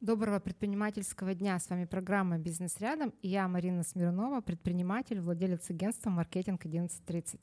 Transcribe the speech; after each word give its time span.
Доброго 0.00 0.38
предпринимательского 0.38 1.34
дня. 1.34 1.58
С 1.58 1.68
вами 1.68 1.84
программа 1.84 2.38
«Бизнес 2.38 2.78
рядом» 2.78 3.12
и 3.20 3.30
я, 3.30 3.48
Марина 3.48 3.82
Смирнова, 3.82 4.40
предприниматель, 4.40 5.18
владелец 5.18 5.68
агентства 5.70 6.08
«Маркетинг 6.08 6.64
1130». 6.64 7.40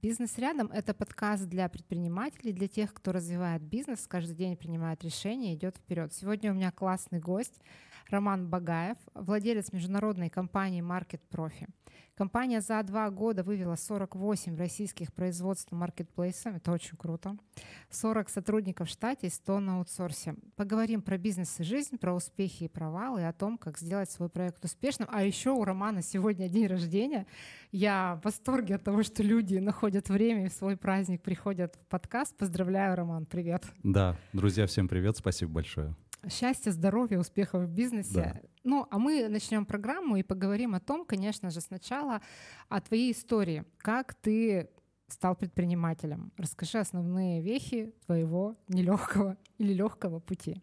«Бизнес 0.00 0.38
рядом»— 0.38 0.70
это 0.72 0.94
подкаст 0.94 1.46
для 1.46 1.68
предпринимателей, 1.68 2.52
для 2.52 2.68
тех, 2.68 2.94
кто 2.94 3.10
развивает 3.10 3.62
бизнес, 3.62 4.06
каждый 4.06 4.36
день 4.36 4.56
принимает 4.56 5.02
решения 5.02 5.52
и 5.52 5.56
идет 5.56 5.76
вперед. 5.76 6.12
Сегодня 6.12 6.52
у 6.52 6.54
меня 6.54 6.70
классный 6.70 7.18
гость 7.18 7.60
Роман 8.08 8.48
Багаев, 8.48 8.98
владелец 9.14 9.72
международной 9.72 10.30
компании 10.30 10.84
Market 10.84 11.20
Profi. 11.32 11.66
Компания 12.18 12.60
за 12.60 12.82
два 12.82 13.08
года 13.10 13.44
вывела 13.44 13.76
48 13.76 14.56
российских 14.56 15.12
производств 15.12 15.70
маркетплейсов, 15.70 16.56
это 16.56 16.72
очень 16.72 16.96
круто, 16.96 17.36
40 17.90 18.28
сотрудников 18.28 18.88
в 18.88 18.90
штате 18.90 19.28
и 19.28 19.30
100 19.30 19.60
на 19.60 19.76
аутсорсе. 19.76 20.34
Поговорим 20.56 21.00
про 21.00 21.16
бизнес 21.16 21.60
и 21.60 21.62
жизнь, 21.62 21.96
про 21.96 22.12
успехи 22.12 22.64
и 22.64 22.68
провалы, 22.68 23.20
и 23.20 23.22
о 23.22 23.32
том, 23.32 23.56
как 23.56 23.78
сделать 23.78 24.10
свой 24.10 24.28
проект 24.28 24.64
успешным. 24.64 25.08
А 25.12 25.22
еще 25.22 25.50
у 25.50 25.62
Романа 25.62 26.02
сегодня 26.02 26.48
день 26.48 26.66
рождения. 26.66 27.24
Я 27.70 28.18
в 28.20 28.24
восторге 28.24 28.74
от 28.74 28.82
того, 28.82 29.04
что 29.04 29.22
люди 29.22 29.58
находят 29.58 30.08
время 30.08 30.46
и 30.46 30.48
в 30.48 30.52
свой 30.52 30.76
праздник 30.76 31.22
приходят 31.22 31.76
в 31.76 31.86
подкаст. 31.86 32.36
Поздравляю, 32.36 32.96
Роман, 32.96 33.26
привет. 33.26 33.64
Да, 33.84 34.16
друзья, 34.32 34.66
всем 34.66 34.88
привет, 34.88 35.16
спасибо 35.16 35.52
большое 35.52 35.94
счастья, 36.28 36.70
здоровья, 36.72 37.18
успехов 37.18 37.64
в 37.64 37.68
бизнесе. 37.68 38.14
Да. 38.14 38.40
Ну, 38.64 38.86
а 38.90 38.98
мы 38.98 39.28
начнем 39.28 39.64
программу 39.64 40.16
и 40.16 40.22
поговорим 40.22 40.74
о 40.74 40.80
том, 40.80 41.04
конечно 41.04 41.50
же, 41.50 41.60
сначала 41.60 42.20
о 42.68 42.80
твоей 42.80 43.12
истории. 43.12 43.64
Как 43.78 44.14
ты 44.14 44.68
стал 45.06 45.36
предпринимателем? 45.36 46.32
Расскажи 46.36 46.78
основные 46.78 47.40
вехи 47.40 47.94
твоего 48.06 48.56
нелегкого 48.68 49.36
или 49.58 49.72
легкого 49.72 50.20
пути. 50.20 50.62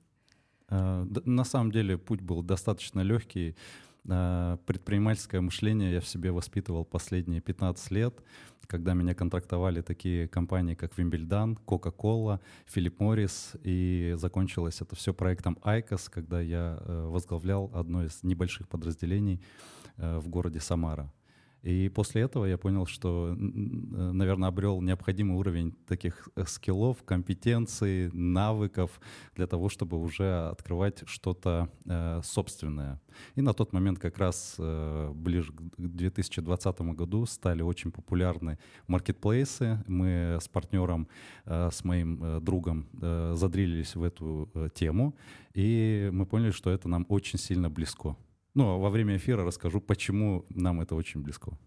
А, 0.68 1.06
на 1.26 1.44
самом 1.44 1.72
деле 1.72 1.98
путь 1.98 2.22
был 2.22 2.44
достаточно 2.44 3.02
легкий. 3.02 3.56
А, 4.10 4.58
предпринимательское 4.66 5.42
мышление 5.42 5.94
я 5.94 6.02
в 6.02 6.08
себе 6.08 6.32
воспитывал 6.32 6.86
последние 6.86 7.42
15 7.42 7.92
лет, 7.92 8.14
когда 8.68 8.94
меня 8.94 9.14
контрактовали 9.14 9.82
такие 9.82 10.28
компании, 10.28 10.76
как 10.76 10.98
Вимбельдан, 10.98 11.58
Coca-Cola, 11.66 12.40
Philip 12.74 12.98
Morris, 12.98 13.60
и 13.64 14.14
закончилось 14.18 14.82
это 14.82 14.96
все 14.96 15.14
проектом 15.14 15.58
ICOS, 15.64 16.10
когда 16.10 16.42
я 16.42 16.80
э, 16.80 17.08
возглавлял 17.08 17.72
одно 17.74 18.04
из 18.04 18.24
небольших 18.24 18.68
подразделений 18.68 19.42
э, 19.98 20.20
в 20.20 20.28
городе 20.30 20.60
Самара. 20.60 21.12
И 21.66 21.90
после 21.90 22.22
этого 22.22 22.46
я 22.46 22.60
понял, 22.60 22.86
что, 22.86 23.34
наверное, 23.36 24.50
обрел 24.50 24.82
необходимый 24.82 25.36
уровень 25.36 25.72
таких 25.88 26.30
э, 26.36 26.44
скиллов, 26.46 27.02
компетенций, 27.04 28.12
навыков 28.14 29.02
для 29.36 29.48
того, 29.48 29.68
чтобы 29.70 29.98
уже 29.98 30.50
открывать 30.50 31.02
что-то 31.08 31.70
э, 31.86 32.22
собственное. 32.24 33.02
И 33.34 33.42
на 33.42 33.54
тот 33.54 33.74
момент 33.74 33.98
как 33.98 34.20
раз 34.20 34.58
э, 34.60 35.12
ближе 35.16 35.54
к 35.54 35.62
2020 35.78 36.82
году 36.82 37.26
стали 37.26 37.64
очень 37.64 37.92
популярны 37.92 38.60
маркетплейсы. 38.86 39.84
Мы 39.88 40.38
с 40.40 40.48
партнером, 40.48 41.08
э, 41.46 41.70
с 41.72 41.84
моим 41.84 42.24
э, 42.24 42.40
другом 42.42 42.88
э, 43.02 43.34
задрились 43.36 43.96
в 43.96 44.04
эту 44.04 44.52
э, 44.54 44.70
тему, 44.76 45.16
и 45.56 46.12
мы 46.14 46.28
поняли, 46.28 46.52
что 46.52 46.70
это 46.70 46.88
нам 46.88 47.08
очень 47.10 47.40
сильно 47.40 47.72
близко. 47.72 48.16
Ну, 48.56 48.70
а 48.70 48.78
во 48.78 48.90
время 48.90 49.18
эфира 49.18 49.44
расскажу, 49.44 49.82
почему 49.82 50.46
нам 50.50 50.82
это 50.82 50.96
очень 50.96 51.22
близко. 51.22 51.58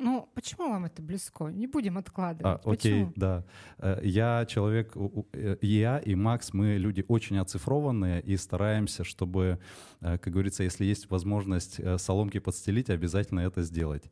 Ну, 0.00 0.28
почему 0.34 0.70
вам 0.70 0.84
это 0.84 1.02
близко? 1.02 1.46
Не 1.46 1.66
будем 1.66 1.98
откладывать. 1.98 2.60
А, 2.64 2.70
окей, 2.70 3.04
почему? 3.04 3.12
да. 3.16 3.44
Э, 3.78 3.98
я 4.04 4.46
человек, 4.46 4.96
э, 5.32 5.56
я 5.60 5.98
и 5.98 6.14
Макс, 6.14 6.54
мы 6.54 6.76
люди 6.76 7.04
очень 7.08 7.38
оцифрованные 7.38 8.22
и 8.22 8.36
стараемся, 8.36 9.02
чтобы, 9.02 9.58
э, 10.00 10.18
как 10.18 10.32
говорится, 10.32 10.62
если 10.62 10.84
есть 10.84 11.10
возможность 11.10 11.80
соломки 12.00 12.38
подстелить, 12.38 12.90
обязательно 12.90 13.40
это 13.40 13.62
сделать. 13.62 14.04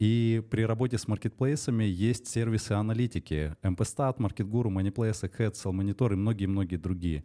И 0.00 0.42
при 0.50 0.62
работе 0.62 0.96
с 0.96 1.06
маркетплейсами 1.06 1.84
есть 1.84 2.26
сервисы 2.26 2.72
аналитики. 2.72 3.54
MPStat, 3.62 4.16
MarketGuru, 4.16 4.68
MoneyPlace, 4.68 5.30
Ahead, 5.30 5.52
Monitor 5.52 6.14
и 6.14 6.16
многие-многие 6.16 6.76
другие. 6.76 7.22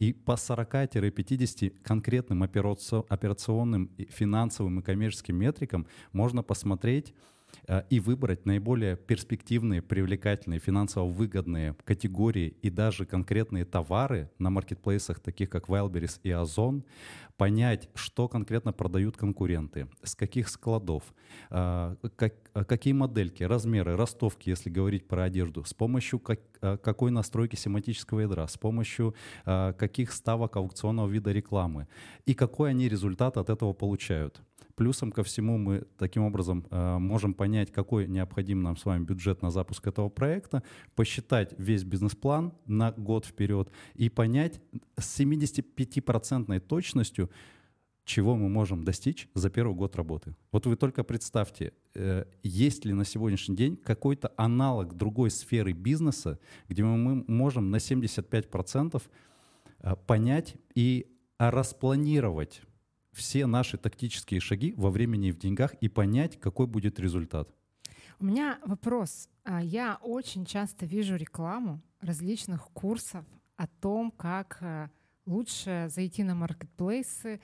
И 0.00 0.12
по 0.12 0.32
40-50 0.32 1.70
конкретным 1.84 2.42
операционным, 2.42 3.90
финансовым 4.10 4.80
и 4.80 4.82
коммерческим 4.82 5.36
метрикам 5.36 5.86
можно 6.12 6.42
посмотреть, 6.42 7.14
Э, 7.68 7.82
и 7.90 8.00
выбрать 8.00 8.46
наиболее 8.46 8.96
перспективные, 8.96 9.82
привлекательные, 9.82 10.60
финансово 10.60 11.08
выгодные 11.08 11.74
категории 11.84 12.56
и 12.62 12.70
даже 12.70 13.06
конкретные 13.06 13.64
товары 13.64 14.30
на 14.38 14.50
маркетплейсах, 14.50 15.20
таких 15.20 15.50
как 15.50 15.68
Wildberries 15.68 16.20
и 16.22 16.30
Озон, 16.30 16.84
понять, 17.36 17.88
что 17.94 18.28
конкретно 18.28 18.72
продают 18.72 19.16
конкуренты, 19.16 19.88
с 20.02 20.14
каких 20.14 20.48
складов, 20.48 21.02
э, 21.50 21.96
как, 22.16 22.34
э, 22.54 22.64
какие 22.64 22.92
модельки, 22.92 23.42
размеры, 23.42 23.96
ростовки, 23.96 24.50
если 24.50 24.70
говорить 24.70 25.06
про 25.06 25.24
одежду, 25.24 25.64
с 25.64 25.74
помощью 25.74 26.18
как, 26.18 26.40
какой 26.60 27.10
настройки 27.10 27.56
семантического 27.56 28.20
ядра, 28.20 28.46
с 28.46 28.56
помощью 28.56 29.14
каких 29.44 30.12
ставок 30.12 30.56
аукционного 30.56 31.08
вида 31.08 31.32
рекламы 31.32 31.86
и 32.24 32.34
какой 32.34 32.70
они 32.70 32.88
результат 32.88 33.36
от 33.36 33.50
этого 33.50 33.72
получают. 33.72 34.42
Плюсом 34.76 35.10
ко 35.10 35.22
всему 35.22 35.56
мы 35.56 35.86
таким 35.96 36.22
образом 36.24 36.66
э, 36.70 36.98
можем 36.98 37.32
понять, 37.32 37.72
какой 37.72 38.06
необходим 38.06 38.62
нам 38.62 38.76
с 38.76 38.84
вами 38.84 39.04
бюджет 39.04 39.40
на 39.40 39.50
запуск 39.50 39.86
этого 39.86 40.10
проекта, 40.10 40.62
посчитать 40.94 41.54
весь 41.56 41.82
бизнес-план 41.82 42.52
на 42.66 42.92
год 42.92 43.24
вперед 43.24 43.70
и 43.94 44.10
понять 44.10 44.60
с 44.98 45.18
75% 45.18 46.60
точностью, 46.60 47.25
чего 48.04 48.36
мы 48.36 48.48
можем 48.48 48.84
достичь 48.84 49.28
за 49.34 49.50
первый 49.50 49.74
год 49.74 49.96
работы. 49.96 50.34
Вот 50.52 50.66
вы 50.66 50.76
только 50.76 51.02
представьте, 51.02 51.72
э, 51.94 52.24
есть 52.42 52.84
ли 52.84 52.92
на 52.92 53.04
сегодняшний 53.04 53.56
день 53.56 53.76
какой-то 53.76 54.32
аналог 54.36 54.96
другой 54.96 55.30
сферы 55.30 55.72
бизнеса, 55.72 56.38
где 56.68 56.84
мы 56.84 57.24
можем 57.26 57.70
на 57.70 57.76
75% 57.76 59.02
э, 59.80 59.96
понять 60.06 60.54
и 60.74 61.06
распланировать 61.38 62.62
все 63.12 63.46
наши 63.46 63.76
тактические 63.76 64.40
шаги 64.40 64.72
во 64.76 64.90
времени 64.90 65.28
и 65.28 65.32
в 65.32 65.38
деньгах 65.38 65.74
и 65.74 65.88
понять, 65.88 66.38
какой 66.38 66.66
будет 66.66 67.00
результат. 67.00 67.48
У 68.20 68.24
меня 68.24 68.58
вопрос. 68.64 69.28
А, 69.44 69.62
я 69.62 69.98
очень 70.02 70.46
часто 70.46 70.86
вижу 70.86 71.16
рекламу 71.16 71.82
различных 72.00 72.68
курсов 72.72 73.24
о 73.56 73.66
том, 73.66 74.10
как 74.10 74.58
э, 74.60 74.88
лучше 75.26 75.88
зайти 75.90 76.22
на 76.22 76.34
маркетплейсы, 76.34 77.40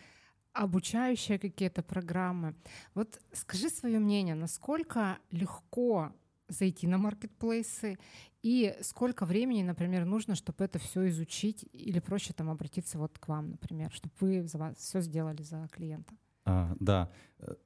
обучающие 0.52 1.38
какие-то 1.38 1.82
программы. 1.82 2.54
Вот 2.94 3.20
скажи 3.32 3.68
свое 3.68 3.98
мнение, 3.98 4.34
насколько 4.34 5.18
легко 5.30 6.12
зайти 6.48 6.86
на 6.86 6.98
маркетплейсы 6.98 7.98
и 8.42 8.76
сколько 8.82 9.24
времени, 9.24 9.62
например, 9.62 10.04
нужно, 10.04 10.34
чтобы 10.34 10.64
это 10.64 10.78
все 10.78 11.08
изучить 11.08 11.64
или 11.72 12.00
проще 12.00 12.32
там 12.32 12.50
обратиться 12.50 12.98
вот 12.98 13.18
к 13.18 13.28
вам, 13.28 13.50
например, 13.50 13.90
чтобы 13.92 14.14
вы 14.20 14.46
за 14.46 14.58
вас 14.58 14.76
все 14.76 15.00
сделали 15.00 15.42
за 15.42 15.68
клиента? 15.72 16.14
А, 16.44 16.74
да, 16.80 17.10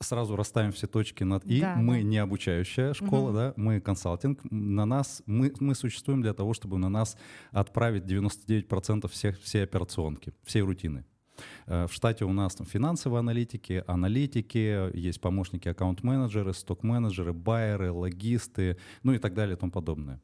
сразу 0.00 0.37
расставим 0.37 0.72
все 0.72 0.87
точки 0.87 1.25
над 1.25 1.44
«и». 1.44 1.60
Да, 1.60 1.76
мы 1.76 1.97
да. 1.97 2.03
не 2.03 2.19
обучающая 2.19 2.94
школа, 2.94 3.28
угу. 3.28 3.37
да, 3.37 3.54
мы 3.56 3.81
консалтинг. 3.81 4.41
На 4.50 4.84
нас, 4.84 5.22
мы, 5.26 5.53
мы 5.60 5.75
существуем 5.75 6.22
для 6.22 6.32
того, 6.32 6.54
чтобы 6.54 6.78
на 6.78 6.88
нас 6.88 7.16
отправить 7.53 8.04
99% 8.04 9.09
всех, 9.09 9.41
всей 9.41 9.64
операционки, 9.64 10.32
всей 10.44 10.62
рутины. 10.62 11.04
Э, 11.66 11.87
в 11.87 11.92
штате 11.92 12.25
у 12.25 12.32
нас 12.32 12.54
там 12.54 12.66
финансовые 12.66 13.20
аналитики, 13.20 13.84
аналитики, 13.87 14.97
есть 14.97 15.20
помощники 15.20 15.69
аккаунт-менеджеры, 15.69 16.53
сток-менеджеры, 16.53 17.32
байеры, 17.32 17.93
логисты, 17.93 18.76
ну 19.03 19.12
и 19.12 19.19
так 19.19 19.34
далее 19.34 19.56
и 19.56 19.58
тому 19.58 19.72
подобное. 19.72 20.20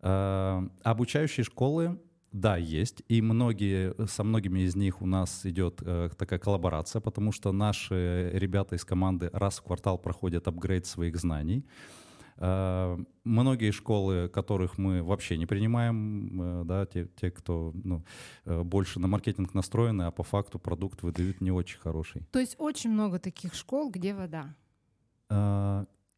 Э, 0.00 0.68
обучающие 0.82 1.44
школы 1.44 1.98
да, 2.32 2.56
есть. 2.56 3.02
И 3.08 3.22
многие, 3.22 3.94
со 4.06 4.24
многими 4.24 4.60
из 4.60 4.76
них 4.76 5.02
у 5.02 5.06
нас 5.06 5.46
идет 5.46 5.80
э, 5.82 6.10
такая 6.16 6.38
коллаборация, 6.38 7.00
потому 7.00 7.32
что 7.32 7.52
наши 7.52 8.30
ребята 8.34 8.76
из 8.76 8.84
команды 8.84 9.30
раз 9.32 9.58
в 9.58 9.62
квартал 9.62 9.98
проходят 9.98 10.46
апгрейд 10.46 10.86
своих 10.86 11.16
знаний. 11.16 11.64
Э, 12.40 12.96
многие 13.24 13.72
школы, 13.72 14.28
которых 14.28 14.78
мы 14.78 15.02
вообще 15.02 15.36
не 15.36 15.46
принимаем, 15.46 16.40
э, 16.40 16.64
да, 16.64 16.86
те, 16.86 17.08
те 17.20 17.30
кто 17.30 17.72
ну, 17.84 18.04
э, 18.44 18.62
больше 18.62 19.00
на 19.00 19.08
маркетинг 19.08 19.54
настроены, 19.54 20.02
а 20.02 20.10
по 20.10 20.22
факту 20.22 20.58
продукт 20.58 21.02
выдают 21.02 21.40
не 21.40 21.50
очень 21.50 21.80
хороший. 21.80 22.22
То 22.30 22.38
есть 22.38 22.54
очень 22.58 22.90
много 22.90 23.18
таких 23.18 23.54
школ, 23.54 23.90
где 23.90 24.14
вода? 24.14 24.54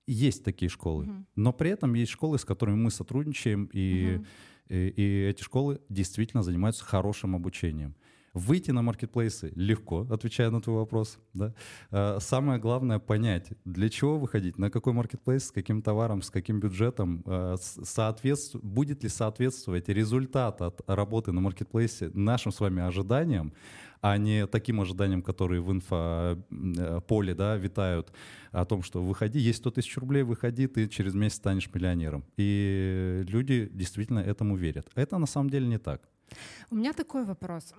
Есть 0.07 0.45
такие 0.45 0.69
школы, 0.69 1.05
угу. 1.05 1.25
но 1.37 1.53
при 1.53 1.71
этом 1.71 1.95
есть 1.95 2.11
школы, 2.11 2.39
с 2.39 2.45
которыми 2.45 2.77
мы 2.77 2.91
сотрудничаем, 2.91 3.71
и, 3.73 4.17
угу. 4.17 4.27
И, 4.71 4.89
и 4.89 5.29
эти 5.29 5.43
школы 5.43 5.81
действительно 5.89 6.43
занимаются 6.43 6.85
хорошим 6.85 7.35
обучением. 7.35 7.95
Выйти 8.33 8.71
на 8.71 8.83
маркетплейсы 8.83 9.53
легко, 9.57 10.07
отвечая 10.09 10.51
на 10.51 10.61
твой 10.61 10.77
вопрос. 10.77 11.19
Да? 11.35 11.53
Э, 11.91 12.19
самое 12.21 12.61
главное 12.61 13.01
понять, 13.01 13.49
для 13.65 13.89
чего 13.89 14.19
выходить, 14.19 14.57
на 14.57 14.71
какой 14.71 14.93
маркетплейс, 14.93 15.47
с 15.47 15.51
каким 15.51 15.83
товаром, 15.83 16.23
с 16.23 16.31
каким 16.31 16.61
бюджетом, 16.61 17.25
э, 17.27 17.57
соответств... 17.59 18.55
будет 18.63 19.03
ли 19.03 19.09
соответствовать 19.09 19.89
результат 19.89 20.63
от 20.63 20.81
работы 20.89 21.33
на 21.33 21.41
маркетплейсе 21.41 22.11
нашим 22.15 22.53
с 22.53 22.61
вами 22.61 22.83
ожиданиям, 22.83 23.53
а 24.01 24.17
не 24.17 24.47
таким 24.47 24.81
ожиданиям, 24.81 25.23
которые 25.23 25.61
в 25.61 25.71
инфополе 25.71 27.35
да, 27.35 27.57
витают 27.57 28.13
о 28.53 28.65
том, 28.65 28.83
что 28.83 29.03
выходи, 29.03 29.39
есть 29.39 29.59
100 29.59 29.71
тысяч 29.71 29.97
рублей, 29.99 30.23
выходи, 30.23 30.67
ты 30.67 30.89
через 30.89 31.15
месяц 31.15 31.37
станешь 31.37 31.71
миллионером. 31.73 32.25
И 32.37 33.25
люди 33.29 33.69
действительно 33.73 34.21
этому 34.21 34.57
верят. 34.57 34.91
Это 34.95 35.19
на 35.19 35.27
самом 35.27 35.51
деле 35.51 35.67
не 35.67 35.79
так. 35.79 36.09
У 36.71 36.77
меня 36.77 36.93
такой 36.93 37.25
вопрос. 37.25 37.75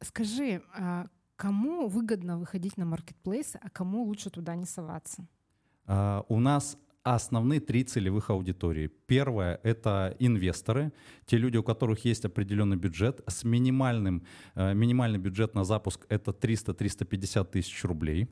Скажи, 0.00 0.62
а 0.74 1.06
кому 1.36 1.88
выгодно 1.88 2.38
выходить 2.38 2.76
на 2.76 2.84
маркетплейсы, 2.84 3.58
а 3.62 3.68
кому 3.70 4.04
лучше 4.04 4.30
туда 4.30 4.56
не 4.56 4.66
соваться? 4.66 5.26
А, 5.86 6.24
у 6.28 6.40
нас 6.40 6.78
основные 7.02 7.60
три 7.60 7.84
целевых 7.84 8.30
аудитории. 8.30 8.90
Первое— 9.06 9.60
это 9.62 10.16
инвесторы, 10.18 10.92
те 11.26 11.36
люди, 11.36 11.56
у 11.56 11.62
которых 11.62 12.04
есть 12.04 12.24
определенный 12.24 12.76
бюджет. 12.76 13.20
С 13.26 13.44
минимальным, 13.44 14.24
э, 14.54 14.74
минимальный 14.74 15.18
бюджет 15.18 15.54
на 15.54 15.64
запуск— 15.64 16.06
это 16.08 16.32
300-350 16.32 17.50
тысяч 17.50 17.84
рублей. 17.84 18.28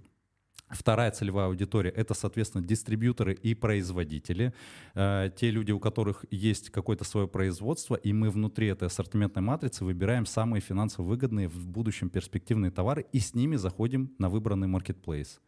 Вторая 0.70 1.10
целевая 1.10 1.46
аудитория— 1.46 1.90
это, 1.96 2.14
соответственно, 2.14 2.64
дистрибьюторы 2.64 3.34
и 3.34 3.54
производители. 3.54 4.54
Э, 4.94 5.30
те 5.34 5.50
люди, 5.50 5.72
у 5.72 5.80
которых 5.80 6.24
есть 6.30 6.70
какое-то 6.70 7.02
свое 7.04 7.26
производство, 7.26 7.96
и 7.96 8.12
мы 8.12 8.30
внутри 8.30 8.68
этой 8.68 8.86
ассортиментной 8.86 9.42
матрицы 9.42 9.84
выбираем 9.84 10.26
самые 10.26 10.60
финансово 10.60 11.06
выгодные 11.06 11.48
в 11.48 11.66
будущем 11.66 12.08
перспективные 12.08 12.70
товары 12.70 13.06
и 13.12 13.18
с 13.18 13.34
ними 13.34 13.56
заходим 13.56 14.12
на 14.18 14.28
выбранный 14.28 14.68
маркетплейс. 14.68 15.40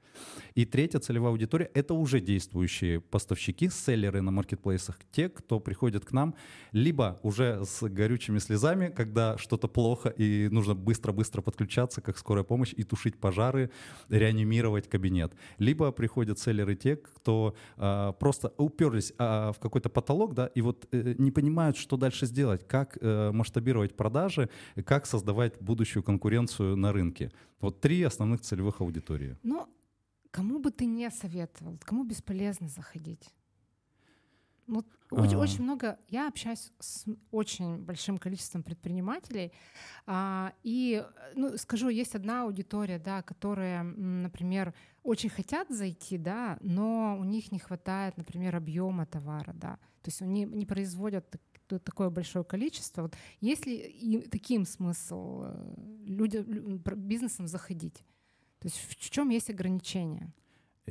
И 0.54 0.64
третья 0.64 0.98
целевая 0.98 1.32
аудитория— 1.32 1.70
это 1.74 1.94
уже 1.94 2.20
действующие 2.20 3.00
поставщики, 3.00 3.68
селлеры 3.68 4.20
на 4.20 4.30
маркетплейсах, 4.30 4.98
те, 5.10 5.28
кто 5.28 5.60
приходит 5.60 6.04
к 6.04 6.12
нам 6.12 6.34
либо 6.72 7.18
уже 7.22 7.64
с 7.64 7.88
горючими 7.88 8.38
слезами, 8.38 8.88
когда 8.88 9.38
что-то 9.38 9.68
плохо 9.68 10.08
и 10.08 10.48
нужно 10.50 10.74
быстро-быстро 10.74 11.42
подключаться, 11.42 12.00
как 12.00 12.18
скорая 12.18 12.44
помощь, 12.44 12.74
и 12.76 12.82
тушить 12.82 13.16
пожары, 13.16 13.70
реанимировать 14.08 14.88
кабинет. 14.88 15.32
Либо 15.58 15.92
приходят 15.92 16.38
селлеры 16.38 16.76
те, 16.76 16.96
кто 16.96 17.54
э, 17.76 18.12
просто 18.18 18.52
уперлись 18.56 19.12
э, 19.18 19.52
в 19.52 19.58
какой-то 19.60 19.88
потолок, 19.88 20.34
да, 20.34 20.46
и 20.46 20.60
вот 20.60 20.88
э, 20.92 21.14
не 21.18 21.30
понимают, 21.30 21.76
что 21.76 21.96
дальше 21.96 22.26
сделать, 22.26 22.66
как 22.66 22.98
э, 23.00 23.30
масштабировать 23.32 23.96
продажи, 23.96 24.48
как 24.84 25.06
создавать 25.06 25.60
будущую 25.60 26.02
конкуренцию 26.02 26.76
на 26.76 26.92
рынке. 26.92 27.32
Вот 27.60 27.80
три 27.80 28.02
основных 28.02 28.40
целевых 28.40 28.80
аудитории. 28.80 29.36
Ну, 29.42 29.68
Кому 30.32 30.58
бы 30.58 30.70
ты 30.70 30.86
не 30.86 31.10
советовал, 31.10 31.78
кому 31.84 32.04
бесполезно 32.04 32.66
заходить? 32.66 33.30
Ну, 34.66 34.82
очень, 35.10 35.36
очень 35.36 35.62
много. 35.62 35.98
Я 36.08 36.26
общаюсь 36.28 36.72
с 36.78 37.04
очень 37.30 37.76
большим 37.76 38.16
количеством 38.16 38.62
предпринимателей, 38.62 39.52
а, 40.06 40.54
и 40.62 41.04
ну, 41.34 41.58
скажу, 41.58 41.90
есть 41.90 42.14
одна 42.14 42.44
аудитория, 42.44 42.98
да, 42.98 43.20
которая, 43.20 43.82
например, 43.82 44.72
очень 45.02 45.28
хотят 45.28 45.68
зайти, 45.68 46.16
да, 46.16 46.56
но 46.62 47.18
у 47.20 47.24
них 47.24 47.52
не 47.52 47.58
хватает, 47.58 48.16
например, 48.16 48.56
объема 48.56 49.04
товара, 49.04 49.52
да, 49.52 49.76
то 50.00 50.08
есть 50.08 50.22
они 50.22 50.44
не 50.44 50.64
производят 50.64 51.26
такое 51.66 52.08
большое 52.08 52.44
количество. 52.44 53.02
Вот 53.02 53.16
есть 53.40 53.66
ли 53.66 53.76
и 53.76 54.28
таким 54.28 54.64
смысл 54.64 55.42
э, 55.44 55.74
людям, 56.06 56.78
бизнесом 56.78 57.46
заходить? 57.46 58.02
То 58.62 58.68
есть 58.68 58.78
в 58.78 59.10
чем 59.10 59.30
есть 59.30 59.50
ограничения? 59.50 60.32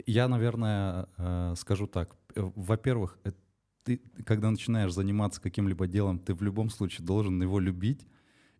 Я, 0.05 0.27
наверное, 0.27 1.07
э, 1.17 1.53
скажу 1.57 1.87
так. 1.87 2.17
Э, 2.35 2.51
во-первых, 2.55 3.17
э, 3.23 3.31
ты, 3.85 4.01
когда 4.25 4.51
начинаешь 4.51 4.91
заниматься 4.93 5.41
каким-либо 5.41 5.87
делом, 5.87 6.19
ты 6.19 6.33
в 6.33 6.41
любом 6.41 6.69
случае 6.69 7.05
должен 7.05 7.41
его 7.41 7.59
любить, 7.61 8.05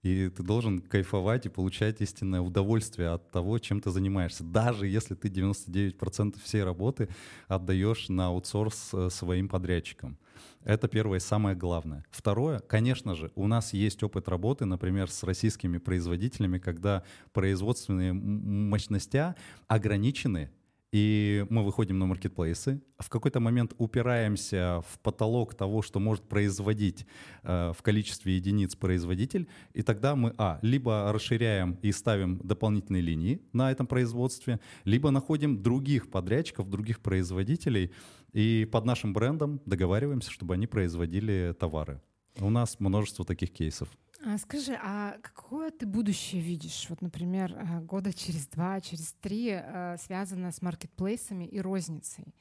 и 0.02 0.30
ты 0.30 0.44
должен 0.44 0.80
кайфовать 0.80 1.46
и 1.46 1.50
получать 1.50 2.00
истинное 2.00 2.40
удовольствие 2.40 3.10
от 3.10 3.30
того, 3.32 3.60
чем 3.60 3.82
ты 3.82 3.92
занимаешься. 3.92 4.46
Даже 4.46 4.88
если 4.88 5.14
ты 5.14 5.28
99% 5.28 6.40
всей 6.42 6.64
работы 6.64 7.10
отдаешь 7.50 8.08
на 8.08 8.28
аутсорс 8.28 8.96
своим 9.10 9.50
подрядчикам. 9.50 10.18
Это 10.64 10.88
первое 10.88 11.18
и 11.18 11.22
самое 11.22 11.56
главное. 11.56 12.06
Второе, 12.12 12.60
конечно 12.60 13.16
же, 13.16 13.32
у 13.36 13.48
нас 13.48 13.74
есть 13.74 14.04
опыт 14.04 14.28
работы, 14.28 14.66
например, 14.66 15.10
с 15.10 15.24
российскими 15.24 15.78
производителями, 15.78 16.60
когда 16.60 17.04
производственные 17.34 18.14
мощности 18.14 19.36
ограничены 19.68 20.50
и 20.92 21.46
мы 21.50 21.64
выходим 21.64 22.00
на 22.00 22.06
маркетплейсы, 22.06 22.82
в 23.00 23.10
какой-то 23.10 23.40
момент 23.40 23.74
упираемся 23.78 24.84
в 24.90 25.00
потолок 25.00 25.56
того, 25.56 25.82
что 25.82 26.00
может 26.00 26.28
производить 26.28 27.06
э, 27.44 27.72
в 27.78 27.82
количестве 27.82 28.36
единиц 28.36 28.76
производитель, 28.76 29.48
и 29.74 29.84
тогда 29.84 30.16
мы, 30.16 30.34
а, 30.38 30.60
либо 30.62 31.12
расширяем 31.14 31.78
и 31.82 31.94
ставим 31.94 32.40
дополнительные 32.44 33.02
линии 33.02 33.42
на 33.54 33.72
этом 33.72 33.88
производстве, 33.88 34.60
либо 34.84 35.12
находим 35.12 35.64
других 35.64 36.12
подрядчиков, 36.12 36.70
других 36.70 37.00
производителей, 37.00 37.92
и 38.34 38.68
под 38.72 38.86
нашим 38.86 39.14
брендом 39.14 39.62
договариваемся, 39.66 40.32
чтобы 40.32 40.54
они 40.54 40.68
производили 40.68 41.56
товары. 41.60 42.02
У 42.40 42.50
нас 42.50 42.80
множество 42.80 43.26
таких 43.26 43.52
кейсов. 43.52 43.90
А 44.24 44.38
скажи, 44.38 44.78
а 44.82 45.18
какое 45.22 45.72
ты 45.72 45.88
будущее 45.88 46.42
видишь? 46.42 46.86
Вот, 46.90 47.02
например, 47.02 47.54
э, 47.54 47.82
года 47.82 48.14
через 48.14 48.48
два, 48.48 48.80
через 48.80 49.14
три, 49.14 49.50
э, 49.50 49.98
связанное 50.00 50.52
с 50.52 50.62
маркетплейсами 50.62 51.46
и 51.46 51.60
розницей. 51.60 52.36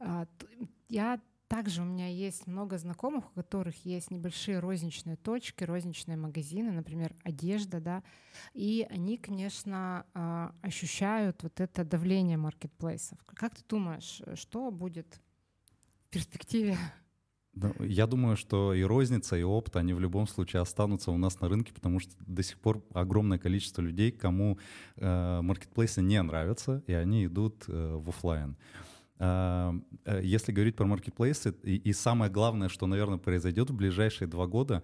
А, 0.00 0.26
я 0.88 1.20
также 1.46 1.82
у 1.82 1.84
меня 1.84 2.08
есть 2.08 2.48
много 2.48 2.78
знакомых, 2.78 3.30
у 3.30 3.34
которых 3.34 3.84
есть 3.84 4.10
небольшие 4.10 4.58
розничные 4.58 5.16
точки, 5.16 5.62
розничные 5.62 6.16
магазины, 6.16 6.72
например, 6.72 7.14
одежда, 7.22 7.80
да, 7.80 8.02
и 8.52 8.86
они, 8.90 9.16
конечно, 9.16 10.06
а, 10.14 10.54
ощущают 10.62 11.44
вот 11.44 11.60
это 11.60 11.84
давление 11.84 12.36
маркетплейсов. 12.36 13.18
Как 13.24 13.54
ты 13.54 13.62
думаешь, 13.68 14.20
что 14.34 14.70
будет 14.72 15.20
перспективе 16.10 16.76
я 17.80 18.06
думаю, 18.06 18.36
что 18.36 18.74
и 18.74 18.82
розница, 18.82 19.36
и 19.36 19.42
опт, 19.42 19.76
они 19.76 19.92
в 19.92 20.00
любом 20.00 20.26
случае 20.26 20.62
останутся 20.62 21.10
у 21.10 21.16
нас 21.16 21.40
на 21.40 21.48
рынке, 21.48 21.72
потому 21.72 21.98
что 22.00 22.12
до 22.26 22.42
сих 22.42 22.58
пор 22.58 22.82
огромное 22.94 23.38
количество 23.38 23.82
людей, 23.82 24.12
кому 24.12 24.58
э, 24.96 25.40
маркетплейсы 25.42 26.00
не 26.00 26.22
нравятся, 26.22 26.82
и 26.86 26.92
они 26.92 27.26
идут 27.26 27.64
э, 27.66 27.96
в 27.96 28.08
офлайн. 28.08 28.56
Э, 29.18 29.72
э, 30.04 30.20
если 30.22 30.52
говорить 30.52 30.76
про 30.76 30.86
маркетплейсы, 30.86 31.50
и, 31.62 31.92
самое 31.92 32.30
главное, 32.30 32.68
что, 32.68 32.86
наверное, 32.86 33.18
произойдет 33.18 33.70
в 33.70 33.74
ближайшие 33.74 34.28
два 34.28 34.46
года, 34.46 34.82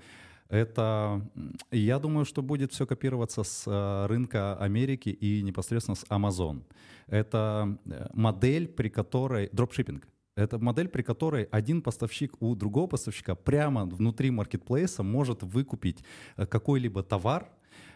это, 0.48 1.28
я 1.72 1.98
думаю, 1.98 2.24
что 2.24 2.42
будет 2.42 2.72
все 2.72 2.86
копироваться 2.86 3.42
с 3.42 4.06
рынка 4.06 4.56
Америки 4.56 5.08
и 5.08 5.42
непосредственно 5.42 5.96
с 5.96 6.04
Amazon. 6.04 6.62
Это 7.08 7.78
модель, 8.12 8.68
при 8.68 8.88
которой 8.88 9.48
дропшиппинг. 9.52 10.06
Это 10.36 10.58
модель, 10.58 10.88
при 10.88 11.02
которой 11.02 11.44
один 11.44 11.80
поставщик 11.80 12.34
у 12.40 12.54
другого 12.54 12.86
поставщика 12.86 13.34
прямо 13.34 13.86
внутри 13.86 14.30
маркетплейса 14.30 15.02
может 15.02 15.42
выкупить 15.42 16.04
э, 16.36 16.44
какой-либо 16.44 17.02
товар, 17.02 17.48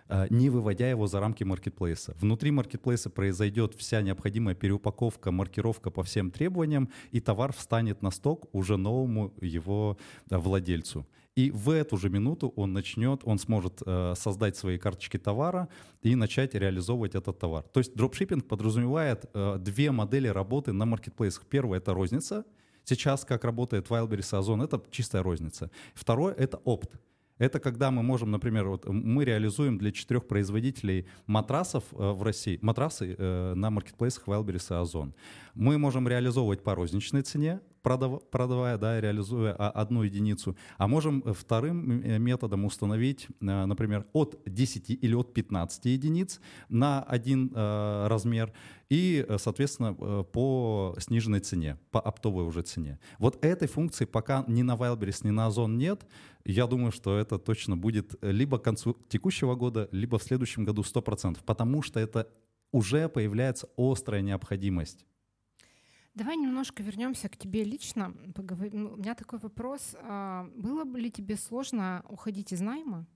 э, 0.08 0.26
не 0.30 0.48
выводя 0.48 0.88
его 0.88 1.06
за 1.06 1.20
рамки 1.20 1.44
маркетплейса. 1.44 2.16
Внутри 2.18 2.50
маркетплейса 2.50 3.10
произойдет 3.10 3.74
вся 3.74 4.00
необходимая 4.00 4.54
переупаковка, 4.54 5.30
маркировка 5.30 5.90
по 5.90 6.02
всем 6.02 6.30
требованиям, 6.30 6.88
и 7.10 7.20
товар 7.20 7.52
встанет 7.52 8.00
на 8.00 8.10
сток 8.10 8.48
уже 8.52 8.78
новому 8.78 9.34
его 9.42 9.98
э, 10.30 10.38
владельцу. 10.38 11.06
И 11.40 11.50
в 11.50 11.70
эту 11.70 11.96
же 11.96 12.10
минуту 12.10 12.52
он 12.56 12.74
начнет, 12.74 13.22
он 13.24 13.38
сможет 13.38 13.82
э, 13.86 14.14
создать 14.14 14.56
свои 14.56 14.76
карточки 14.76 15.18
товара 15.18 15.68
и 16.02 16.14
начать 16.14 16.54
реализовывать 16.54 17.14
этот 17.14 17.38
товар. 17.38 17.64
То 17.72 17.80
есть 17.80 17.94
дропшиппинг 17.94 18.46
подразумевает 18.46 19.24
э, 19.32 19.56
две 19.58 19.90
модели 19.90 20.28
работы 20.28 20.72
на 20.72 20.84
маркетплейсах. 20.84 21.46
Первое— 21.46 21.78
это 21.80 21.94
розница. 21.94 22.44
Сейчас, 22.84 23.24
как 23.24 23.44
работает 23.44 23.88
Wildberries 23.88 24.34
и 24.34 24.38
Озон, 24.38 24.60
это 24.60 24.82
чистая 24.90 25.22
розница. 25.22 25.70
Второе— 25.94 26.34
это 26.38 26.58
опт. 26.64 26.90
Это 27.40 27.58
когда 27.58 27.90
мы 27.90 28.02
можем, 28.02 28.30
например, 28.30 28.68
вот 28.68 28.86
мы 28.86 29.24
реализуем 29.24 29.78
для 29.78 29.92
четырех 29.92 30.28
производителей 30.28 31.06
матрасов 31.26 31.84
э, 31.92 32.12
в 32.12 32.22
России, 32.22 32.58
матрасы 32.60 33.16
э, 33.16 33.54
на 33.54 33.70
маркетплейсах 33.70 34.28
Wildberries 34.28 34.66
и 34.70 34.74
Озон. 34.78 35.14
Мы 35.54 35.78
можем 35.78 36.06
реализовывать 36.06 36.62
по 36.62 36.74
розничной 36.74 37.22
цене, 37.22 37.60
продав, 37.82 38.20
продавая, 38.30 38.76
да, 38.76 39.00
реализуя 39.00 39.54
одну 39.54 40.02
единицу, 40.02 40.54
а 40.76 40.86
можем 40.86 41.22
вторым 41.32 42.02
э, 42.02 42.18
методом 42.18 42.66
установить, 42.66 43.26
например, 43.40 44.04
от 44.12 44.38
10 44.44 44.90
или 44.90 45.14
от 45.14 45.32
15 45.32 45.86
единиц 45.86 46.40
на 46.68 47.02
один 47.02 47.50
размер 47.54 48.52
и, 48.90 49.26
соответственно, 49.38 49.94
по 50.24 50.94
сниженной 50.98 51.40
цене, 51.40 51.78
по 51.90 52.00
оптовой 52.00 52.44
уже 52.44 52.60
цене. 52.62 52.98
Вот 53.18 53.42
этой 53.42 53.66
функции 53.66 54.04
пока 54.04 54.44
ни 54.46 54.62
на 54.62 54.74
Wildberries, 54.74 55.20
ни 55.26 55.30
на 55.30 55.46
Озон 55.46 55.78
нет, 55.78 56.06
я 56.44 56.66
думаю, 56.66 56.92
что 56.92 57.18
это 57.18 57.38
точно 57.38 57.76
будет 57.76 58.14
либо 58.22 58.58
к 58.58 58.64
концу 58.64 58.96
текущего 59.08 59.54
года, 59.54 59.88
либо 59.92 60.18
в 60.18 60.22
следующем 60.22 60.64
году 60.64 60.82
100%, 60.82 61.38
потому 61.44 61.82
что 61.82 62.00
это 62.00 62.28
уже 62.72 63.08
появляется 63.08 63.68
острая 63.76 64.22
необходимость. 64.22 65.04
Давай 66.14 66.36
немножко 66.36 66.82
вернемся 66.82 67.28
к 67.28 67.36
тебе 67.36 67.62
лично. 67.62 68.14
Ну, 68.36 68.92
у 68.92 68.96
меня 68.96 69.14
такой 69.14 69.38
вопрос. 69.38 69.94
А, 70.02 70.48
было 70.56 70.84
бы 70.84 71.00
ли 71.00 71.10
тебе 71.10 71.36
сложно 71.36 72.04
уходить 72.08 72.52
из 72.52 72.60
найма, 72.60 73.06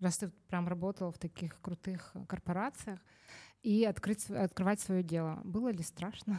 раз 0.00 0.18
ты 0.18 0.28
прям 0.48 0.68
работал 0.68 1.10
в 1.10 1.18
таких 1.18 1.60
крутых 1.60 2.14
корпорациях, 2.28 3.00
и 3.62 3.84
открыть, 3.84 4.30
открывать 4.30 4.80
свое 4.80 5.02
дело? 5.02 5.40
Было 5.44 5.70
ли 5.72 5.82
страшно? 5.82 6.38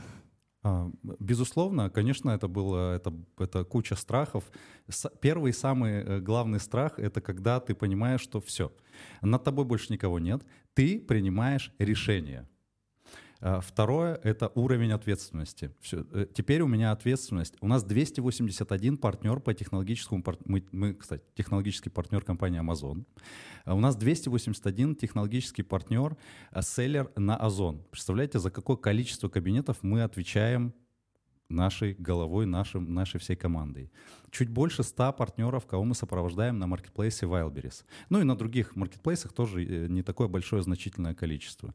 А, 0.68 0.92
безусловно, 1.20 1.90
конечно, 1.90 2.32
это 2.32 2.50
было 2.50 2.96
это, 2.96 3.14
это 3.38 3.64
куча 3.64 3.96
страхов. 3.96 4.44
Первый 5.22 5.54
самый 5.54 5.92
э, 5.94 6.20
главный 6.20 6.60
страх 6.60 7.00
это 7.00 7.22
когда 7.22 7.60
ты 7.62 7.74
понимаешь, 7.74 8.22
что 8.22 8.42
все, 8.42 8.74
над 9.22 9.44
тобой 9.46 9.64
больше 9.64 9.94
никого 9.94 10.20
нет, 10.20 10.46
ты 10.74 11.00
принимаешь 11.00 11.72
решение. 11.80 12.50
А, 13.40 13.60
второе— 13.62 14.20
это 14.24 14.52
уровень 14.56 14.92
ответственности. 14.92 15.72
Все. 15.80 16.06
Э, 16.12 16.26
теперь 16.34 16.62
у 16.62 16.68
меня 16.68 16.92
ответственность. 16.92 17.56
У 17.62 17.68
нас 17.68 17.84
281 17.84 18.98
партнер 18.98 19.40
по 19.40 19.54
технологическому... 19.54 20.24
Мы, 20.46 20.64
мы, 20.72 20.94
кстати, 20.94 21.24
технологический 21.36 21.90
партнер 21.90 22.24
компании 22.24 22.62
Amazon. 22.62 23.06
А 23.66 23.76
у 23.76 23.80
нас 23.80 23.96
281 23.96 24.96
технологический 24.96 25.64
партнер, 25.64 26.18
э, 26.52 26.62
селлер 26.62 27.12
на 27.16 27.38
Озон. 27.38 27.84
Представляете, 27.92 28.40
за 28.40 28.50
какое 28.50 28.78
количество 28.78 29.30
кабинетов 29.30 29.78
мы 29.84 30.04
отвечаем 30.04 30.74
нашей 31.50 31.94
головой, 31.94 32.46
нашим, 32.46 32.94
нашей 32.94 33.20
всей 33.20 33.36
командой. 33.36 33.92
Чуть 34.32 34.50
больше 34.50 34.84
100 34.84 35.14
партнеров, 35.14 35.66
кого 35.66 35.84
мы 35.84 35.96
сопровождаем 35.96 36.60
на 36.60 36.68
маркетплейсе 36.68 37.26
Wildberries. 37.26 37.86
Ну 38.10 38.20
и 38.20 38.24
на 38.24 38.36
других 38.36 38.76
маркетплейсах 38.76 39.34
тоже 39.34 39.64
э, 39.64 39.88
не 39.88 40.04
такое 40.04 40.28
большое 40.28 40.62
значительное 40.62 41.14
количество. 41.14 41.74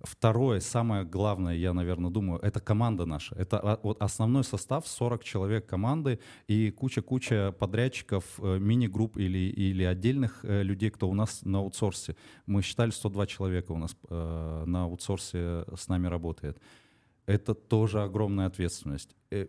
Второе, 0.00 0.60
самое 0.60 1.04
главное, 1.04 1.54
я, 1.54 1.74
наверное, 1.74 2.10
думаю, 2.10 2.40
это 2.40 2.58
команда 2.60 3.04
наша. 3.04 3.34
Это 3.34 3.58
а, 3.58 3.80
вот 3.82 4.00
основной 4.00 4.44
состав, 4.44 4.86
40 4.86 5.22
человек 5.24 5.66
команды 5.66 6.20
и 6.48 6.70
куча-куча 6.70 7.52
подрядчиков, 7.58 8.24
э, 8.38 8.58
мини-групп 8.58 9.18
или, 9.18 9.38
или 9.38 9.84
отдельных 9.84 10.40
э, 10.42 10.62
людей, 10.62 10.90
кто 10.90 11.08
у 11.08 11.14
нас 11.14 11.42
на 11.42 11.58
аутсорсе. 11.58 12.16
Мы 12.46 12.62
считали 12.62 12.90
102 12.90 13.26
человека 13.26 13.72
у 13.72 13.78
нас 13.78 13.96
на 14.08 14.84
аутсорсе 14.84 15.64
с 15.76 15.88
нами 15.88 16.06
работает 16.06 16.58
это 17.30 17.54
тоже 17.54 18.02
огромная 18.02 18.46
ответственность. 18.46 19.16
Э, 19.30 19.46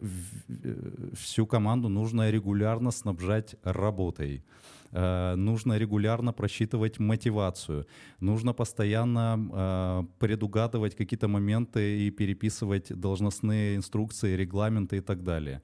э, 0.50 1.10
всю 1.16 1.48
команду 1.48 1.90
нужно 1.90 2.32
регулярно 2.32 2.92
снабжать 2.92 3.56
работой. 3.64 4.44
Э, 4.92 5.36
нужно 5.36 5.78
регулярно 5.78 6.34
просчитывать 6.34 7.00
мотивацию. 7.00 7.86
Нужно 8.20 8.54
постоянно 8.54 10.08
предугадывать 10.20 10.96
какие-то 10.96 11.28
моменты 11.28 12.08
и 12.08 12.12
переписывать 12.12 13.00
должностные 13.00 13.76
инструкции, 13.76 14.36
регламенты 14.36 14.98
и 14.98 15.02
так 15.02 15.24
далее. 15.24 15.62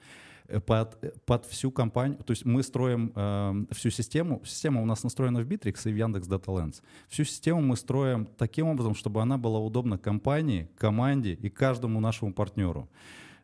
Э, 0.47 0.59
под, 0.59 0.97
э, 1.03 1.11
под 1.25 1.45
всю 1.45 1.71
компанию, 1.71 2.17
то 2.23 2.31
есть 2.31 2.45
мы 2.45 2.63
строим 2.63 3.11
э, 3.15 3.65
всю 3.71 3.89
систему, 3.89 4.41
система 4.45 4.81
у 4.81 4.85
нас 4.85 5.03
настроена 5.03 5.41
в 5.41 5.47
Bittrex 5.47 5.89
и 5.89 5.91
в 5.91 5.95
Яндекс 5.97 6.27
Data 6.27 6.45
Lens. 6.45 6.81
Всю 7.09 7.25
систему 7.25 7.61
мы 7.61 7.75
строим 7.75 8.25
таким 8.37 8.67
образом, 8.67 8.95
чтобы 8.95 9.21
она 9.21 9.37
была 9.37 9.59
удобна 9.59 9.97
компании, 9.97 10.69
команде 10.77 11.33
и 11.33 11.49
каждому 11.49 11.99
нашему 11.99 12.33
партнеру. 12.33 12.89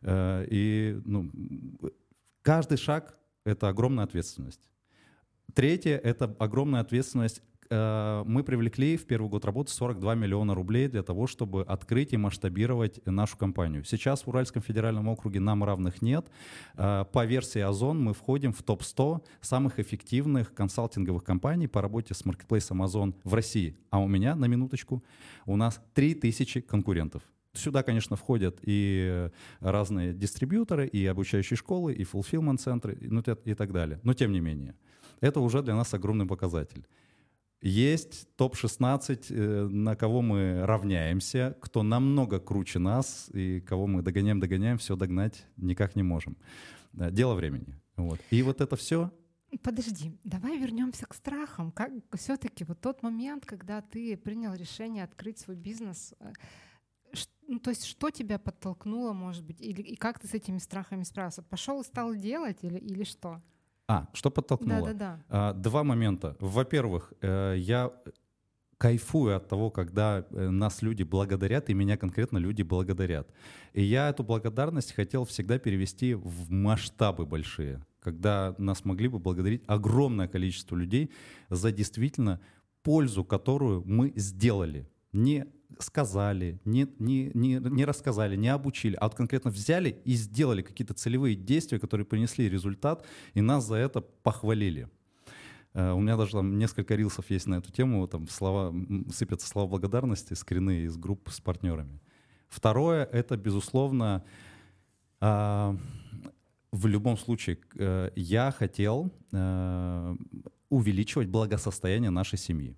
Э, 0.00 0.46
и 0.50 0.98
ну, 1.04 1.30
каждый 2.42 2.78
шаг— 2.78 3.18
это 3.44 3.68
огромная 3.68 4.04
ответственность. 4.04 4.60
Третье— 5.52 5.98
это 6.04 6.34
огромная 6.38 6.80
ответственность 6.80 7.42
мы 7.70 8.42
привлекли 8.44 8.96
в 8.96 9.06
первый 9.06 9.28
год 9.28 9.44
работы 9.44 9.72
42 9.72 10.14
миллиона 10.14 10.54
рублей 10.54 10.88
для 10.88 11.02
того, 11.02 11.26
чтобы 11.26 11.62
открыть 11.62 12.12
и 12.12 12.16
масштабировать 12.16 13.04
нашу 13.06 13.36
компанию. 13.36 13.84
Сейчас 13.84 14.26
в 14.26 14.28
Уральском 14.28 14.62
федеральном 14.62 15.08
округе 15.08 15.40
нам 15.40 15.64
равных 15.64 16.02
нет. 16.02 16.26
Э, 16.76 17.04
по 17.12 17.24
версии 17.24 17.60
Озон 17.60 18.02
мы 18.02 18.14
входим 18.14 18.52
в 18.52 18.62
топ-100 18.62 19.22
самых 19.40 19.78
эффективных 19.78 20.54
консалтинговых 20.54 21.24
компаний 21.24 21.68
по 21.68 21.82
работе 21.82 22.14
с 22.14 22.24
маркетплейсом 22.24 22.82
Озон 22.82 23.14
в 23.24 23.34
России. 23.34 23.76
А 23.90 23.98
у 24.00 24.08
меня, 24.08 24.34
на 24.34 24.46
минуточку, 24.46 25.02
у 25.46 25.56
нас 25.56 25.80
3000 25.94 26.60
конкурентов. 26.62 27.22
Сюда, 27.52 27.84
конечно, 27.84 28.16
входят 28.16 28.58
и 28.62 29.30
разные 29.60 30.12
дистрибьюторы, 30.12 30.88
и 30.88 31.06
обучающие 31.06 31.56
школы, 31.56 31.94
и 31.94 32.02
fulfillment-центры, 32.02 32.98
ну, 33.00 33.20
и 33.20 33.54
так 33.54 33.72
далее. 33.72 34.00
Но 34.02 34.12
тем 34.12 34.32
не 34.32 34.40
менее, 34.40 34.74
это 35.20 35.38
уже 35.38 35.62
для 35.62 35.76
нас 35.76 35.94
огромный 35.94 36.26
показатель. 36.26 36.84
Есть 37.66 38.28
топ-16, 38.36 39.26
э, 39.30 39.68
на 39.68 39.96
кого 39.96 40.20
мы 40.20 40.66
равняемся, 40.66 41.56
кто 41.62 41.82
намного 41.82 42.38
круче 42.38 42.78
нас, 42.78 43.30
и 43.32 43.60
кого 43.60 43.86
мы 43.86 44.02
догоняем, 44.02 44.38
догоняем, 44.38 44.76
все 44.76 44.96
догнать 44.96 45.46
никак 45.56 45.96
не 45.96 46.02
можем. 46.02 46.36
Э, 46.92 47.10
дело 47.10 47.34
времени. 47.34 47.80
Вот. 47.96 48.20
И 48.30 48.42
вот 48.42 48.60
это 48.60 48.76
все 48.76 49.10
Подожди, 49.62 50.18
давай 50.24 50.58
вернемся 50.58 51.06
к 51.06 51.14
страхам. 51.14 51.70
Как 51.70 51.90
все-таки 52.16 52.64
вот 52.64 52.80
тот 52.80 53.02
момент, 53.02 53.46
когда 53.46 53.80
ты 53.80 54.16
принял 54.16 54.52
решение 54.52 55.04
открыть 55.04 55.38
свой 55.38 55.56
бизнес, 55.56 56.12
э, 56.20 56.32
ну, 57.46 57.60
то 57.60 57.70
есть 57.70 57.86
что 57.86 58.10
тебя 58.10 58.38
подтолкнуло, 58.38 59.14
может 59.14 59.42
быть, 59.42 59.62
или 59.62 59.80
и 59.80 59.96
как 59.96 60.18
ты 60.18 60.28
с 60.28 60.34
этими 60.34 60.58
страхами 60.58 61.02
справился? 61.02 61.42
Пошел 61.42 61.80
и 61.80 61.84
стал 61.84 62.14
делать 62.14 62.58
или, 62.62 62.78
или 62.78 63.04
что? 63.04 63.40
А, 63.86 64.08
что 64.12 64.30
подтолкнуло? 64.30 64.86
Да, 64.88 64.92
да, 64.92 64.98
да. 64.98 65.24
А, 65.28 65.52
два 65.52 65.84
момента. 65.84 66.36
Во-первых, 66.40 67.12
э, 67.20 67.54
я 67.58 67.90
кайфую 68.78 69.36
от 69.36 69.48
того, 69.48 69.70
когда 69.70 70.26
э, 70.30 70.48
нас 70.48 70.82
люди 70.82 71.02
благодарят, 71.02 71.70
и 71.70 71.74
меня 71.74 71.96
конкретно 71.96 72.38
люди 72.38 72.62
благодарят. 72.62 73.30
И 73.72 73.82
я 73.82 74.08
эту 74.08 74.24
благодарность 74.24 74.92
хотел 74.92 75.24
всегда 75.24 75.58
перевести 75.58 76.14
в 76.14 76.50
масштабы 76.50 77.26
большие, 77.26 77.84
когда 78.00 78.54
нас 78.58 78.84
могли 78.84 79.08
бы 79.08 79.18
благодарить 79.18 79.62
огромное 79.66 80.28
количество 80.28 80.76
людей 80.76 81.10
за 81.50 81.72
действительно 81.72 82.40
пользу, 82.82 83.24
которую 83.24 83.82
мы 83.86 84.12
сделали. 84.16 84.88
Не 85.12 85.46
сказали, 85.78 86.60
не, 86.64 86.86
не, 86.98 87.30
не, 87.34 87.56
не 87.56 87.84
рассказали, 87.84 88.36
не 88.36 88.48
обучили, 88.48 88.96
а 88.96 89.04
вот 89.04 89.14
конкретно 89.14 89.50
взяли 89.50 90.00
и 90.04 90.14
сделали 90.14 90.62
какие-то 90.62 90.94
целевые 90.94 91.36
действия, 91.36 91.78
которые 91.78 92.06
принесли 92.06 92.48
результат, 92.48 93.06
и 93.34 93.40
нас 93.40 93.66
за 93.66 93.76
это 93.76 94.00
похвалили. 94.00 94.88
Uh, 95.74 95.92
у 95.94 96.00
меня 96.00 96.16
даже 96.16 96.32
там 96.32 96.56
несколько 96.56 96.94
рилсов 96.94 97.28
есть 97.30 97.48
на 97.48 97.56
эту 97.56 97.72
тему, 97.72 98.06
там 98.06 98.28
слова, 98.28 98.72
сыпятся 99.12 99.48
слова 99.48 99.68
благодарности, 99.68 100.34
скрины 100.34 100.82
из 100.82 100.96
групп 100.96 101.28
с 101.30 101.40
партнерами. 101.40 102.00
Второе— 102.48 103.04
это, 103.12 103.36
безусловно, 103.36 104.24
uh, 105.20 105.76
в 106.70 106.86
любом 106.86 107.16
случае, 107.16 107.58
uh, 107.74 108.12
я 108.14 108.52
хотел 108.52 109.10
увеличивать 110.68 111.28
благосостояние 111.28 112.10
нашей 112.10 112.38
семьи. 112.38 112.76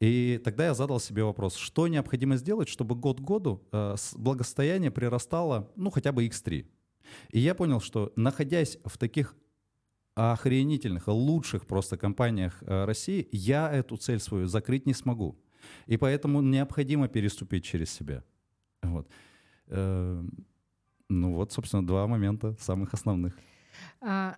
И 0.00 0.40
тогда 0.42 0.66
я 0.66 0.74
задал 0.74 0.98
себе 0.98 1.22
вопрос, 1.24 1.56
что 1.56 1.86
необходимо 1.86 2.36
сделать, 2.36 2.68
чтобы 2.68 2.94
год 2.94 3.20
к 3.20 3.22
году 3.22 3.62
э, 3.70 3.96
благосостояние 4.16 4.90
прирастало, 4.90 5.70
ну, 5.76 5.90
хотя 5.90 6.12
бы 6.12 6.26
x3. 6.26 6.66
И 7.30 7.38
я 7.38 7.54
понял, 7.54 7.80
что 7.80 8.12
находясь 8.16 8.78
в 8.84 8.96
таких 8.96 9.36
охренительных, 10.14 11.06
лучших 11.08 11.66
просто 11.66 11.98
компаниях 11.98 12.62
э, 12.62 12.84
России, 12.84 13.28
я 13.30 13.70
эту 13.70 13.96
цель 13.98 14.20
свою 14.20 14.46
закрыть 14.46 14.86
не 14.86 14.94
смогу. 14.94 15.38
И 15.86 15.98
поэтому 15.98 16.40
необходимо 16.40 17.08
переступить 17.08 17.64
через 17.64 17.90
себя. 17.90 18.24
Вот. 18.82 19.06
Э, 19.66 20.24
ну 21.10 21.34
вот, 21.34 21.52
собственно, 21.52 21.86
два 21.86 22.06
момента 22.06 22.56
самых 22.58 22.94
основных. 22.94 23.38
А, 24.00 24.36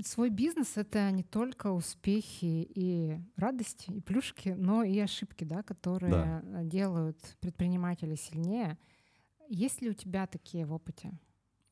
Свой 0.00 0.30
бизнес— 0.30 0.72
это 0.76 1.10
не 1.10 1.22
только 1.22 1.70
успехи 1.70 2.66
и 2.74 3.20
радости, 3.36 3.90
и 3.90 4.00
плюшки, 4.00 4.54
но 4.56 4.82
и 4.82 4.98
ошибки, 4.98 5.44
да, 5.44 5.62
которые 5.62 6.10
да. 6.42 6.62
делают 6.64 7.18
предпринимателя 7.40 8.16
сильнее. 8.16 8.78
Есть 9.50 9.82
ли 9.82 9.90
у 9.90 9.92
тебя 9.92 10.26
такие 10.26 10.64
в 10.64 10.72
опыте? 10.72 11.12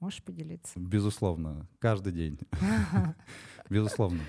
Можешь 0.00 0.22
поделиться? 0.22 0.78
Безусловно, 0.78 1.66
каждый 1.78 2.12
день. 2.12 2.38
Безусловно. 3.70 4.20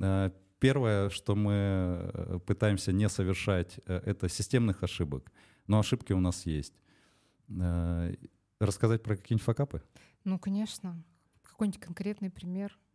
Э, 0.00 0.32
первое, 0.58 1.08
что 1.10 1.36
мы 1.36 1.52
э, 1.52 2.38
пытаемся 2.44 2.90
не 2.92 3.08
совершать, 3.08 3.78
э, 3.86 4.00
это 4.04 4.28
системных 4.28 4.82
ошибок. 4.82 5.30
Но 5.68 5.78
ошибки 5.78 6.12
у 6.12 6.20
нас 6.20 6.44
есть. 6.44 6.74
Рассказать 8.60 9.02
про 9.02 9.16
какие-нибудь 9.16 9.44
факапы? 9.44 9.82
Ну, 10.24 10.38
конечно. 10.38 11.02
Какой-нибудь 11.42 11.80
конкретный 11.80 12.30
пример— 12.30 12.76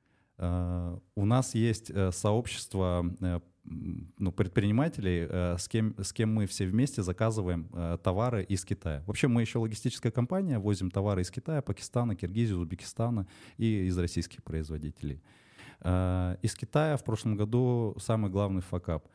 у 1.15 1.25
нас 1.25 1.55
есть 1.55 1.89
э, 1.89 2.11
сообщество 2.11 3.05
э, 3.21 3.39
ну, 3.65 4.31
предпринимателей, 4.31 5.27
с 5.57 5.69
кем, 5.69 5.95
с 5.97 6.11
кем 6.11 6.33
мы 6.33 6.47
все 6.47 6.65
вместе 6.65 7.01
заказываем 7.01 7.69
товары 8.03 8.43
из 8.43 8.65
Китая. 8.65 9.03
Вообще 9.07 9.29
мы 9.29 9.39
еще 9.39 9.59
логистическая 9.59 10.11
компания, 10.11 10.59
возим 10.59 10.91
товары 10.91 11.21
из 11.21 11.31
Китая, 11.31 11.61
Пакистана, 11.61 12.13
Киргизии, 12.13 12.53
Узбекистана 12.53 13.25
и 13.57 13.85
из 13.85 13.97
российских 13.97 14.43
производителей. 14.43 15.21
Из 15.81 16.55
Китая 16.55 16.97
в 16.97 17.05
прошлом 17.05 17.37
году 17.37 17.95
самый 17.99 18.29
главный 18.29 18.61
факап. 18.61 19.07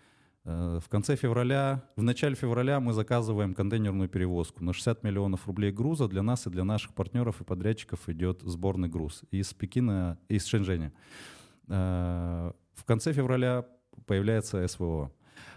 В 0.48 0.84
конце 0.88 1.14
февраля, 1.14 1.84
в 1.94 2.02
начале 2.02 2.34
февраля 2.34 2.80
мы 2.80 2.94
заказываем 2.94 3.52
контейнерную 3.52 4.08
перевозку. 4.08 4.64
На 4.64 4.72
60 4.72 5.02
миллионов 5.04 5.46
рублей 5.46 5.70
груза 5.72 6.08
для 6.08 6.22
нас 6.22 6.46
и 6.46 6.50
для 6.50 6.64
наших 6.64 6.94
партнеров 6.94 7.42
и 7.42 7.44
подрядчиков 7.44 8.08
идет 8.08 8.40
сборный 8.40 8.88
груз 8.88 9.24
из 9.30 9.52
Пекина, 9.52 10.18
из 10.28 10.46
Шэньчжэня. 10.46 10.94
В 11.66 12.54
конце 12.86 13.12
февраля 13.12 13.66
появляется 14.06 14.66
СВО. 14.66 15.12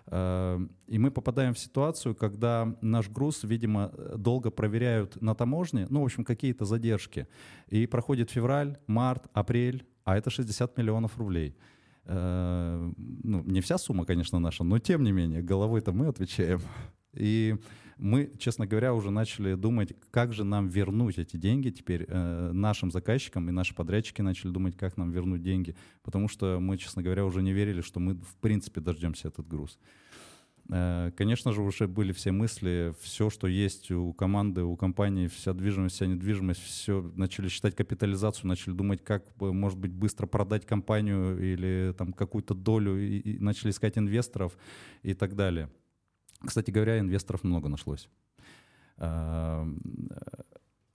Эм, 0.08 0.72
и 0.88 1.00
мы 1.00 1.10
попадаем 1.10 1.54
в 1.54 1.60
ситуацию, 1.60 2.14
когда 2.14 2.76
наш 2.82 3.10
груз, 3.10 3.44
видимо, 3.44 3.94
долго 4.18 4.52
проверяют 4.52 5.22
на 5.22 5.36
таможне, 5.36 5.88
ну, 5.90 6.02
в 6.02 6.06
общем, 6.06 6.26
какие-то 6.26 6.66
задержки. 6.66 7.30
И 7.68 7.88
проходит 7.88 8.30
февраль, 8.30 8.78
март, 8.88 9.28
апрель, 9.32 9.86
а 10.04 10.18
это 10.18 10.30
60 10.30 10.78
миллионов 10.78 11.18
рублей. 11.18 11.56
Эм, 12.14 12.94
ну, 13.24 13.42
не 13.44 13.62
вся 13.62 13.78
сумма, 13.78 14.06
конечно, 14.06 14.38
наша, 14.40 14.66
но 14.66 14.80
тем 14.80 15.04
не 15.04 15.14
менее, 15.14 15.42
головой-то 15.42 15.94
мы 15.94 16.08
отвечаем. 16.08 16.60
И 17.14 17.56
мы, 17.98 18.34
честно 18.38 18.68
говоря, 18.68 18.94
уже 18.94 19.12
начали 19.12 19.54
думать, 19.56 19.94
как 20.12 20.34
же 20.34 20.44
нам 20.44 20.68
вернуть 20.68 21.18
эти 21.18 21.38
деньги 21.38 21.70
теперь 21.70 22.06
э, 22.08 22.52
нашим 22.52 22.92
заказчикам, 22.92 23.48
и 23.48 23.54
наши 23.54 23.74
подрядчики 23.74 24.22
начали 24.22 24.52
думать, 24.52 24.76
как 24.76 24.98
нам 24.98 25.12
вернуть 25.12 25.42
деньги, 25.42 25.74
потому 26.04 26.28
что 26.28 26.60
мы, 26.60 26.78
честно 26.78 27.02
говоря, 27.02 27.24
уже 27.24 27.42
не 27.42 27.54
верили, 27.54 27.80
что 27.80 28.02
мы 28.02 28.16
в 28.16 28.36
принципе 28.42 28.82
дождемся 28.82 29.30
этот 29.30 29.48
груз. 29.48 29.80
Э, 30.70 31.12
конечно 31.18 31.52
же, 31.52 31.62
уже 31.62 31.88
были 31.88 32.12
все 32.12 32.32
мысли, 32.32 32.94
все, 33.02 33.30
что 33.30 33.48
есть 33.48 33.92
у 33.92 34.14
команды, 34.14 34.64
у 34.64 34.76
компании, 34.76 35.28
вся 35.28 35.54
движимость, 35.54 35.96
вся 35.96 36.06
недвижимость, 36.06 36.62
все 36.62 37.02
начали 37.16 37.50
считать 37.50 37.76
капитализацию, 37.76 38.48
начали 38.48 38.74
думать, 38.74 39.04
как, 39.04 39.26
может 39.40 39.80
быть, 39.80 39.92
быстро 39.92 40.28
продать 40.28 40.66
компанию 40.66 41.38
или 41.40 41.94
там 41.98 42.14
какую-то 42.14 42.54
долю, 42.54 42.98
и, 42.98 43.20
и 43.20 43.40
начали 43.40 43.72
искать 43.72 43.98
инвесторов 43.98 44.58
и 45.04 45.14
так 45.14 45.36
далее. 45.36 45.70
Кстати 46.46 46.72
говоря, 46.72 47.00
инвесторов 47.00 47.44
много 47.44 47.70
нашлось. 47.70 48.10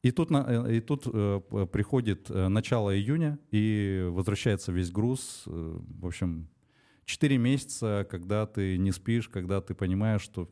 И 0.07 0.13
тут, 0.13 0.31
и 0.31 0.81
тут 0.81 1.09
э, 1.13 1.41
приходит 1.73 2.31
э, 2.31 2.47
начало 2.47 2.97
июня, 2.97 3.41
и 3.51 4.07
возвращается 4.13 4.71
весь 4.71 4.93
груз. 4.93 5.43
Э, 5.47 5.81
в 5.81 6.07
общем, 6.07 6.49
4 7.07 7.39
месяца, 7.39 8.07
когда 8.11 8.47
ты 8.47 8.77
не 8.79 8.93
спишь, 8.93 9.29
когда 9.29 9.61
ты 9.61 9.75
понимаешь, 9.75 10.23
что 10.23 10.51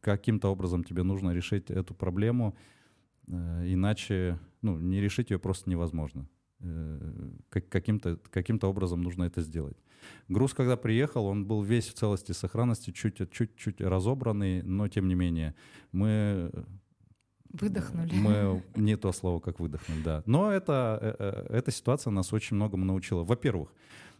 каким-то 0.00 0.48
образом 0.48 0.84
тебе 0.84 1.02
нужно 1.02 1.30
решить 1.30 1.70
эту 1.70 1.94
проблему, 1.94 2.56
иначе 3.26 4.38
ну, 4.62 4.78
не 4.78 5.00
решить 5.00 5.30
ее 5.30 5.38
просто 5.38 5.70
невозможно. 5.70 6.28
Каким-то 7.50 8.18
каким 8.30 8.58
образом 8.62 9.02
нужно 9.02 9.24
это 9.24 9.42
сделать. 9.42 9.76
Груз, 10.28 10.54
когда 10.54 10.76
приехал, 10.76 11.26
он 11.26 11.46
был 11.46 11.62
весь 11.62 11.88
в 11.88 11.94
целости 11.94 12.32
и 12.32 12.34
сохранности, 12.34 12.90
чуть-чуть 12.90 13.80
разобранный, 13.80 14.62
но 14.62 14.88
тем 14.88 15.08
не 15.08 15.14
менее 15.14 15.54
мы 15.92 16.50
Выдохнули. 17.52 18.12
Мы 18.14 18.62
не 18.74 18.96
то 18.96 19.12
слово, 19.12 19.40
как 19.40 19.60
выдохнули, 19.60 20.02
да. 20.02 20.22
Но 20.26 20.50
это, 20.50 20.98
э, 21.00 21.14
э, 21.18 21.56
эта 21.58 21.70
ситуация 21.70 22.10
нас 22.10 22.32
очень 22.32 22.56
многому 22.56 22.84
научила. 22.84 23.24
Во-первых, 23.24 23.72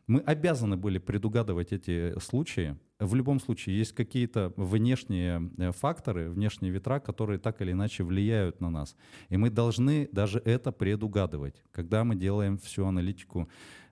мы 0.06 0.20
обязаны 0.20 0.76
были 0.76 0.98
предугадывать 0.98 1.72
эти 1.72 2.18
случаи. 2.20 2.76
В 2.98 3.14
любом 3.14 3.40
случае 3.40 3.78
есть 3.78 3.92
какие-то 3.92 4.52
внешние 4.56 5.50
э, 5.58 5.72
факторы, 5.72 6.30
внешние 6.30 6.72
ветра, 6.72 6.98
которые 7.00 7.38
так 7.38 7.60
или 7.60 7.72
иначе 7.72 8.04
влияют 8.04 8.60
на 8.60 8.70
нас. 8.70 8.96
И 9.28 9.36
мы 9.36 9.50
должны 9.50 10.08
даже 10.12 10.38
это 10.44 10.72
предугадывать, 10.72 11.62
когда 11.72 12.04
мы 12.04 12.14
делаем 12.14 12.56
всю 12.58 12.86
аналитику 12.86 13.48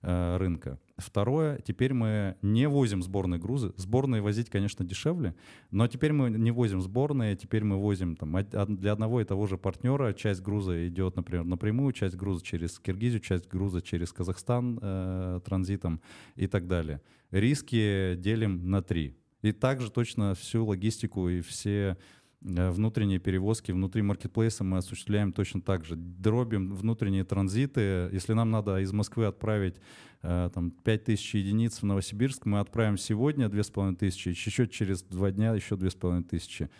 Э, 0.06 0.36
рынка. 0.36 0.78
Второе, 0.96 1.58
теперь 1.58 1.92
мы 1.92 2.36
не 2.40 2.68
возим 2.68 3.02
сборные 3.02 3.40
грузы. 3.40 3.72
Сборные 3.76 4.22
возить, 4.22 4.48
конечно, 4.48 4.84
дешевле, 4.84 5.34
но 5.72 5.88
теперь 5.88 6.12
мы 6.12 6.30
не 6.30 6.52
возим 6.52 6.80
сборные, 6.80 7.34
теперь 7.34 7.64
мы 7.64 7.78
возим 7.78 8.14
там, 8.14 8.36
для 8.76 8.92
одного 8.92 9.20
и 9.20 9.24
того 9.24 9.48
же 9.48 9.58
партнера 9.58 10.12
часть 10.12 10.40
груза 10.40 10.86
идет, 10.86 11.16
например, 11.16 11.44
напрямую, 11.44 11.92
часть 11.92 12.14
груза 12.14 12.44
через 12.44 12.78
Киргизию, 12.78 13.20
часть 13.20 13.48
груза 13.48 13.82
через 13.82 14.12
Казахстан 14.12 14.78
э, 14.80 15.40
транзитом 15.44 16.00
и 16.36 16.46
так 16.46 16.68
далее. 16.68 17.00
Риски 17.32 18.14
делим 18.14 18.70
на 18.70 18.80
три. 18.80 19.16
И 19.42 19.50
также 19.50 19.90
точно 19.90 20.34
всю 20.34 20.64
логистику 20.64 21.28
и 21.28 21.40
все 21.40 21.98
внутренние 22.44 23.18
перевозки 23.18 23.72
внутри 23.72 24.02
маркетплейса 24.02 24.64
мы 24.64 24.78
осуществляем 24.78 25.32
точно 25.32 25.62
так 25.62 25.84
же. 25.84 25.96
Дробим 25.96 26.74
внутренние 26.74 27.24
транзиты. 27.24 28.10
Если 28.12 28.34
нам 28.34 28.50
надо 28.50 28.80
из 28.80 28.92
Москвы 28.92 29.26
отправить 29.26 29.76
э, 30.22 30.50
там, 30.52 30.70
5000 30.70 31.34
единиц 31.34 31.80
в 31.80 31.86
Новосибирск, 31.86 32.44
мы 32.44 32.60
отправим 32.60 32.98
сегодня 32.98 33.48
2500, 33.48 34.26
еще 34.26 34.68
через 34.68 35.02
два 35.02 35.30
дня 35.30 35.54
еще 35.54 35.76
2500. 35.76 36.70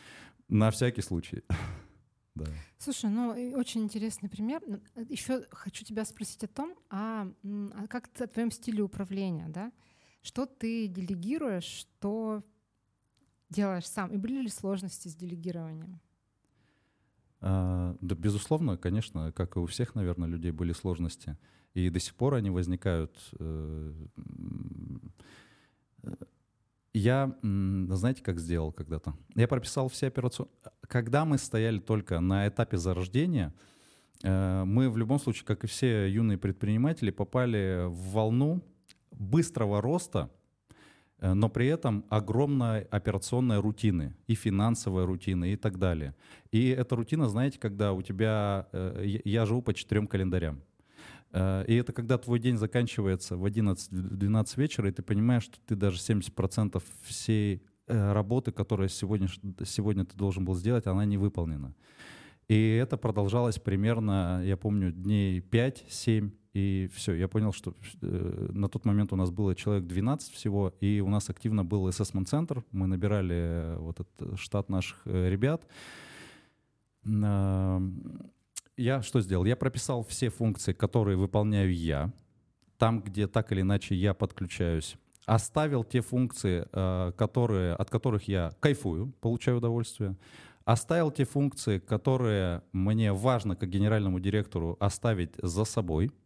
На 0.48 0.70
всякий 0.70 1.03
случай. 1.03 1.42
Да. 2.37 2.46
Слушай, 2.79 3.11
ну 3.11 3.31
очень 3.55 3.85
интересный 3.85 4.29
пример. 4.29 4.61
Ну, 4.66 4.81
еще 5.09 5.44
хочу 5.53 5.85
тебя 5.85 6.05
спросить 6.05 6.42
о 6.42 6.48
том, 6.48 6.74
а, 6.90 7.29
а 7.44 7.87
как 7.87 8.09
ты, 8.09 8.24
о 8.24 8.27
твоем 8.27 8.50
стиле 8.50 8.83
управления, 8.83 9.46
да? 9.46 9.70
Что 10.20 10.44
ты 10.44 10.88
делегируешь, 10.88 11.62
что 11.62 12.42
делаешь 13.55 13.87
сам? 13.87 14.11
И 14.11 14.17
были 14.17 14.43
ли 14.43 14.49
сложности 14.49 15.09
с 15.09 15.14
делегированием? 15.14 16.01
А, 17.40 17.97
да, 18.01 18.14
безусловно, 18.14 18.77
конечно, 18.77 19.33
как 19.33 19.57
и 19.57 19.59
у 19.59 19.67
всех, 19.67 19.95
наверное, 19.95 20.29
людей 20.29 20.51
были 20.51 20.73
сложности. 20.73 21.37
И 21.75 21.90
до 21.90 22.01
сих 22.01 22.14
пор 22.14 22.35
они 22.35 22.51
возникают. 22.51 23.17
Э, 23.38 23.93
я, 26.93 27.37
знаете, 27.43 28.23
как 28.23 28.38
сделал 28.38 28.73
когда-то? 28.73 29.14
Я 29.35 29.49
прописал 29.49 29.88
все 29.88 30.07
операции. 30.07 30.47
Когда 30.88 31.25
мы 31.25 31.38
стояли 31.38 31.81
только 31.81 32.21
на 32.21 32.47
этапе 32.47 32.77
зарождения, 32.77 33.53
э, 34.23 34.64
мы 34.64 34.88
в 34.88 34.97
любом 34.97 35.19
случае, 35.19 35.45
как 35.45 35.64
и 35.64 35.67
все 35.67 36.07
юные 36.07 36.38
предприниматели, 36.38 37.11
попали 37.11 37.87
в 37.88 38.12
волну 38.12 38.62
быстрого 39.11 39.81
роста— 39.81 40.31
Э, 40.43 40.43
но 41.33 41.49
при 41.49 41.69
этом 41.69 42.05
огромная 42.11 42.87
операционная 42.91 43.63
рутины 43.63 44.15
и 44.27 44.35
финансовая 44.35 45.07
рутина 45.07 45.53
и 45.53 45.57
так 45.57 45.79
далее. 45.79 46.15
И 46.51 46.69
эта 46.69 46.97
рутина, 46.97 47.29
знаете, 47.29 47.59
когда 47.59 47.93
у 47.93 48.03
тебя... 48.03 48.69
Э, 48.73 49.03
я 49.25 49.47
живу 49.47 49.63
по 49.63 49.73
четырем 49.73 50.07
календарям. 50.07 50.61
Э, 51.33 51.65
и 51.67 51.75
это 51.77 51.93
когда 51.93 52.19
твой 52.19 52.41
день 52.41 52.59
заканчивается 52.59 53.37
в 53.37 53.47
11-12 53.47 54.47
вечера, 54.57 54.89
и 54.89 54.93
ты 54.93 55.03
понимаешь, 55.03 55.45
что 55.45 55.59
ты 55.67 55.77
даже 55.77 55.99
70% 55.99 56.83
всей 57.03 57.63
работы, 57.87 58.51
которую 58.51 58.89
сегодня, 58.89 59.29
сегодня 59.65 60.05
ты 60.05 60.17
должен 60.17 60.45
был 60.45 60.55
сделать, 60.55 60.87
она 60.87 61.05
не 61.05 61.19
выполнена. 61.19 61.75
И 62.48 62.74
это 62.74 62.96
продолжалось 62.96 63.59
примерно, 63.59 64.42
я 64.44 64.57
помню, 64.57 64.92
дней 64.92 65.40
5-7, 65.40 66.30
и 66.54 66.88
все, 66.94 67.14
я 67.14 67.26
понял, 67.26 67.52
что 67.52 67.74
э, 68.00 68.48
на 68.52 68.68
тот 68.68 68.85
момент 68.85 69.12
у 69.12 69.16
нас 69.16 69.30
было 69.30 69.57
человек 69.57 69.87
12 69.87 70.33
всего, 70.33 70.72
и 70.80 71.00
у 71.00 71.09
нас 71.09 71.28
активно 71.28 71.64
был 71.64 71.88
assessment-центр. 71.88 72.64
Мы 72.70 72.87
набирали 72.87 73.35
э, 73.35 73.76
вот 73.78 74.00
этот 74.00 74.38
штат 74.38 74.68
наших 74.68 75.00
э, 75.04 75.30
ребят. 75.30 75.66
Э, 77.07 77.80
я 78.76 79.02
что 79.02 79.20
сделал? 79.20 79.44
Я 79.44 79.57
прописал 79.57 80.04
все 80.04 80.30
функции, 80.30 80.72
которые 80.72 81.16
выполняю 81.16 81.74
я, 81.74 82.12
там, 82.78 83.02
где 83.02 83.26
так 83.26 83.50
или 83.50 83.62
иначе 83.62 83.96
я 83.96 84.14
подключаюсь. 84.14 84.96
Оставил 85.26 85.83
те 85.83 86.02
функции, 86.02 86.68
э, 86.70 87.12
которые, 87.16 87.74
от 87.74 87.90
которых 87.90 88.28
я 88.28 88.52
кайфую, 88.61 89.12
получаю 89.20 89.57
удовольствие. 89.57 90.16
Оставил 90.64 91.11
те 91.11 91.24
функции, 91.24 91.79
которые 91.79 92.62
мне 92.72 93.12
важно 93.12 93.57
как 93.57 93.68
генеральному 93.68 94.20
директору 94.20 94.77
оставить 94.81 95.35
за 95.42 95.64
собой— 95.64 96.11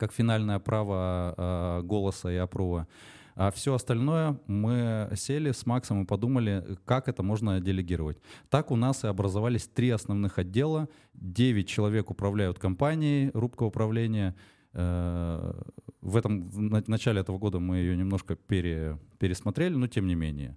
как 0.00 0.12
финальное 0.12 0.58
право 0.58 1.34
э, 1.36 1.82
голоса 1.82 2.32
и 2.32 2.36
опрува. 2.36 2.88
А 3.36 3.50
все 3.50 3.74
остальное 3.74 4.38
мы 4.46 5.10
сели 5.14 5.52
с 5.52 5.66
Максом 5.66 6.02
и 6.02 6.06
подумали, 6.06 6.78
как 6.84 7.08
это 7.08 7.22
можно 7.22 7.60
делегировать. 7.60 8.18
Так 8.48 8.70
у 8.70 8.76
нас 8.76 9.04
и 9.04 9.06
образовались 9.06 9.68
три 9.68 9.90
основных 9.90 10.38
отдела. 10.38 10.88
Девять 11.14 11.68
человек 11.68 12.10
управляют 12.10 12.58
компанией, 12.58 13.30
рубка 13.34 13.62
управления. 13.64 14.34
Э, 14.72 15.52
в, 16.00 16.16
этом, 16.16 16.48
в 16.48 16.88
начале 16.88 17.20
этого 17.20 17.38
года 17.38 17.60
мы 17.60 17.76
ее 17.76 17.96
немножко 17.96 18.36
пере, 18.36 18.98
пересмотрели, 19.18 19.74
но 19.74 19.86
тем 19.86 20.06
не 20.06 20.14
менее. 20.14 20.56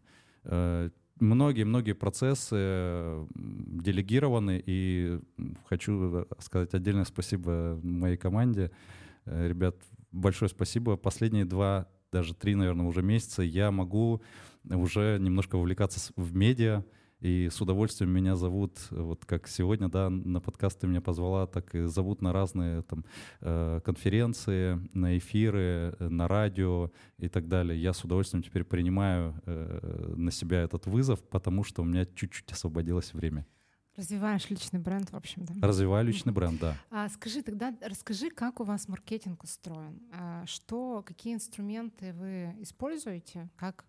Многие-многие 1.23 1.93
процессы 1.93 3.25
делегированы, 3.33 4.61
и 4.65 5.21
хочу 5.69 6.27
сказать 6.39 6.73
отдельное 6.73 7.05
спасибо 7.05 7.79
моей 7.81 8.17
команде. 8.17 8.71
Э, 9.23 9.47
ребят, 9.47 9.77
большое 10.11 10.49
спасибо. 10.49 10.97
Последние 10.97 11.45
два, 11.45 11.87
даже 12.11 12.33
три, 12.33 12.55
наверное, 12.55 12.85
уже 12.85 13.01
месяца 13.01 13.41
я 13.41 13.71
могу 13.71 14.21
уже 14.65 15.17
немножко 15.17 15.57
вовлекаться 15.57 16.11
в 16.17 16.35
медиа. 16.35 16.83
И 17.23 17.49
с 17.49 17.61
удовольствием 17.61 18.11
меня 18.11 18.35
зовут, 18.35 18.77
вот 18.91 19.25
как 19.25 19.47
сегодня, 19.47 19.87
да, 19.87 20.09
на 20.09 20.41
подкаст 20.41 20.81
ты 20.81 20.87
меня 20.87 20.99
позвала, 20.99 21.47
так 21.47 21.73
и 21.73 21.85
зовут 21.85 22.21
на 22.21 22.33
разные 22.33 22.81
там 22.81 23.05
э, 23.39 23.79
конференции, 23.85 24.77
на 24.93 25.17
эфиры, 25.17 25.95
на 25.99 26.27
радио 26.27 26.91
и 27.17 27.29
так 27.29 27.47
далее. 27.47 27.81
Я 27.81 27.93
с 27.93 28.03
удовольствием 28.03 28.43
теперь 28.43 28.65
принимаю 28.65 29.41
э, 29.45 30.13
на 30.17 30.31
себя 30.31 30.63
этот 30.63 30.85
вызов, 30.85 31.23
потому 31.23 31.63
что 31.63 31.83
у 31.83 31.85
меня 31.85 32.05
чуть-чуть 32.05 32.51
освободилось 32.51 33.13
время. 33.13 33.47
Развиваешь 33.95 34.49
личный 34.49 34.81
бренд, 34.81 35.09
в 35.11 35.15
общем, 35.15 35.45
да? 35.45 35.65
Развиваю 35.65 36.05
личный 36.05 36.33
бренд, 36.33 36.59
да. 36.59 36.75
А, 36.89 37.07
скажи 37.07 37.41
тогда, 37.41 37.73
расскажи, 37.81 38.31
как 38.31 38.59
у 38.59 38.65
вас 38.65 38.89
маркетинг 38.89 39.43
устроен? 39.43 40.01
А, 40.11 40.45
что, 40.45 41.01
какие 41.05 41.35
инструменты 41.35 42.11
вы 42.11 42.53
используете? 42.59 43.49
Как 43.55 43.85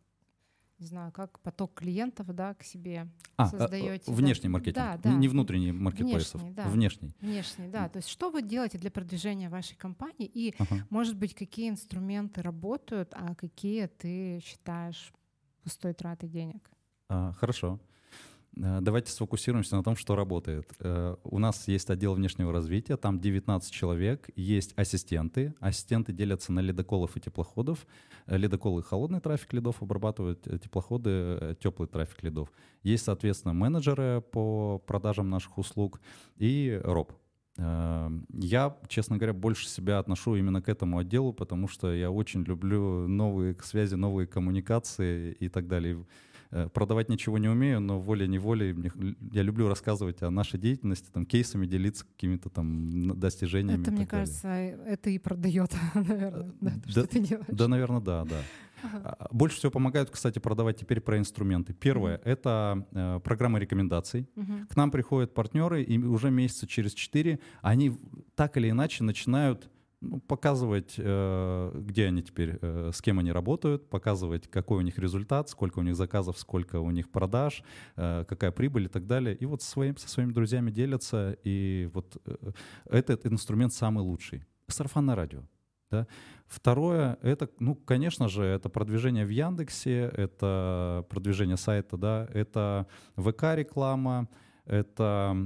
не 0.79 0.87
знаю, 0.87 1.13
как 1.13 1.39
поток 1.41 1.75
клиентов, 1.75 2.27
да, 2.35 2.55
к 2.55 2.63
себе 2.63 3.09
а, 3.37 3.47
создаете. 3.47 4.11
А, 4.11 4.15
внешний 4.15 4.49
да. 4.49 4.53
маркетинг, 4.53 4.77
да, 4.77 4.99
да. 5.03 5.13
не 5.13 5.29
внутренний 5.29 5.73
маркетплейсов, 5.73 6.41
внешний, 6.41 6.55
да. 6.55 6.69
внешний. 6.69 7.15
Внешний, 7.21 7.69
да. 7.69 7.89
То 7.89 7.99
есть 7.99 8.09
что 8.09 8.31
вы 8.31 8.43
делаете 8.43 8.79
для 8.79 8.91
продвижения 8.91 9.49
вашей 9.49 9.77
компании 9.77 10.27
и, 10.27 10.55
ага. 10.59 10.87
может 10.91 11.17
быть, 11.17 11.35
какие 11.35 11.71
инструменты 11.71 12.43
работают, 12.43 13.13
а 13.15 13.35
какие 13.35 13.87
ты 13.87 14.41
считаешь 14.45 15.13
пустой 15.63 15.95
тратой 15.95 16.29
денег? 16.29 16.71
А, 17.09 17.33
хорошо. 17.33 17.79
Э, 17.81 17.94
давайте 18.57 19.11
сфокусируемся 19.11 19.77
на 19.77 19.83
том, 19.83 19.97
что 19.97 20.15
работает. 20.17 20.71
Э, 20.81 21.17
у 21.25 21.39
нас 21.39 21.67
есть 21.69 21.91
отдел 21.91 22.15
внешнего 22.15 22.53
развития, 22.53 22.97
там 22.97 23.21
19 23.21 23.73
человек, 23.73 24.31
есть 24.37 24.73
ассистенты. 24.77 25.55
Ассистенты 25.61 26.13
делятся 26.13 26.53
на 26.53 26.61
ледоколов 26.61 27.17
и 27.17 27.21
теплоходов. 27.21 27.87
Э, 28.27 28.37
ледоколы— 28.37 28.83
холодный 28.85 29.21
трафик 29.21 29.53
лидов 29.53 29.83
обрабатывают, 29.83 30.43
теплоходы— 30.63 31.57
теплый 31.63 31.89
трафик 31.89 32.23
лидов. 32.23 32.53
Есть, 32.83 33.05
соответственно, 33.05 33.55
менеджеры 33.55 34.21
по 34.21 34.79
продажам 34.79 35.31
наших 35.31 35.59
услуг 35.59 36.01
и 36.37 36.81
роб. 36.85 37.13
Я, 37.57 38.77
честно 38.89 39.17
говоря, 39.17 39.33
больше 39.33 39.69
себя 39.69 40.01
отношу 40.01 40.35
именно 40.35 40.61
к 40.61 40.69
этому 40.69 40.99
отделу, 40.99 41.33
потому 41.33 41.69
что 41.69 41.95
я 41.95 42.11
очень 42.11 42.43
люблю 42.43 43.07
новые 43.07 43.55
связи, 43.63 43.95
новые 43.95 44.27
коммуникации 44.27 45.31
и 45.39 45.49
так 45.49 45.69
далее. 45.69 46.05
Э, 46.55 46.69
продавать 46.69 47.09
ничего 47.09 47.37
не 47.39 47.49
умею, 47.49 47.81
но 47.81 47.99
волей-неволей 47.99 48.77
я 49.33 49.43
люблю 49.43 49.67
рассказывать 49.67 50.23
о 50.23 50.31
нашей 50.31 50.61
деятельности, 50.61 51.11
там, 51.13 51.27
кейсами 51.27 51.67
делиться 51.67 52.07
какими-то 52.07 52.49
там 52.49 53.19
достижениями. 53.19 53.83
Это, 53.83 53.91
мне 53.91 54.07
кажется, 54.07 54.49
это 54.49 55.11
и 55.11 55.19
продает, 55.19 55.73
наверное, 55.95 56.53
да, 56.61 56.73
да, 56.85 56.91
что 56.91 57.07
ты 57.09 57.19
делаешь. 57.19 57.49
Да, 57.49 57.67
наверное, 57.67 58.01
да, 58.01 58.25
да. 58.25 58.37
Ага. 58.85 59.17
А, 59.19 59.29
больше 59.33 59.57
всего 59.57 59.73
помогают, 59.73 60.11
кстати, 60.11 60.39
продавать 60.39 60.79
теперь 60.79 61.01
про 61.01 61.19
инструменты. 61.19 61.75
Первое 61.75 62.21
это 62.25 62.87
э, 62.93 63.21
программа 63.25 63.59
рекомендаций. 63.59 64.29
Mm-hmm. 64.37 64.67
К 64.69 64.77
нам 64.77 64.93
приходят 64.93 65.35
партнеры, 65.35 65.83
и 65.83 65.99
уже 65.99 66.31
месяца 66.31 66.69
через 66.69 66.95
четыре 66.95 67.41
они 67.63 67.99
так 68.37 68.57
или 68.57 68.71
иначе 68.71 69.03
начинают 69.03 69.69
ну, 70.05 70.21
показывать, 70.21 70.95
э, 70.99 71.73
где 71.75 72.07
они 72.07 72.23
теперь, 72.23 72.59
э, 72.61 72.91
с 72.93 73.01
кем 73.01 73.19
они 73.19 73.33
работают, 73.33 73.89
показывать, 73.89 74.49
какой 74.49 74.79
у 74.79 74.81
них 74.83 74.99
результат, 74.99 75.49
сколько 75.49 75.79
у 75.79 75.83
них 75.83 75.97
заказов, 75.97 76.39
сколько 76.39 76.81
у 76.81 76.91
них 76.91 77.11
продаж, 77.11 77.63
э, 77.97 78.25
какая 78.29 78.53
прибыль 78.53 78.85
и 78.85 78.89
так 78.89 79.07
далее. 79.07 79.35
И 79.35 79.47
вот 79.47 79.63
со, 79.63 79.71
своим, 79.71 79.97
со 79.97 80.09
своими 80.09 80.33
друзьями 80.33 80.71
делятся, 80.71 81.37
и 81.45 81.91
вот 81.93 82.17
этот 82.85 83.27
инструмент 83.27 83.73
самый 83.73 84.03
лучший. 84.03 84.45
Сарафанное 84.69 85.15
радио. 85.15 85.41
Да? 85.91 86.07
Второе, 86.47 87.19
это, 87.23 87.49
ну, 87.59 87.75
конечно 87.75 88.29
же, 88.29 88.45
это 88.45 88.69
продвижение 88.69 89.25
в 89.25 89.31
Яндексе, 89.31 90.11
это 90.15 91.07
продвижение 91.09 91.57
сайта, 91.57 91.97
да, 91.97 92.29
это 92.33 92.87
ВК-реклама, 93.17 94.29
это 94.67 95.37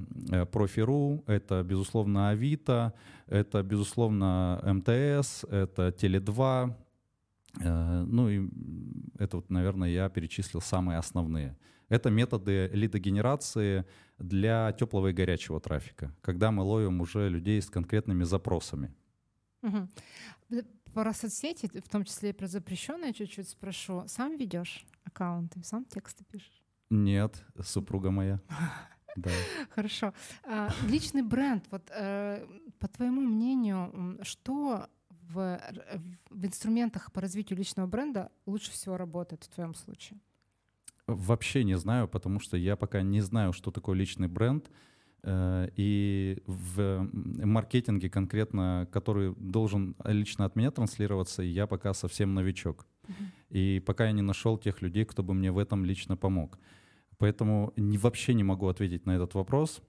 Профи.ру, 0.53 1.25
это, 1.27 1.63
безусловно, 1.63 2.31
Авито, 2.31 2.95
это, 3.27 3.63
безусловно, 3.63 4.61
МТС, 4.65 5.45
это 5.45 5.89
Теле2. 5.89 6.75
Э, 7.61 8.05
ну 8.07 8.29
и 8.29 8.49
это, 9.19 9.37
вот, 9.37 9.51
наверное, 9.51 9.89
я 9.89 10.09
перечислил 10.09 10.61
самые 10.61 10.99
основные. 10.99 11.57
Это 11.89 12.11
методы 12.11 12.69
лидогенерации 12.73 13.85
для 14.19 14.73
теплого 14.73 15.09
и 15.09 15.13
горячего 15.13 15.61
трафика, 15.61 16.15
когда 16.21 16.51
мы 16.51 16.63
ловим 16.63 17.01
уже 17.01 17.29
людей 17.29 17.61
с 17.63 17.71
конкретными 17.71 18.25
запросами. 18.25 18.95
Угу. 19.63 19.89
Про 20.93 21.13
соцсети, 21.13 21.67
в 21.67 21.89
том 21.89 22.05
числе 22.05 22.31
и 22.31 22.33
про 22.33 22.47
запрещенные, 22.47 23.13
чуть-чуть 23.13 23.49
спрошу. 23.49 24.05
Сам 24.07 24.37
ведешь 24.37 24.87
аккаунты, 25.05 25.63
сам 25.65 25.85
тексты 25.85 26.25
пишешь? 26.25 26.63
Нет, 26.91 27.43
супруга 27.63 28.11
моя. 28.11 28.41
Да. 29.21 29.31
Хорошо. 29.75 30.13
А, 30.45 30.71
личный 30.89 31.23
бренд. 31.23 31.65
Вот 31.71 31.91
э, 31.91 32.47
по 32.79 32.89
твоему 32.89 33.21
мнению, 33.21 34.19
что 34.23 34.89
в, 35.29 35.61
в 36.31 36.47
инструментах 36.47 37.13
по 37.13 37.21
развитию 37.21 37.59
личного 37.59 37.87
бренда 37.87 38.31
лучше 38.47 38.71
всего 38.71 38.97
работает 38.97 39.45
в 39.45 39.49
твоем 39.49 39.75
случае? 39.75 40.19
Вообще 41.07 41.65
не 41.65 41.77
знаю, 41.77 42.07
потому 42.07 42.39
что 42.39 42.57
я 42.57 42.77
пока 42.77 43.03
не 43.03 43.21
знаю, 43.21 43.53
что 43.53 43.71
такое 43.71 43.97
личный 43.97 44.29
бренд. 44.29 44.71
Э, 45.23 45.69
и 45.77 46.43
в 46.47 47.09
маркетинге 47.45 48.09
конкретно, 48.11 48.89
который 48.93 49.35
должен 49.37 49.97
лично 50.05 50.45
от 50.45 50.57
меня 50.57 50.71
транслироваться, 50.71 51.43
я 51.43 51.67
пока 51.67 51.95
совсем 51.95 52.35
новичок. 52.35 52.87
Uh-huh. 53.07 53.15
И 53.51 53.83
пока 53.87 54.07
я 54.07 54.13
не 54.13 54.23
нашел 54.23 54.59
тех 54.59 54.83
людей, 54.83 55.05
кто 55.05 55.23
бы 55.23 55.35
мне 55.35 55.51
в 55.51 55.59
этом 55.59 55.85
лично 55.85 56.17
помог. 56.17 56.59
Поэтому 57.19 57.73
не, 57.77 57.99
вообще 57.99 58.35
не 58.35 58.45
могу 58.45 58.69
ответить 58.69 59.07
на 59.07 59.17
этот 59.17 59.35
вопрос. 59.35 59.83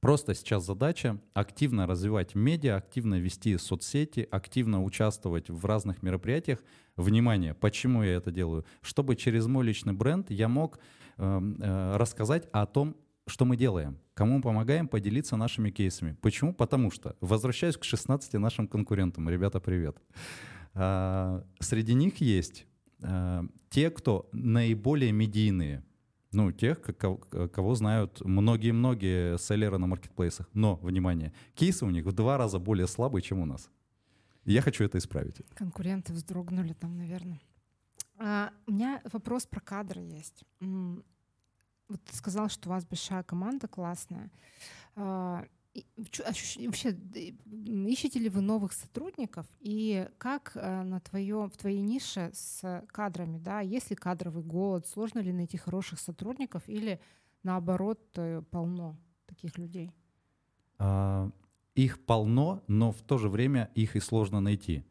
Просто 0.00 0.34
сейчас 0.34 0.66
задача 0.66 1.18
активно 1.32 1.86
развивать 1.86 2.34
медиа, 2.34 2.76
активно 2.76 3.18
вести 3.18 3.56
соцсети, 3.56 4.28
активно 4.30 4.82
участвовать 4.82 5.48
в 5.48 5.64
разных 5.64 6.02
мероприятиях. 6.02 6.62
Внимание, 6.96 7.54
почему 7.54 8.02
я 8.02 8.16
это 8.16 8.30
делаю? 8.30 8.66
Чтобы 8.82 9.16
через 9.16 9.46
мой 9.46 9.64
личный 9.64 9.94
бренд 9.94 10.30
я 10.30 10.48
мог 10.48 10.78
э, 11.16 11.40
э, 11.60 11.96
рассказать 11.96 12.46
о 12.52 12.66
том, 12.66 12.96
что 13.26 13.46
мы 13.46 13.56
делаем, 13.56 13.98
кому 14.12 14.36
мы 14.36 14.42
помогаем 14.42 14.88
поделиться 14.88 15.36
нашими 15.36 15.70
кейсами. 15.70 16.16
Почему? 16.20 16.52
Потому 16.52 16.90
что, 16.90 17.16
возвращаюсь 17.22 17.76
к 17.76 17.84
16 17.84 18.34
нашим 18.34 18.68
конкурентам, 18.68 19.30
ребята, 19.30 19.60
привет. 19.60 19.96
Э, 20.74 21.42
среди 21.60 21.94
них 21.94 22.20
есть 22.20 22.66
э, 23.00 23.42
те, 23.70 23.90
кто 23.90 24.28
наиболее 24.32 25.12
медийные, 25.12 25.82
ну, 26.34 26.52
тех, 26.52 26.80
кого 26.80 27.74
знают 27.74 28.20
многие-многие 28.20 29.38
селлеры 29.38 29.78
на 29.78 29.86
маркетплейсах. 29.86 30.48
Но, 30.52 30.76
внимание, 30.76 31.32
кейсы 31.54 31.84
у 31.84 31.90
них 31.90 32.04
в 32.04 32.12
два 32.12 32.36
раза 32.36 32.58
более 32.58 32.86
слабые, 32.86 33.22
чем 33.22 33.40
у 33.40 33.46
нас. 33.46 33.70
я 34.44 34.60
хочу 34.60 34.84
это 34.84 34.98
исправить. 34.98 35.42
Конкуренты 35.54 36.12
вздрогнули 36.12 36.72
там, 36.74 36.96
наверное. 36.96 37.40
А, 38.18 38.50
у 38.66 38.72
меня 38.72 39.00
вопрос 39.12 39.46
про 39.46 39.60
кадры 39.60 40.00
есть. 40.00 40.44
Вот 40.60 42.02
ты 42.04 42.16
сказал, 42.16 42.48
что 42.48 42.68
у 42.68 42.72
вас 42.72 42.84
большая 42.84 43.22
команда 43.22 43.68
классная. 43.68 44.30
А, 44.96 45.44
вообще, 45.96 46.96
ищете 47.46 48.18
ли 48.18 48.28
вы 48.28 48.40
новых 48.40 48.72
сотрудников 48.72 49.46
и 49.60 50.08
как 50.18 50.52
э, 50.54 50.82
на 50.82 51.00
твоем, 51.00 51.50
в 51.50 51.56
твоей 51.56 51.80
нише 51.80 52.30
с 52.32 52.84
кадрами, 52.88 53.38
да, 53.38 53.60
есть 53.60 53.90
ли 53.90 53.96
кадровый 53.96 54.42
голод, 54.42 54.86
сложно 54.86 55.20
ли 55.20 55.32
найти 55.32 55.56
хороших 55.56 55.98
сотрудников 56.00 56.62
или 56.68 57.00
наоборот 57.42 58.00
э, 58.16 58.42
полно 58.50 58.96
таких 59.26 59.58
людей? 59.58 59.90
А, 60.78 61.30
их 61.74 62.04
полно, 62.04 62.62
но 62.68 62.92
в 62.92 63.02
то 63.02 63.18
же 63.18 63.28
время 63.28 63.70
их 63.74 63.96
и 63.96 64.00
сложно 64.00 64.40
найти. 64.40 64.84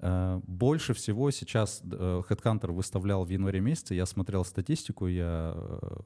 Э, 0.00 0.40
больше 0.46 0.94
всего 0.94 1.30
сейчас 1.30 1.82
э, 1.84 2.22
Headhunter 2.28 2.70
выставлял 2.72 3.24
в 3.24 3.30
январе 3.30 3.60
месяце, 3.60 3.94
я 3.94 4.06
смотрел 4.06 4.44
статистику, 4.44 5.08
я 5.08 5.54
э, 5.56 5.96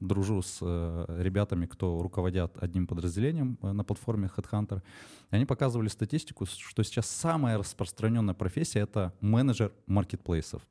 дружу 0.00 0.42
с 0.42 0.60
ребятами, 0.60 1.66
кто 1.66 2.02
руководят 2.02 2.56
одним 2.62 2.86
подразделением 2.86 3.58
на 3.62 3.84
платформе 3.84 4.30
Headhunter. 4.36 4.82
Они 5.30 5.44
показывали 5.44 5.88
статистику, 5.88 6.46
что 6.46 6.82
сейчас 6.82 7.08
самая 7.08 7.58
распространенная 7.58 8.34
профессия— 8.34 8.80
это 8.80 9.12
менеджер 9.20 9.72
маркетплейсов. 9.86 10.62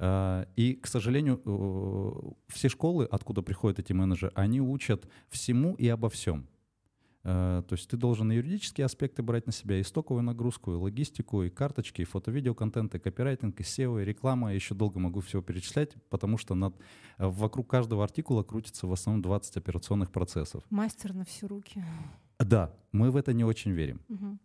И, 0.00 0.78
к 0.82 0.86
сожалению, 0.86 2.36
все 2.48 2.68
школы, 2.68 3.08
откуда 3.10 3.42
приходят 3.42 3.78
эти 3.78 3.92
менеджеры, 3.92 4.32
они 4.34 4.60
учат 4.60 5.08
всему 5.30 5.74
и 5.74 5.88
обо 5.88 6.10
всем. 6.10 6.46
Э, 7.24 7.62
то 7.66 7.74
есть 7.74 7.88
ты 7.88 7.96
должен 7.96 8.30
и 8.30 8.36
юридические 8.36 8.84
аспекты 8.84 9.22
брать 9.22 9.46
на 9.46 9.52
себя, 9.52 9.78
и 9.78 9.82
стоковую 9.82 10.22
нагрузку, 10.22 10.72
и 10.72 10.76
логистику, 10.76 11.42
и 11.42 11.50
карточки, 11.50 12.02
и 12.02 12.04
фото-видео-контент, 12.04 12.94
и 12.94 12.98
копирайтинг, 12.98 13.58
и 13.60 13.62
SEO, 13.62 14.02
и 14.02 14.04
реклама. 14.04 14.50
Я 14.50 14.54
еще 14.56 14.74
долго 14.74 14.98
могу 15.00 15.20
всего 15.20 15.40
перечислять, 15.42 15.94
потому 16.10 16.36
что 16.36 16.54
над, 16.54 16.74
э, 17.18 17.26
вокруг 17.26 17.68
каждого 17.68 18.04
артикула 18.04 18.42
крутится 18.42 18.86
в 18.86 18.92
основном 18.92 19.22
20 19.22 19.56
операционных 19.56 20.10
процессов. 20.10 20.62
Мастер 20.70 21.14
на 21.14 21.24
все 21.24 21.46
руки. 21.46 21.82
Да, 22.38 22.74
мы 22.92 23.10
в 23.10 23.16
это 23.16 23.32
не 23.32 23.44
очень 23.44 23.70
верим. 23.70 24.00
Угу. 24.08 24.38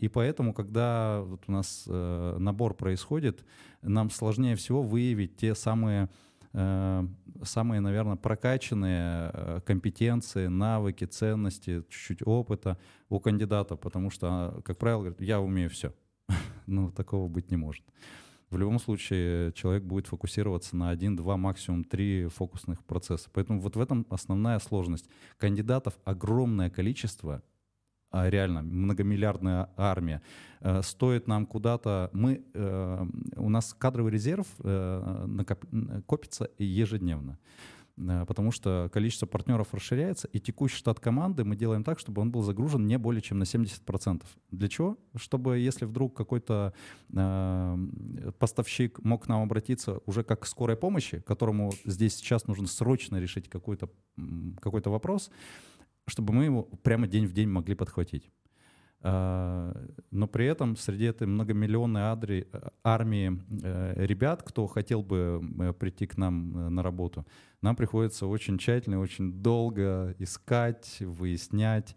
И 0.00 0.08
поэтому, 0.08 0.52
когда 0.52 1.22
вот 1.22 1.44
у 1.46 1.52
нас 1.52 1.84
набор 1.86 2.74
происходит, 2.74 3.44
нам 3.80 4.10
сложнее 4.10 4.56
всего 4.56 4.82
выявить 4.82 5.36
те 5.36 5.54
самые 5.54 6.10
самые, 6.52 7.80
наверное, 7.80 8.16
прокачанные 8.16 9.30
э, 9.32 9.60
компетенции, 9.64 10.46
навыки, 10.46 11.04
ценности, 11.04 11.84
чуть-чуть 11.88 12.26
опыта 12.26 12.78
у 13.08 13.20
кандидата, 13.20 13.76
потому 13.76 14.10
что, 14.10 14.28
а, 14.28 14.62
как 14.62 14.78
правило, 14.78 15.00
говорят, 15.00 15.20
я 15.20 15.40
умею 15.40 15.70
все. 15.70 15.92
ну, 16.66 16.90
такого 16.90 17.28
быть 17.28 17.50
не 17.50 17.56
может. 17.56 17.84
В 18.50 18.56
любом 18.56 18.78
случае 18.78 19.52
человек 19.52 19.84
будет 19.84 20.06
фокусироваться 20.06 20.74
на 20.74 20.88
один, 20.88 21.16
два, 21.16 21.36
максимум 21.36 21.84
три 21.84 22.28
фокусных 22.28 22.82
процесса. 22.84 23.28
Поэтому 23.32 23.60
вот 23.60 23.76
в 23.76 23.80
этом 23.80 24.06
основная 24.08 24.58
сложность. 24.58 25.08
Кандидатов 25.36 25.98
огромное 26.04 26.70
количество, 26.70 27.42
реально 28.12 28.62
многомиллиардная 28.62 29.70
армия, 29.76 30.22
э, 30.60 30.82
стоит 30.82 31.26
нам 31.26 31.46
куда-то... 31.46 32.10
Мы, 32.12 32.42
э, 32.54 33.06
у 33.36 33.48
нас 33.48 33.74
кадровый 33.74 34.12
резерв 34.12 34.46
э, 34.64 35.44
копится 36.06 36.50
ежедневно 36.58 37.38
потому 38.26 38.52
что 38.52 38.88
количество 38.92 39.26
партнеров 39.26 39.74
расширяется, 39.74 40.28
и 40.28 40.38
текущий 40.38 40.76
штат 40.76 41.00
команды 41.00 41.44
мы 41.44 41.56
делаем 41.56 41.82
так, 41.82 41.98
чтобы 41.98 42.22
он 42.22 42.30
был 42.30 42.42
загружен 42.42 42.86
не 42.86 42.96
более 42.98 43.20
чем 43.20 43.38
на 43.38 43.42
70%. 43.42 44.22
Для 44.50 44.68
чего? 44.68 44.96
Чтобы 45.16 45.58
если 45.58 45.84
вдруг 45.84 46.16
какой-то 46.16 46.72
э, 47.12 47.76
поставщик 48.38 49.02
мог 49.02 49.24
к 49.24 49.28
нам 49.28 49.42
обратиться 49.42 50.00
уже 50.06 50.22
как 50.22 50.40
к 50.40 50.46
скорой 50.46 50.76
помощи, 50.76 51.20
которому 51.20 51.72
здесь 51.84 52.16
сейчас 52.16 52.46
нужно 52.46 52.66
срочно 52.68 53.16
решить 53.16 53.48
какой-то 53.48 53.90
какой 54.60 54.82
вопрос, 54.84 55.30
чтобы 56.08 56.32
мы 56.32 56.44
его 56.44 56.62
прямо 56.82 57.06
день 57.06 57.26
в 57.26 57.32
день 57.32 57.48
могли 57.48 57.74
подхватить. 57.74 58.30
А, 59.00 59.72
но 60.10 60.26
при 60.26 60.46
этом 60.46 60.76
среди 60.76 61.04
этой 61.04 61.26
многомиллионной 61.26 62.10
адри, 62.10 62.48
армии 62.82 63.40
э, 63.62 64.06
ребят, 64.06 64.42
кто 64.42 64.66
хотел 64.66 65.02
бы 65.02 65.40
э, 65.60 65.72
прийти 65.72 66.06
к 66.06 66.16
нам 66.16 66.56
э, 66.56 66.68
на 66.68 66.82
работу, 66.82 67.24
нам 67.62 67.76
приходится 67.76 68.26
очень 68.26 68.58
тщательно, 68.58 68.98
очень 68.98 69.32
долго 69.32 70.16
искать, 70.18 70.98
выяснять 71.00 71.96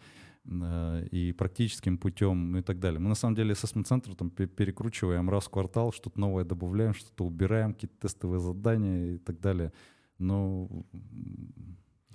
и 1.11 1.35
практическим 1.37 1.99
путем 1.99 2.57
и 2.57 2.63
так 2.63 2.79
далее. 2.79 2.99
Мы 2.99 3.09
на 3.09 3.15
самом 3.15 3.35
деле 3.35 3.53
с 3.53 3.59
центра 3.59 4.15
там 4.15 4.31
перекручиваем 4.31 5.29
раз 5.29 5.45
в 5.45 5.49
квартал, 5.51 5.91
что-то 5.91 6.19
новое 6.19 6.43
добавляем, 6.43 6.95
что-то 6.95 7.25
убираем, 7.25 7.75
какие-то 7.75 8.07
тестовые 8.07 8.39
задания 8.39 9.15
и 9.15 9.17
так 9.19 9.39
далее. 9.39 9.71
Но 10.17 10.67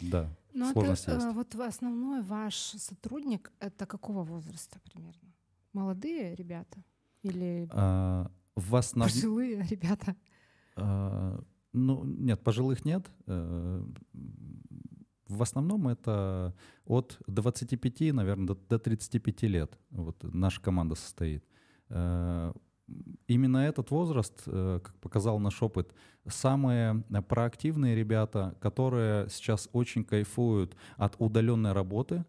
да. 0.01 0.37
Ну, 0.57 0.71
это, 0.71 0.91
есть. 0.91 1.07
вот 1.35 1.55
основной 1.57 2.23
ваш 2.23 2.55
сотрудник 2.55 3.53
это 3.61 3.85
какого 3.85 4.25
возраста 4.25 4.81
примерно? 4.91 5.35
Молодые 5.75 6.35
ребята 6.35 6.83
или 7.23 7.69
а, 7.73 8.31
в 8.55 8.75
основ... 8.77 9.07
пожилые 9.07 9.63
ребята? 9.71 10.17
А, 10.77 11.39
ну 11.75 12.05
нет, 12.05 12.43
пожилых 12.43 12.87
нет. 12.87 13.07
Э, 13.27 13.85
в 15.29 15.43
основном 15.43 15.89
это 15.89 16.55
от 16.87 17.19
25, 17.27 18.15
наверное, 18.15 18.47
до, 18.47 18.55
до 18.55 18.79
35 18.79 19.43
лет. 19.43 19.79
Вот 19.91 20.23
наша 20.23 20.63
команда 20.63 20.95
состоит. 20.95 21.45
Э, 22.89 22.93
именно 23.27 23.59
этот 23.59 23.91
возраст, 23.91 24.43
э, 24.47 24.81
как 24.83 24.95
показал 24.97 25.39
наш 25.39 25.63
опыт, 25.63 25.93
самые 26.27 27.05
проактивные 27.29 27.95
ребята, 27.95 28.57
которые 28.61 29.29
сейчас 29.29 29.69
очень 29.73 30.05
кайфуют 30.05 30.77
от 30.97 31.17
удаленной 31.19 31.73
работы, 31.73 32.25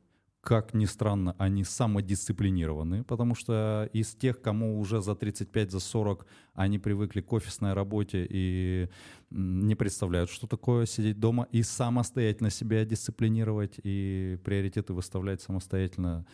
как 0.48 0.74
ни 0.74 0.86
странно, 0.86 1.36
они 1.39 1.65
самодисциплинированы, 1.65 3.04
потому 3.04 3.36
что 3.36 3.89
из 3.91 4.15
тех, 4.15 4.41
кому 4.41 4.80
уже 4.80 5.02
за 5.02 5.13
35, 5.13 5.72
за 5.72 5.82
40, 5.82 6.26
они 6.54 6.80
привыкли 6.80 7.20
к 7.20 7.34
офисной 7.34 7.74
работе 7.74 8.26
и 8.30 8.88
не 9.30 9.76
представляют, 9.76 10.30
что 10.30 10.48
такое 10.48 10.86
сидеть 10.86 11.20
дома 11.20 11.50
и 11.52 11.63
самостоятельно 11.63 12.50
себя 12.50 12.86
дисциплинировать 12.86 13.74
и 13.84 14.39
приоритеты 14.46 14.93
выставлять 14.93 15.41
самостоятельно 15.41 16.26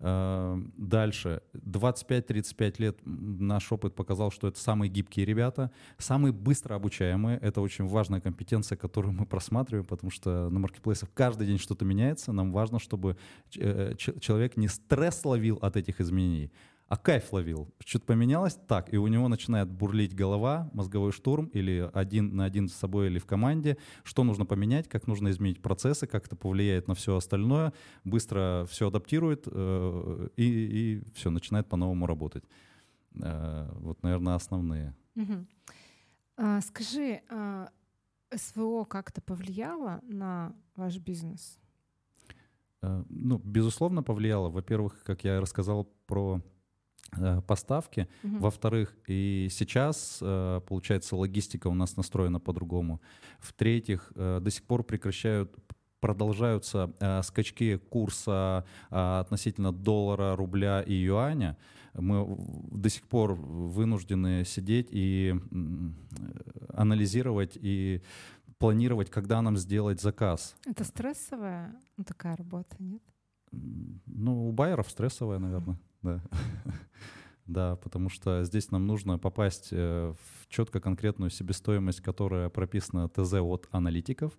дальше, 0.00 1.42
25-35 1.54 2.74
лет 2.78 2.98
наш 3.04 3.70
опыт 3.70 3.94
показал, 3.94 4.30
что 4.30 4.48
это 4.48 4.58
самые 4.58 4.88
гибкие 4.88 5.26
ребята, 5.26 5.70
самые 5.98 6.32
быстро 6.32 6.74
обучаемые. 6.74 7.38
Это 7.38 7.60
очень 7.60 7.86
важная 7.86 8.20
компетенция, 8.20 8.76
которую 8.76 9.12
мы 9.12 9.26
просматриваем, 9.30 9.84
потому 9.84 10.10
что 10.10 10.48
на 10.48 10.58
маркетплейсах 10.58 11.10
каждый 11.12 11.46
день 11.46 11.58
что-то 11.58 11.84
меняется. 11.84 12.32
Нам 12.32 12.50
важно, 12.50 12.78
чтобы 12.78 13.18
э, 13.56 13.94
человек 13.96 14.56
не 14.56 14.68
стресс 14.68 15.24
ловил 15.24 15.58
от 15.60 15.76
этих 15.76 16.00
изменений, 16.00 16.50
а 16.90 16.96
кайф 16.96 17.32
ловил. 17.32 17.72
Что-то 17.78 18.06
поменялось, 18.06 18.58
так, 18.66 18.92
и 18.92 18.96
у 18.96 19.06
него 19.06 19.28
начинает 19.28 19.70
бурлить 19.70 20.12
голова, 20.12 20.68
мозговой 20.72 21.12
штурм, 21.12 21.46
или 21.46 21.88
один 21.94 22.34
на 22.34 22.44
один 22.44 22.68
с 22.68 22.74
собой 22.74 23.06
или 23.06 23.20
в 23.20 23.26
команде, 23.26 23.78
что 24.02 24.24
нужно 24.24 24.44
поменять, 24.44 24.88
как 24.88 25.06
нужно 25.06 25.30
изменить 25.30 25.62
процессы, 25.62 26.08
как 26.08 26.26
это 26.26 26.34
повлияет 26.34 26.88
на 26.88 26.96
все 26.96 27.14
остальное, 27.14 27.72
быстро 28.02 28.66
все 28.68 28.88
адаптирует 28.88 29.44
э, 29.46 30.28
и, 30.36 30.44
и 30.44 31.02
все, 31.14 31.30
начинает 31.30 31.68
по-новому 31.68 32.06
работать. 32.06 32.42
Э, 33.22 33.70
вот, 33.74 34.02
наверное, 34.02 34.34
основные. 34.34 34.96
Угу. 35.14 35.46
А, 36.38 36.60
скажи, 36.60 37.22
а 37.30 37.68
СВО 38.34 38.82
как-то 38.82 39.20
повлияло 39.20 40.00
на 40.02 40.56
ваш 40.74 40.98
бизнес? 40.98 41.56
Э, 42.82 43.04
ну, 43.08 43.38
безусловно, 43.38 44.02
повлияло. 44.02 44.50
Во-первых, 44.50 45.04
как 45.04 45.22
я 45.22 45.40
рассказал 45.40 45.84
про 46.08 46.42
поставки. 47.46 48.08
Угу. 48.22 48.38
Во-вторых, 48.38 48.96
и 49.06 49.48
сейчас, 49.50 50.18
э, 50.22 50.60
получается, 50.66 51.16
логистика 51.16 51.68
у 51.68 51.74
нас 51.74 51.96
настроена 51.96 52.40
по-другому. 52.40 53.00
В-третьих, 53.40 54.12
э, 54.14 54.40
до 54.40 54.50
сих 54.50 54.62
пор 54.64 54.84
прекращают 54.84 55.54
продолжаются 56.00 56.94
скачки 57.22 57.76
курса 57.76 58.64
относительно 58.88 59.70
доллара, 59.70 60.34
рубля 60.34 60.80
и 60.80 60.94
юаня. 60.94 61.58
Мы 61.92 62.26
до 62.70 62.88
сих 62.88 63.02
пор 63.02 63.34
вынуждены 63.34 64.46
сидеть 64.46 64.88
и 64.92 65.34
анализировать 66.72 67.58
и 67.60 68.00
планировать, 68.56 69.10
когда 69.10 69.42
нам 69.42 69.58
сделать 69.58 70.00
заказ. 70.00 70.56
Это 70.64 70.84
стрессовая 70.84 71.74
такая 72.06 72.34
работа, 72.34 72.76
нет? 72.78 73.02
Ну, 73.52 74.48
у 74.48 74.52
байеров 74.52 74.90
стрессовая, 74.90 75.38
наверное 75.38 75.78
да. 76.02 76.22
Да, 77.50 77.74
потому 77.74 78.10
что 78.10 78.44
здесь 78.44 78.70
нам 78.70 78.86
нужно 78.86 79.18
попасть 79.18 79.70
э, 79.72 80.14
в 80.14 80.48
четко 80.48 80.78
конкретную 80.78 81.30
себестоимость, 81.30 82.00
которая 82.00 82.48
прописана 82.48 83.08
ТЗ 83.08 83.34
от 83.34 83.66
аналитиков. 83.72 84.38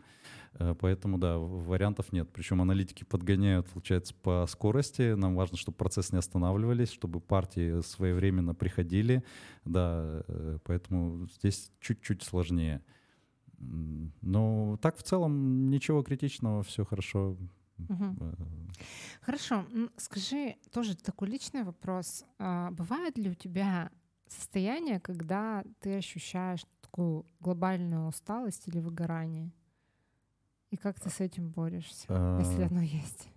Э, 0.54 0.76
поэтому, 0.80 1.18
да, 1.18 1.38
вариантов 1.38 2.14
нет. 2.14 2.30
Причем 2.32 2.62
аналитики 2.62 3.04
подгоняют, 3.04 3.68
получается, 3.68 4.14
по 4.14 4.46
скорости. 4.48 5.14
Нам 5.14 5.36
важно, 5.36 5.58
чтобы 5.58 5.78
процессы 5.78 6.14
не 6.14 6.20
останавливались, 6.20 6.90
чтобы 6.90 7.20
партии 7.20 7.82
своевременно 7.82 8.56
приходили. 8.56 9.26
Да, 9.66 10.24
э, 10.30 10.60
поэтому 10.64 11.28
здесь 11.38 11.70
чуть-чуть 11.82 12.24
сложнее. 12.24 12.82
Но 13.60 14.80
так 14.82 14.98
в 14.98 15.04
целом 15.04 15.70
ничего 15.70 16.02
критичного, 16.02 16.64
все 16.64 16.86
хорошо. 16.86 17.36
Угу. 17.90 18.36
Хорошо, 19.22 19.66
скажи 19.98 20.56
тоже 20.72 20.96
такой 20.96 21.30
личный 21.30 21.64
вопрос. 21.64 22.26
А, 22.40 22.72
бывает 22.72 23.18
ли 23.18 23.30
у 23.30 23.34
тебя 23.34 23.92
состояние, 24.28 25.00
когда 25.00 25.64
ты 25.80 25.96
ощущаешь 25.98 26.66
такую 26.82 27.26
глобальную 27.40 28.08
усталость 28.08 28.68
или 28.68 28.80
выгорание? 28.80 29.52
И 30.72 30.78
как 30.78 31.00
ты 31.00 31.10
с 31.10 31.20
этим 31.20 31.50
борешься, 31.50 32.06
а... 32.08 32.40
если 32.40 32.64
оно 32.64 32.82
есть? 32.82 33.30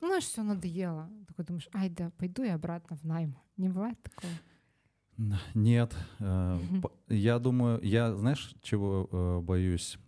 Ну, 0.00 0.08
знаешь, 0.08 0.24
все 0.24 0.42
надоело. 0.42 1.10
Такой 1.28 1.44
думаешь, 1.44 1.68
ай 1.74 1.88
да, 1.88 2.10
пойду 2.18 2.42
я 2.42 2.54
обратно 2.54 2.96
в 2.96 3.04
найм. 3.04 3.36
Не 3.56 3.68
бывает 3.68 3.98
такого? 4.02 4.32
Нет. 5.54 5.96
Э, 6.18 6.58
я 7.08 7.38
думаю, 7.38 7.80
я, 7.82 8.14
знаешь, 8.16 8.54
чего 8.62 9.08
э, 9.10 9.40
боюсь? 9.40 9.98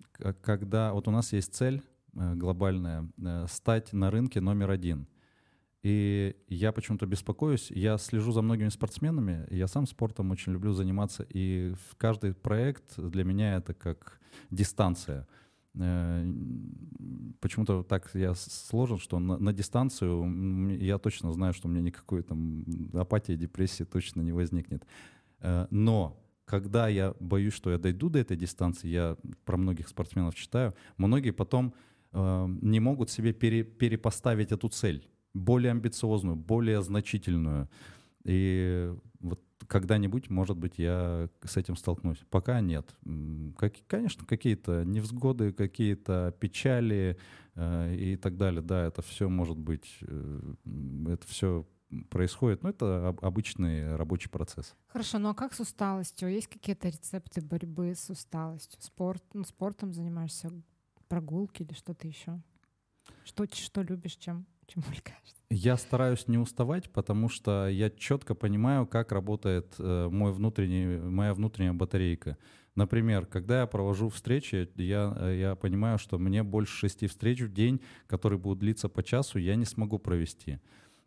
Когда 0.43 0.93
вот 0.93 1.07
у 1.07 1.11
нас 1.11 1.33
есть 1.33 1.55
цель, 1.55 1.81
Э, 1.81 1.96
глобальная, 2.17 3.09
э, 3.19 3.47
стать 3.49 3.93
на 3.93 4.11
рынке 4.11 4.41
номер 4.41 4.71
один. 4.71 5.07
И 5.83 6.35
я 6.49 6.73
почему-то 6.73 7.07
беспокоюсь, 7.07 7.71
я 7.71 7.99
слежу 7.99 8.33
за 8.33 8.43
многими 8.43 8.71
спортсменами, 8.71 9.47
я 9.51 9.69
сам 9.69 9.87
спортом 9.87 10.31
очень 10.31 10.53
люблю 10.53 10.73
заниматься, 10.73 11.25
и 11.29 11.75
каждый 11.97 12.35
проект 12.35 12.99
для 12.99 13.23
меня 13.23 13.57
это 13.57 13.75
как 13.75 14.21
дистанция. 14.51 15.29
Э, 15.75 16.25
почему-то 17.41 17.83
так 17.83 18.11
я 18.15 18.35
сложен, 18.35 18.99
что 18.99 19.19
на, 19.19 19.39
на 19.39 19.53
дистанцию 19.53 20.79
я 20.81 20.99
точно 20.99 21.33
знаю, 21.33 21.53
что 21.53 21.69
у 21.69 21.71
меня 21.71 21.83
никакой 21.83 22.23
там 22.23 22.65
апатии, 22.95 23.37
депрессии 23.37 23.85
точно 23.85 24.23
не 24.23 24.33
возникнет. 24.33 24.85
Но 25.71 26.19
когда 26.47 26.89
я 26.89 27.15
боюсь, 27.21 27.53
что 27.53 27.71
я 27.71 27.79
дойду 27.79 28.09
до 28.09 28.19
этой 28.19 28.37
дистанции, 28.37 28.89
я 28.89 29.17
про 29.45 29.59
многих 29.59 29.89
спортсменов 29.89 30.35
читаю, 30.35 30.75
многие 30.97 31.33
потом 31.33 31.75
Э, 31.75 31.77
не 32.17 32.81
могут 32.81 33.11
себе 33.11 33.33
пере, 33.33 33.63
перепоставить 33.63 34.53
эту 34.53 34.69
цель, 34.69 35.09
более 35.35 35.73
амбициозную, 35.73 36.37
более 36.37 36.83
значительную. 36.83 37.69
И 38.25 38.93
вот 39.21 39.41
когда-нибудь, 39.69 40.31
может 40.31 40.57
быть, 40.57 40.79
я 40.79 41.29
с 41.45 41.57
этим 41.57 41.77
столкнусь. 41.77 42.19
Пока 42.31 42.61
нет. 42.61 42.89
Как, 43.57 43.75
конечно, 43.87 44.25
какие-то 44.25 44.85
невзгоды, 44.85 45.53
какие-то 45.53 46.35
печали 46.41 47.19
э, 47.55 47.95
и 47.95 48.17
так 48.17 48.37
далее. 48.37 48.63
Да, 48.63 48.87
это 48.87 49.03
все 49.03 49.29
может 49.29 49.59
быть, 49.59 49.99
э, 50.03 50.55
это 51.09 51.27
все 51.27 51.67
происходит. 52.11 52.63
Но 52.63 52.71
это 52.71 53.15
обычный 53.23 53.97
рабочий 53.97 54.29
процесс. 54.29 54.75
Хорошо, 54.89 55.19
ну 55.19 55.31
а 55.31 55.35
как 55.35 55.55
с 55.55 55.61
усталостью? 55.61 56.31
Есть 56.31 56.49
какие-то 56.49 56.89
рецепты 56.89 57.41
борьбы 57.41 57.95
с 57.95 58.11
усталостью? 58.11 58.79
Спорт, 58.81 59.23
ну, 59.35 59.45
спортом 59.45 59.93
занимаешься, 59.93 60.51
прогулки 61.09 61.63
или 61.63 61.73
что-то 61.73 62.07
еще? 62.07 62.41
Что, 63.25 63.47
что 63.53 63.83
любишь, 63.83 64.17
чем, 64.17 64.47
чем 64.67 64.83
увлекаешься? 64.87 65.37
Я 65.51 65.77
стараюсь 65.77 66.27
не 66.27 66.39
уставать, 66.39 66.91
потому 66.91 67.29
что 67.29 67.69
я 67.69 67.91
четко 67.91 68.35
понимаю, 68.35 68.87
как 68.87 69.13
работает 69.13 69.75
э, 69.79 70.09
мой 70.11 70.33
внутренний, 70.33 70.99
моя 70.99 71.35
внутренняя 71.35 71.73
батарейка. 71.73 72.37
Например, 72.75 73.27
когда 73.27 73.61
я 73.61 73.67
провожу 73.67 74.09
встречи, 74.11 74.69
я, 74.77 75.31
я 75.31 75.55
понимаю, 75.55 75.99
что 75.99 76.19
мне 76.19 76.43
больше 76.43 76.77
шести 76.77 77.07
встреч 77.07 77.41
в 77.41 77.53
день, 77.53 77.81
которые 78.07 78.39
будут 78.39 78.59
длиться 78.59 78.89
по 78.89 79.03
часу, 79.03 79.39
я 79.39 79.55
не 79.55 79.65
смогу 79.65 79.99
провести. 79.99 80.61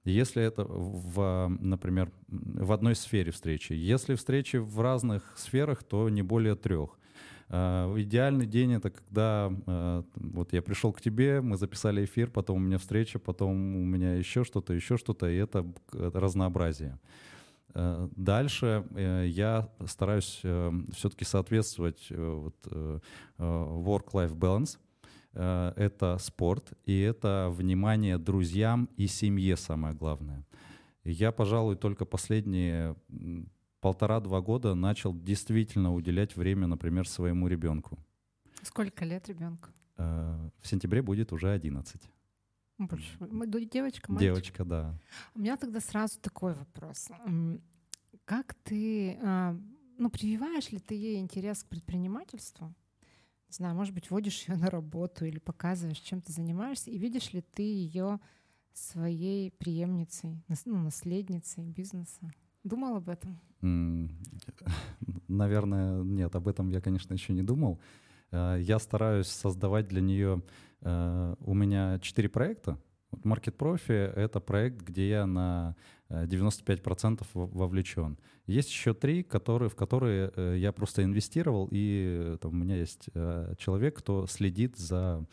Если 0.04 0.42
это, 0.42 0.64
в, 0.66 1.48
например, 1.60 2.12
в 2.28 2.72
одной 2.72 2.96
сфере 2.96 3.32
встречи. 3.32 3.74
Если 3.74 4.16
встречи 4.16 4.58
в 4.58 4.80
разных 4.80 5.38
сферах, 5.38 5.84
то 5.84 6.10
не 6.10 6.22
более 6.22 6.56
трех. 6.56 6.99
А, 7.52 7.92
идеальный 7.98 8.46
день 8.46 8.74
это 8.74 8.92
когда 8.92 9.52
а, 9.66 10.04
вот 10.16 10.54
я 10.54 10.62
пришел 10.62 10.94
к 10.94 11.02
тебе, 11.02 11.42
мы 11.42 11.58
записали 11.58 12.06
эфир, 12.06 12.30
потом 12.30 12.58
у 12.58 12.60
меня 12.60 12.78
встреча, 12.78 13.18
потом 13.18 13.76
у 13.76 13.84
меня 13.84 14.14
еще 14.14 14.44
что-то, 14.44 14.74
еще 14.74 14.98
что-то, 14.98 15.28
и 15.28 15.36
это 15.36 15.66
разнообразие. 15.92 17.00
А, 17.74 18.10
дальше 18.16 18.86
э, 18.96 19.26
я 19.28 19.70
стараюсь 19.88 20.42
э, 20.44 20.72
все-таки 20.94 21.26
соответствовать 21.26 22.08
э, 22.10 22.16
вот, 22.16 22.56
work-life 23.38 24.36
balance. 24.36 24.78
Это 25.32 26.18
спорт, 26.20 26.74
и 26.86 27.00
это 27.02 27.50
внимание 27.52 28.18
друзьям 28.18 28.90
и 28.98 29.06
семье 29.06 29.58
самое 29.58 29.94
главное. 29.94 30.44
Я, 31.04 31.32
пожалуй, 31.32 31.76
только 31.76 32.04
последние 32.04 32.96
полтора-два 33.80 34.42
года 34.42 34.76
начал 34.76 35.14
действительно 35.14 35.94
уделять 35.94 36.36
время, 36.36 36.68
например, 36.68 37.08
своему 37.08 37.48
ребенку. 37.48 37.98
Сколько 38.64 39.06
лет 39.06 39.28
ребенку? 39.30 39.70
Э, 39.98 40.50
в 40.60 40.68
сентябре 40.68 41.02
будет 41.02 41.32
уже 41.32 41.52
11. 41.52 42.02
Больше. 42.78 43.18
Девочка, 43.20 44.12
мальчик? 44.12 44.20
Девочка, 44.20 44.66
да. 44.66 44.98
У 45.36 45.40
меня 45.40 45.58
тогда 45.58 45.80
сразу 45.82 46.20
такой 46.20 46.54
вопрос. 46.54 47.10
Как 48.24 48.54
ты, 48.64 49.18
а, 49.22 49.58
ну, 49.98 50.10
прививаешь 50.10 50.72
ли 50.72 50.80
ты 50.80 50.96
ей 50.96 51.20
интерес 51.20 51.64
к 51.64 51.68
предпринимательству? 51.68 52.74
Не 53.50 53.54
знаю, 53.54 53.76
может 53.76 53.94
быть, 53.94 54.10
водишь 54.12 54.48
ее 54.48 54.56
на 54.56 54.70
работу 54.70 55.26
или 55.26 55.40
показываешь, 55.40 55.98
чем 55.98 56.22
ты 56.22 56.32
занимаешься, 56.32 56.92
и 56.92 56.98
видишь 56.98 57.34
ли 57.34 57.42
ты 57.42 57.64
ее 57.64 58.20
своей 58.74 59.52
преемницей, 59.52 60.42
ну, 60.66 60.78
наследницей 60.78 61.66
бизнеса? 61.66 62.32
Думал 62.64 62.98
об 62.98 63.10
этом? 63.10 63.40
Наверное, 65.28 66.04
нет, 66.04 66.36
об 66.36 66.48
этом 66.48 66.70
я, 66.70 66.82
конечно, 66.82 67.14
еще 67.14 67.34
не 67.34 67.44
думал. 67.44 67.80
Э, 68.32 68.58
я 68.60 68.80
стараюсь 68.80 69.28
создавать 69.28 69.88
для 69.88 70.02
нее... 70.02 70.42
Э, 70.82 71.36
у 71.40 71.54
меня 71.54 72.00
четыре 72.00 72.30
проекта. 72.30 72.78
Market 73.24 73.58
Profi— 73.58 73.94
это 74.16 74.40
проект, 74.40 74.82
где 74.82 75.10
я 75.10 75.26
на 75.26 75.76
95% 76.10 77.22
э, 77.22 77.26
вовлечен. 77.34 78.18
Есть 78.46 78.70
еще 78.70 78.94
три, 78.94 79.24
которые, 79.24 79.70
в 79.70 79.76
которые 79.76 80.60
я 80.60 80.72
просто 80.72 81.04
инвестировал, 81.04 81.68
и 81.72 82.38
там, 82.42 82.52
у 82.52 82.56
меня 82.56 82.78
есть 82.78 83.10
человек, 83.58 83.98
кто 83.98 84.26
следит 84.26 84.76
за 84.76 85.26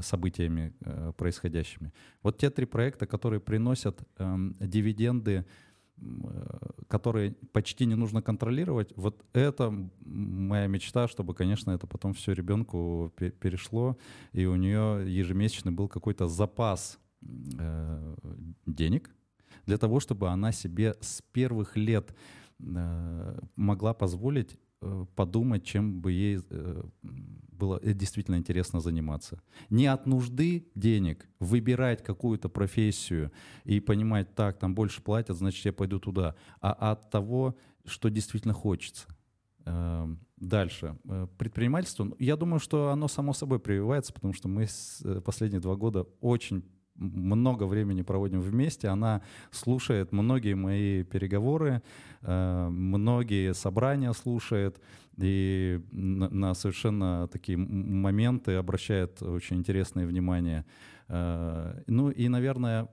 событиями 0.00 0.72
происходящими. 1.16 1.92
Вот 2.22 2.38
те 2.38 2.50
три 2.50 2.66
проекта, 2.66 3.06
которые 3.06 3.38
приносят 3.38 4.02
эм, 4.18 4.56
дивиденды 4.58 5.46
которые 6.88 7.34
почти 7.52 7.86
не 7.86 7.94
нужно 7.94 8.22
контролировать. 8.22 8.92
Вот 8.96 9.24
это 9.32 9.72
моя 10.04 10.66
мечта, 10.66 11.08
чтобы, 11.08 11.34
конечно, 11.34 11.70
это 11.70 11.86
потом 11.86 12.14
все 12.14 12.32
ребенку 12.32 13.12
перешло, 13.16 13.98
и 14.32 14.46
у 14.46 14.56
нее 14.56 15.04
ежемесячно 15.06 15.72
был 15.72 15.88
какой-то 15.88 16.28
запас 16.28 16.98
э, 17.22 18.14
денег 18.66 19.10
для 19.66 19.76
того, 19.76 20.00
чтобы 20.00 20.28
она 20.28 20.52
себе 20.52 20.96
с 21.00 21.22
первых 21.32 21.76
лет 21.76 22.14
э, 22.58 23.40
могла 23.56 23.92
позволить 23.92 24.54
э, 24.54 24.67
подумать, 25.14 25.64
чем 25.64 26.00
бы 26.00 26.12
ей 26.12 26.40
э, 26.50 26.82
было 27.58 27.80
э, 27.82 27.92
действительно 27.92 28.36
интересно 28.36 28.80
заниматься. 28.80 29.42
Не 29.70 29.86
от 29.86 30.06
нужды 30.06 30.68
денег 30.74 31.28
выбирать 31.40 32.02
какую-то 32.02 32.48
профессию 32.48 33.32
и 33.64 33.80
понимать, 33.80 34.34
так, 34.34 34.58
там 34.58 34.74
больше 34.74 35.02
платят, 35.02 35.36
значит, 35.36 35.64
я 35.64 35.72
пойду 35.72 35.98
туда, 35.98 36.34
а 36.60 36.72
от 36.92 37.10
того, 37.10 37.56
что 37.84 38.08
действительно 38.08 38.54
хочется. 38.54 39.06
Эм, 39.64 40.20
дальше. 40.36 40.96
Э, 41.04 41.26
предпринимательство. 41.36 42.04
Ну, 42.04 42.16
я 42.18 42.36
думаю, 42.36 42.60
что 42.60 42.90
оно 42.90 43.08
само 43.08 43.32
собой 43.32 43.58
прививается, 43.58 44.12
потому 44.12 44.32
что 44.32 44.48
мы 44.48 44.66
э, 44.66 45.20
последние 45.20 45.60
два 45.60 45.76
года 45.76 46.06
очень 46.20 46.64
много 46.98 47.64
времени 47.64 48.02
проводим 48.02 48.40
вместе. 48.40 48.88
Она 48.88 49.22
слушает 49.50 50.12
многие 50.12 50.54
мои 50.54 51.04
переговоры, 51.04 51.82
многие 52.22 53.54
собрания 53.54 54.12
слушает 54.12 54.80
и 55.18 55.80
на, 55.90 56.54
совершенно 56.54 57.28
такие 57.28 57.58
моменты 57.58 58.54
обращает 58.54 59.20
очень 59.22 59.56
интересное 59.56 60.06
внимание. 60.06 60.64
Э, 61.08 61.82
ну 61.86 62.10
и, 62.10 62.28
наверное, 62.28 62.88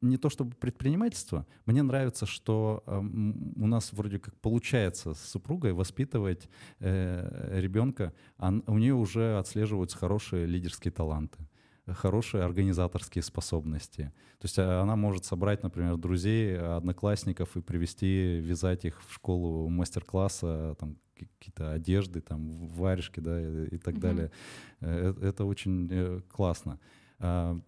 не 0.00 0.16
то 0.16 0.30
чтобы 0.30 0.54
предпринимательство, 0.56 1.46
мне 1.66 1.82
нравится, 1.82 2.24
что 2.24 2.82
у 2.86 3.66
нас 3.66 3.92
вроде 3.92 4.18
как 4.18 4.34
получается 4.40 5.12
с 5.12 5.20
супругой 5.20 5.74
воспитывать 5.74 6.48
э, 6.78 7.60
ребенка, 7.60 8.14
а 8.38 8.50
у 8.66 8.78
нее 8.78 8.94
уже 8.94 9.38
отслеживаются 9.38 9.98
хорошие 9.98 10.46
лидерские 10.46 10.92
таланты 10.92 11.49
хорошие 11.86 12.44
организаторские 12.44 13.22
способности. 13.22 14.12
То 14.38 14.44
есть 14.44 14.58
а, 14.58 14.82
она 14.82 14.96
может 14.96 15.24
собрать, 15.24 15.62
например, 15.62 15.96
друзей, 15.96 16.58
одноклассников 16.58 17.56
и 17.56 17.60
привести, 17.60 18.40
вязать 18.40 18.84
их 18.84 19.02
в 19.06 19.12
школу 19.12 19.68
мастер-класса, 19.68 20.76
там, 20.78 20.96
какие-то 21.18 21.72
одежды, 21.72 22.20
там, 22.20 22.48
варежки, 22.68 23.20
да, 23.20 23.40
и, 23.40 23.74
и 23.74 23.78
так 23.78 23.94
mm-hmm. 23.94 24.00
далее. 24.00 24.32
Это, 24.80 25.26
это 25.26 25.44
очень 25.44 25.88
э, 25.90 26.20
классно. 26.28 26.78
А, 27.18 27.60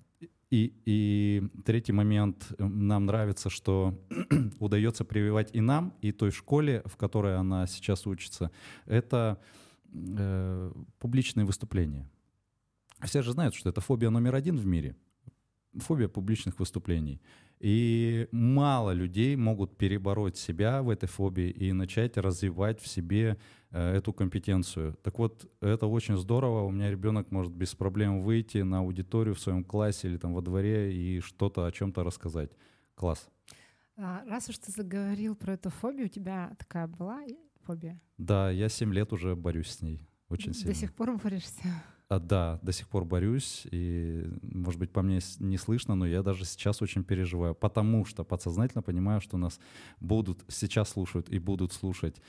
и, 0.53 0.75
и 0.85 1.43
третий 1.65 1.93
момент, 1.93 2.53
нам 2.59 3.07
нравится, 3.07 3.49
что 3.49 3.99
удается 4.61 5.05
прививать 5.05 5.49
и 5.55 5.61
нам, 5.61 5.95
и 6.03 6.13
той 6.13 6.31
школе, 6.31 6.83
в 6.85 6.97
которой 6.97 7.37
она 7.37 7.67
сейчас 7.67 8.07
учится, 8.07 8.51
это 8.85 9.39
э, 9.95 10.73
публичные 10.99 11.47
выступления. 11.47 12.07
Все 13.05 13.23
же 13.23 13.33
знают, 13.33 13.55
что 13.55 13.69
это 13.69 13.81
фобия 13.81 14.11
номер 14.11 14.35
один 14.35 14.57
в 14.57 14.67
мире. 14.67 14.97
Фобия 15.75 16.09
публичных 16.09 16.59
выступлений. 16.59 17.21
И 17.63 18.29
мало 18.33 18.91
людей 18.91 19.37
могут 19.37 19.77
перебороть 19.77 20.37
себя 20.37 20.83
в 20.83 20.91
этой 20.91 21.09
фобии 21.09 21.49
и 21.49 21.73
начать 21.73 22.17
развивать 22.17 22.81
в 22.81 22.89
себе 22.89 23.39
э, 23.71 23.97
эту 23.97 24.13
компетенцию. 24.13 24.99
Так 25.03 25.19
вот, 25.21 25.49
это 25.61 25.87
очень 25.87 26.17
здорово. 26.17 26.65
У 26.65 26.71
меня 26.71 26.91
ребенок 26.91 27.31
может 27.31 27.53
без 27.53 27.75
проблем 27.75 28.23
выйти 28.23 28.59
на 28.59 28.81
аудиторию 28.81 29.37
в 29.37 29.41
своем 29.41 29.63
классе 29.63 30.09
или 30.09 30.17
там 30.17 30.35
во 30.35 30.43
дворе 30.43 30.93
и 30.93 31.21
что-то 31.21 31.65
о 31.65 31.71
чем-то 31.71 32.03
рассказать. 32.03 32.51
Класс. 32.97 33.29
А, 33.97 34.25
раз 34.27 34.49
уж 34.49 34.59
ты 34.59 34.73
заговорил 34.73 35.37
про 35.37 35.53
эту 35.55 35.71
фобию, 35.71 36.07
у 36.07 36.09
тебя 36.09 36.57
такая 36.59 36.89
была 36.89 37.23
фобия? 37.65 38.01
Да, 38.19 38.51
я 38.51 38.69
7 38.69 38.93
лет 38.93 39.13
уже 39.13 39.37
борюсь 39.37 39.71
с 39.71 39.83
ней. 39.83 40.01
Очень 40.29 40.53
сильно. 40.53 40.73
До 40.73 40.79
сих 40.79 40.93
пор 40.95 41.17
борешься? 41.17 41.63
А, 42.13 42.19
да, 42.19 42.59
до 42.63 42.73
сих 42.73 42.89
пор 42.89 43.07
борюсь, 43.07 43.67
и, 43.73 44.29
может 44.43 44.79
быть, 44.79 44.91
по 44.91 45.01
мне 45.01 45.21
не 45.39 45.57
слышно, 45.57 45.95
но 45.95 46.07
я 46.07 46.23
даже 46.23 46.45
сейчас 46.45 46.83
очень 46.83 47.05
переживаю, 47.05 47.55
потому 47.55 48.05
что 48.05 48.23
подсознательно 48.23 48.83
понимаю, 48.83 49.23
что 49.23 49.39
нас 49.39 49.59
будут, 49.99 50.45
сейчас 50.49 50.91
слушают 50.91 51.31
и 51.31 51.39
будут 51.39 51.73
слушать 51.73 52.21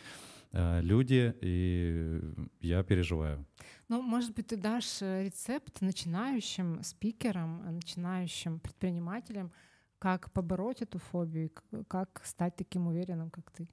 э, 0.53 0.81
люди, 0.81 1.35
и 1.41 2.21
я 2.61 2.81
переживаю. 2.83 3.45
Ну, 3.89 4.01
может 4.01 4.33
быть, 4.33 4.47
ты 4.47 4.55
дашь 4.55 5.01
э, 5.01 5.25
рецепт 5.25 5.81
начинающим 5.81 6.81
спикерам, 6.81 7.75
начинающим 7.75 8.59
предпринимателям, 8.59 9.51
как 9.99 10.31
побороть 10.31 10.81
эту 10.81 10.99
фобию, 10.99 11.51
как 11.89 12.21
стать 12.23 12.55
таким 12.55 12.87
уверенным, 12.87 13.29
как 13.29 13.51
ты? 13.51 13.67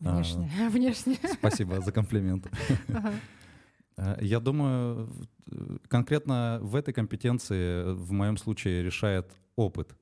Внешне. 0.00 0.50
А, 0.60 0.68
Внешне. 0.70 1.18
Спасибо 1.32 1.80
за 1.80 1.92
комплимент. 1.92 2.48
Ага. 2.88 3.12
Э, 3.96 4.16
я 4.20 4.40
думаю, 4.40 5.08
конкретно 5.88 6.58
в 6.62 6.76
этой 6.76 6.94
компетенции 6.94 7.92
в 7.92 8.12
моем 8.12 8.36
случае 8.36 8.82
решает 8.82 9.30
опыт. 9.56 9.96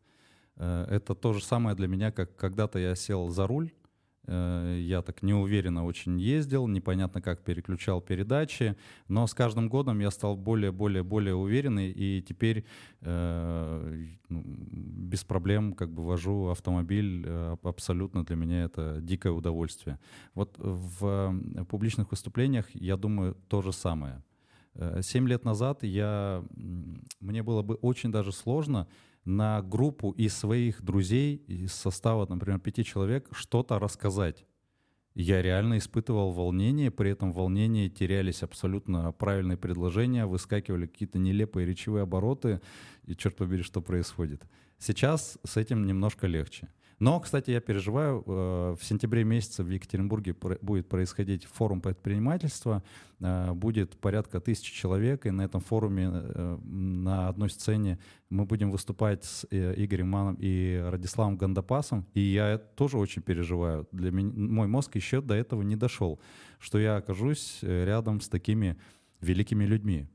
Э, 0.56 0.86
это 0.90 1.14
то 1.14 1.32
же 1.32 1.42
самое 1.42 1.76
для 1.76 1.88
меня, 1.88 2.12
как 2.12 2.36
когда-то 2.36 2.78
я 2.78 2.94
сел 2.94 3.28
за 3.28 3.46
руль, 3.46 3.70
Э, 3.70 3.81
я 4.26 5.02
так 5.02 5.22
неуверенно 5.22 5.84
очень 5.84 6.20
ездил, 6.20 6.68
непонятно 6.68 7.20
как 7.20 7.42
переключал 7.42 8.00
передачи, 8.00 8.76
но 9.08 9.26
с 9.26 9.34
каждым 9.34 9.68
годом 9.68 9.98
я 9.98 10.10
стал 10.10 10.36
более, 10.36 10.70
более, 10.70 11.02
более 11.02 11.34
уверенный, 11.34 11.90
и 11.90 12.22
теперь 12.22 12.64
э, 13.00 14.06
ну, 14.28 14.42
без 14.44 15.24
проблем 15.24 15.72
как 15.72 15.90
бы 15.92 16.04
вожу 16.04 16.48
автомобиль. 16.48 17.24
Э, 17.26 17.56
абсолютно 17.62 18.24
для 18.24 18.36
меня 18.36 18.64
это 18.64 18.98
дикое 19.00 19.32
удовольствие. 19.32 19.98
Вот 20.34 20.54
в 20.58 21.34
публичных 21.68 22.10
выступлениях, 22.10 22.66
я 22.74 22.96
думаю, 22.96 23.36
то 23.48 23.60
же 23.60 23.72
самое. 23.72 24.22
Семь 25.02 25.28
лет 25.28 25.44
назад 25.44 25.82
я, 25.82 26.42
мне 27.20 27.42
было 27.42 27.62
бы 27.62 27.74
очень 27.74 28.10
даже 28.10 28.32
сложно 28.32 28.88
на 29.24 29.62
группу 29.62 30.10
из 30.12 30.36
своих 30.36 30.82
друзей, 30.82 31.36
из 31.46 31.72
состава, 31.72 32.26
например, 32.28 32.58
пяти 32.60 32.84
человек, 32.84 33.28
что-то 33.32 33.78
рассказать. 33.78 34.44
Я 35.14 35.42
реально 35.42 35.76
испытывал 35.76 36.32
волнение, 36.32 36.90
при 36.90 37.10
этом 37.10 37.32
волнении 37.32 37.88
терялись 37.88 38.42
абсолютно 38.42 39.12
правильные 39.12 39.58
предложения, 39.58 40.24
выскакивали 40.24 40.86
какие-то 40.86 41.18
нелепые 41.18 41.66
речевые 41.66 42.04
обороты, 42.04 42.60
и 43.04 43.14
черт 43.14 43.36
побери, 43.36 43.62
что 43.62 43.82
происходит. 43.82 44.42
Сейчас 44.78 45.38
с 45.44 45.56
этим 45.56 45.86
немножко 45.86 46.26
легче. 46.26 46.68
Но, 47.02 47.18
кстати, 47.18 47.50
я 47.50 47.60
переживаю, 47.60 48.22
э, 48.24 48.76
в 48.78 48.84
сентябре 48.84 49.24
месяце 49.24 49.64
в 49.64 49.68
Екатеринбурге 49.68 50.36
будет 50.60 50.88
происходить 50.88 51.46
форум 51.46 51.80
предпринимательства, 51.80 52.84
э, 53.18 53.52
будет 53.54 53.96
порядка 53.96 54.38
тысячи 54.38 54.72
человек, 54.72 55.26
и 55.26 55.32
на 55.32 55.42
этом 55.42 55.60
форуме 55.60 56.10
э, 56.12 56.58
на 56.62 57.26
одной 57.26 57.50
сцене 57.50 57.98
мы 58.30 58.44
будем 58.44 58.70
выступать 58.70 59.24
с 59.24 59.44
Игорем 59.50 60.10
Маном 60.10 60.36
и 60.38 60.80
Радиславом 60.80 61.36
Гандапасом, 61.36 62.06
и 62.14 62.20
я 62.20 62.58
тоже 62.58 62.98
очень 62.98 63.22
переживаю. 63.22 63.88
Для 63.90 64.12
меня, 64.12 64.30
мой 64.36 64.68
мозг 64.68 64.94
еще 64.94 65.20
до 65.20 65.34
этого 65.34 65.62
не 65.62 65.74
дошел, 65.74 66.20
что 66.60 66.78
я 66.78 66.98
окажусь 66.98 67.58
рядом 67.62 68.20
с 68.20 68.28
такими 68.28 68.76
великими 69.20 69.64
людьми. 69.64 70.06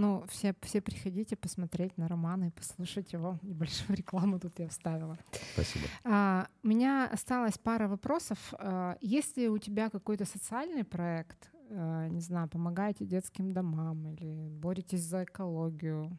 Ну, 0.00 0.24
все, 0.28 0.54
все 0.62 0.80
приходите 0.80 1.36
посмотреть 1.36 1.98
на 1.98 2.08
романы 2.08 2.48
и 2.48 2.50
послушать 2.50 3.12
его. 3.12 3.38
Небольшую 3.42 3.98
рекламу 3.98 4.40
тут 4.40 4.58
я 4.58 4.66
вставила. 4.68 5.18
Спасибо. 5.52 5.84
А, 6.04 6.48
у 6.62 6.68
меня 6.68 7.06
осталась 7.12 7.58
пара 7.58 7.86
вопросов. 7.86 8.38
А, 8.54 8.96
есть 9.02 9.36
ли 9.36 9.50
у 9.50 9.58
тебя 9.58 9.90
какой-то 9.90 10.24
социальный 10.24 10.84
проект? 10.84 11.50
А, 11.68 12.08
не 12.08 12.20
знаю, 12.20 12.48
помогаете 12.48 13.04
детским 13.04 13.52
домам 13.52 14.08
или 14.14 14.48
боретесь 14.48 15.02
за 15.02 15.24
экологию? 15.24 16.18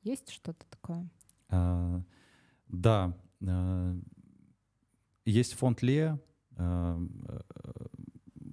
Есть 0.00 0.30
что-то 0.30 0.64
такое? 0.70 1.06
А, 1.50 2.00
да. 2.68 3.14
А, 3.46 3.96
есть 5.26 5.52
фонд 5.52 5.82
Лея. 5.82 6.18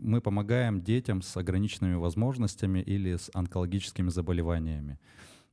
Мы 0.07 0.21
помогаем 0.21 0.81
детям 0.81 1.21
с 1.21 1.35
ограниченными 1.35 1.95
возможностями 1.95 2.79
или 2.79 3.17
с 3.17 3.29
онкологическими 3.33 4.09
заболеваниями. 4.09 4.99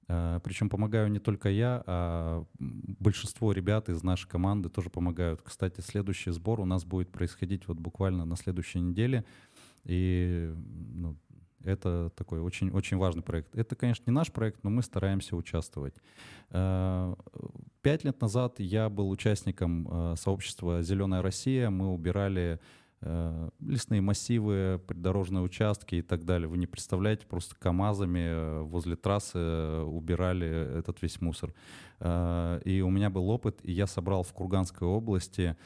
А, 0.06 0.38
Причем 0.38 0.68
помогаю 0.68 1.10
не 1.10 1.18
только 1.18 1.48
я, 1.48 1.82
а 1.86 2.44
большинство 2.60 3.50
ребят 3.50 3.88
из 3.88 4.04
нашей 4.04 4.28
команды 4.28 4.68
тоже 4.68 4.90
помогают. 4.90 5.42
Кстати, 5.42 5.80
следующий 5.80 6.30
сбор 6.30 6.60
у 6.60 6.66
нас 6.66 6.84
будет 6.84 7.10
происходить 7.10 7.66
вот 7.66 7.78
буквально 7.78 8.24
на 8.24 8.36
следующей 8.36 8.78
неделе. 8.78 9.24
И 9.82 10.54
ну, 10.94 11.16
это 11.64 12.12
такой 12.14 12.38
очень, 12.38 12.70
очень 12.70 12.96
важный 12.96 13.24
проект. 13.24 13.56
Это, 13.56 13.74
конечно, 13.74 14.04
не 14.06 14.12
наш 14.12 14.30
проект, 14.30 14.62
но 14.62 14.70
мы 14.70 14.82
стараемся 14.82 15.34
участвовать. 15.34 15.96
А, 16.50 17.16
пять 17.82 18.04
лет 18.04 18.20
назад 18.20 18.60
я 18.60 18.88
был 18.88 19.10
участником 19.10 19.88
а, 19.90 20.14
сообщества 20.14 20.80
«Зеленая 20.80 21.22
Россия». 21.22 21.70
Мы 21.70 21.88
убирали 21.88 22.60
Э, 22.60 22.83
лесные 23.60 24.00
массивы, 24.00 24.80
придорожные 24.86 25.42
участки 25.42 25.96
и 25.96 26.02
так 26.02 26.24
далее. 26.24 26.48
Вы 26.48 26.58
не 26.58 26.66
представляете, 26.66 27.26
просто 27.26 27.54
КАМАЗами 27.56 28.26
э, 28.26 28.60
возле 28.62 28.96
трассы 28.96 29.38
э, 29.38 29.82
убирали 29.82 30.78
этот 30.78 31.02
весь 31.02 31.20
мусор. 31.20 31.54
И 32.00 32.82
у 32.84 32.90
меня 32.90 33.08
был 33.08 33.30
опыт, 33.30 33.60
и 33.62 33.72
я 33.72 33.86
собрал 33.86 34.24
в 34.24 34.32
Курганской 34.32 34.86
области 34.86 35.56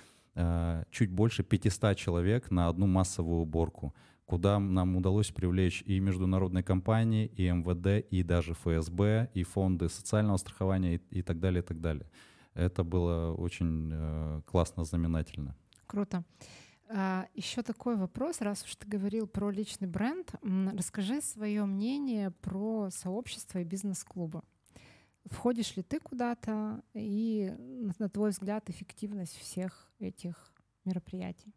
чуть 0.91 1.11
больше 1.11 1.43
500 1.43 1.97
человек 1.97 2.51
на 2.53 2.69
одну 2.69 2.87
массовую 2.87 3.41
уборку 3.41 3.93
куда 4.29 4.59
нам 4.61 4.95
удалось 4.95 5.31
привлечь 5.31 5.83
и 5.87 5.99
международные 6.01 6.63
компании, 6.63 7.27
и 7.27 7.49
МВД, 7.49 8.07
и 8.11 8.23
даже 8.23 8.53
ФСБ, 8.53 9.31
и 9.33 9.43
фонды 9.43 9.89
социального 9.89 10.37
страхования 10.37 10.97
и, 10.97 11.19
и 11.19 11.23
так 11.23 11.41
далее, 11.41 11.63
и 11.63 11.67
так 11.67 11.81
далее. 11.81 12.07
Это 12.53 12.85
было 12.85 13.33
очень 13.33 13.91
э, 13.91 14.43
классно, 14.45 14.85
знаменательно. 14.85 15.57
Круто. 15.87 16.25
А, 16.91 17.27
еще 17.35 17.63
такой 17.63 17.97
вопрос, 17.97 18.41
раз 18.41 18.65
уж 18.65 18.77
ты 18.77 18.89
говорил 18.89 19.27
про 19.27 19.51
личный 19.51 19.89
бренд, 19.89 20.35
расскажи 20.75 21.21
свое 21.21 21.65
мнение 21.65 22.31
про 22.31 22.89
сообщество 22.91 23.59
и 23.59 23.65
бизнес-клубы. 23.65 24.43
Входишь 25.27 25.77
ли 25.77 25.83
ты 25.83 26.01
куда-то 26.01 26.83
и, 26.95 27.53
на 27.99 28.09
твой 28.09 28.31
взгляд, 28.31 28.71
эффективность 28.71 29.37
всех 29.37 29.91
этих 29.99 30.53
мероприятий? 30.85 31.55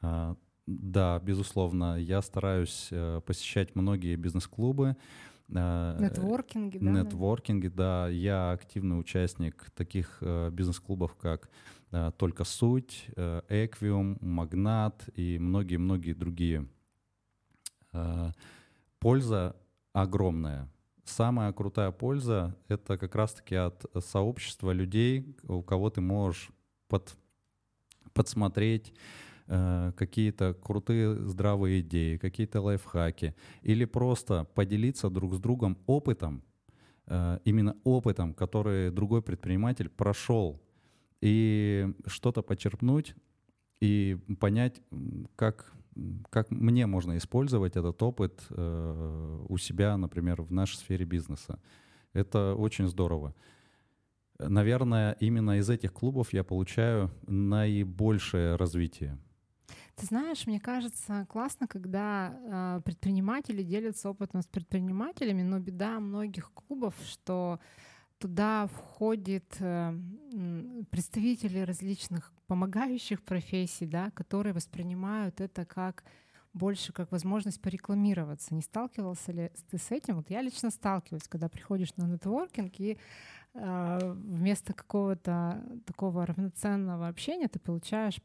А, 0.00 0.36
да, 0.66 1.20
безусловно. 1.20 1.96
Я 1.96 2.22
стараюсь 2.22 2.88
э, 2.90 3.20
посещать 3.24 3.76
многие 3.76 4.16
бизнес-клубы. 4.16 4.96
Э, 5.48 5.96
Нетворкинги, 6.00 6.78
да? 6.78 6.90
Нетворкинги, 6.90 7.68
да. 7.68 8.08
Я 8.08 8.50
активный 8.50 8.98
участник 8.98 9.70
таких 9.76 10.18
э, 10.20 10.50
бизнес-клубов, 10.50 11.14
как 11.14 11.50
только 12.18 12.44
суть, 12.44 13.06
Эквиум, 13.48 14.18
Магнат 14.20 15.08
и 15.14 15.38
многие-многие 15.38 16.12
другие. 16.12 16.66
Э, 17.94 18.32
польза 18.98 19.56
огромная. 19.92 20.68
Самая 21.04 21.52
крутая 21.52 21.90
польза— 21.90 22.56
это 22.68 22.98
как 22.98 23.14
раз-таки 23.14 23.54
от 23.54 23.84
сообщества 24.00 24.72
людей, 24.72 25.36
у 25.44 25.62
кого 25.62 25.90
ты 25.90 26.00
можешь 26.00 26.50
под, 26.88 27.14
подсмотреть 28.14 28.92
э, 29.46 29.92
какие-то 29.96 30.54
крутые 30.54 31.14
здравые 31.28 31.80
идеи, 31.80 32.16
какие-то 32.16 32.62
лайфхаки, 32.62 33.34
или 33.62 33.84
просто 33.84 34.44
поделиться 34.54 35.10
друг 35.10 35.34
с 35.34 35.38
другом 35.38 35.78
опытом, 35.86 36.42
э, 37.06 37.38
именно 37.44 37.76
опытом, 37.84 38.32
который 38.34 38.90
другой 38.90 39.22
предприниматель 39.22 39.90
прошел 39.90 40.63
и 41.24 41.90
что-то 42.06 42.42
почерпнуть 42.42 43.14
и 43.80 44.18
понять, 44.38 44.82
как, 45.36 45.72
как 46.28 46.50
мне 46.50 46.86
можно 46.86 47.16
использовать 47.16 47.76
этот 47.76 48.02
опыт 48.02 48.42
э, 48.50 49.44
у 49.48 49.56
себя, 49.56 49.96
например, 49.96 50.42
в 50.42 50.52
нашей 50.52 50.76
сфере 50.76 51.06
бизнеса. 51.06 51.58
Это 52.12 52.54
очень 52.54 52.88
здорово. 52.88 53.34
Наверное, 54.38 55.16
именно 55.18 55.58
из 55.58 55.70
этих 55.70 55.94
клубов 55.94 56.34
я 56.34 56.44
получаю 56.44 57.10
наибольшее 57.26 58.56
развитие. 58.56 59.18
Ты 59.96 60.04
знаешь, 60.04 60.46
мне 60.46 60.60
кажется, 60.60 61.26
классно, 61.30 61.66
когда 61.66 62.34
э, 62.76 62.80
предприниматели 62.84 63.62
делятся 63.62 64.10
опытом 64.10 64.42
с 64.42 64.46
предпринимателями, 64.46 65.40
но 65.40 65.58
беда 65.58 66.00
многих 66.00 66.52
клубов, 66.52 66.94
что 67.06 67.60
туда 68.24 68.68
входят 68.68 69.44
э, 69.60 69.94
представители 70.88 71.58
различных 71.58 72.32
помогающих 72.46 73.22
профессий, 73.22 73.84
да, 73.84 74.10
которые 74.12 74.54
воспринимают 74.54 75.42
это 75.42 75.66
как 75.66 76.04
больше 76.54 76.94
как 76.94 77.12
возможность 77.12 77.60
порекламироваться. 77.60 78.54
Не 78.54 78.62
сталкивался 78.62 79.30
ли 79.32 79.52
ты 79.70 79.76
с 79.76 79.90
этим? 79.90 80.16
Вот 80.16 80.30
я 80.30 80.40
лично 80.40 80.70
сталкиваюсь, 80.70 81.28
когда 81.28 81.50
приходишь 81.50 81.94
на 81.96 82.04
нетворкинг 82.04 82.72
и 82.80 82.96
э, 83.52 83.98
вместо 84.14 84.72
какого-то 84.72 85.62
такого 85.84 86.24
равноценного 86.24 87.08
общения 87.08 87.48
ты 87.48 87.58
получаешь 87.58 88.22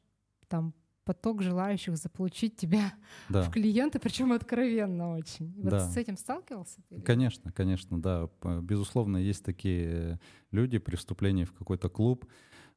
там 0.47 0.73
поток 1.09 1.41
желающих 1.41 1.97
заполучить 1.97 2.55
тебя 2.55 2.93
да. 3.29 3.41
в 3.41 3.51
клиенты, 3.51 3.97
причем 3.97 4.31
откровенно 4.31 5.17
очень. 5.17 5.51
Вот 5.59 5.71
да. 5.71 5.89
с 5.89 5.97
этим 5.97 6.17
сталкивался 6.17 6.81
ты? 6.87 7.01
Конечно, 7.01 7.51
конечно, 7.51 7.99
да. 7.99 8.29
Безусловно, 8.61 9.17
есть 9.17 9.43
такие 9.43 10.19
люди 10.51 10.77
при 10.77 10.95
вступлении 10.95 11.45
в 11.45 11.53
какой-то 11.53 11.89
клуб, 11.89 12.27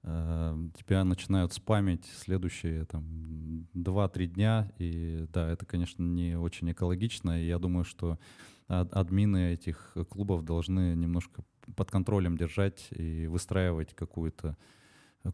э, 0.03 0.69
тебя 0.79 1.05
начинают 1.05 1.53
спамить 1.53 2.07
следующие 2.07 2.87
там 2.87 3.69
2-3 3.75 4.27
дня, 4.29 4.73
и 4.79 5.27
да, 5.31 5.51
это, 5.51 5.67
конечно, 5.67 6.03
не 6.03 6.39
очень 6.39 6.73
экологично, 6.73 7.39
и 7.39 7.47
я 7.47 7.59
думаю, 7.59 7.85
что 7.85 8.19
админы 8.67 9.53
этих 9.53 9.95
клубов 10.09 10.43
должны 10.43 10.95
немножко 10.95 11.45
под 11.77 11.91
контролем 11.91 12.39
держать 12.39 12.89
и 12.93 13.27
выстраивать 13.27 13.93
какую-то 13.95 14.57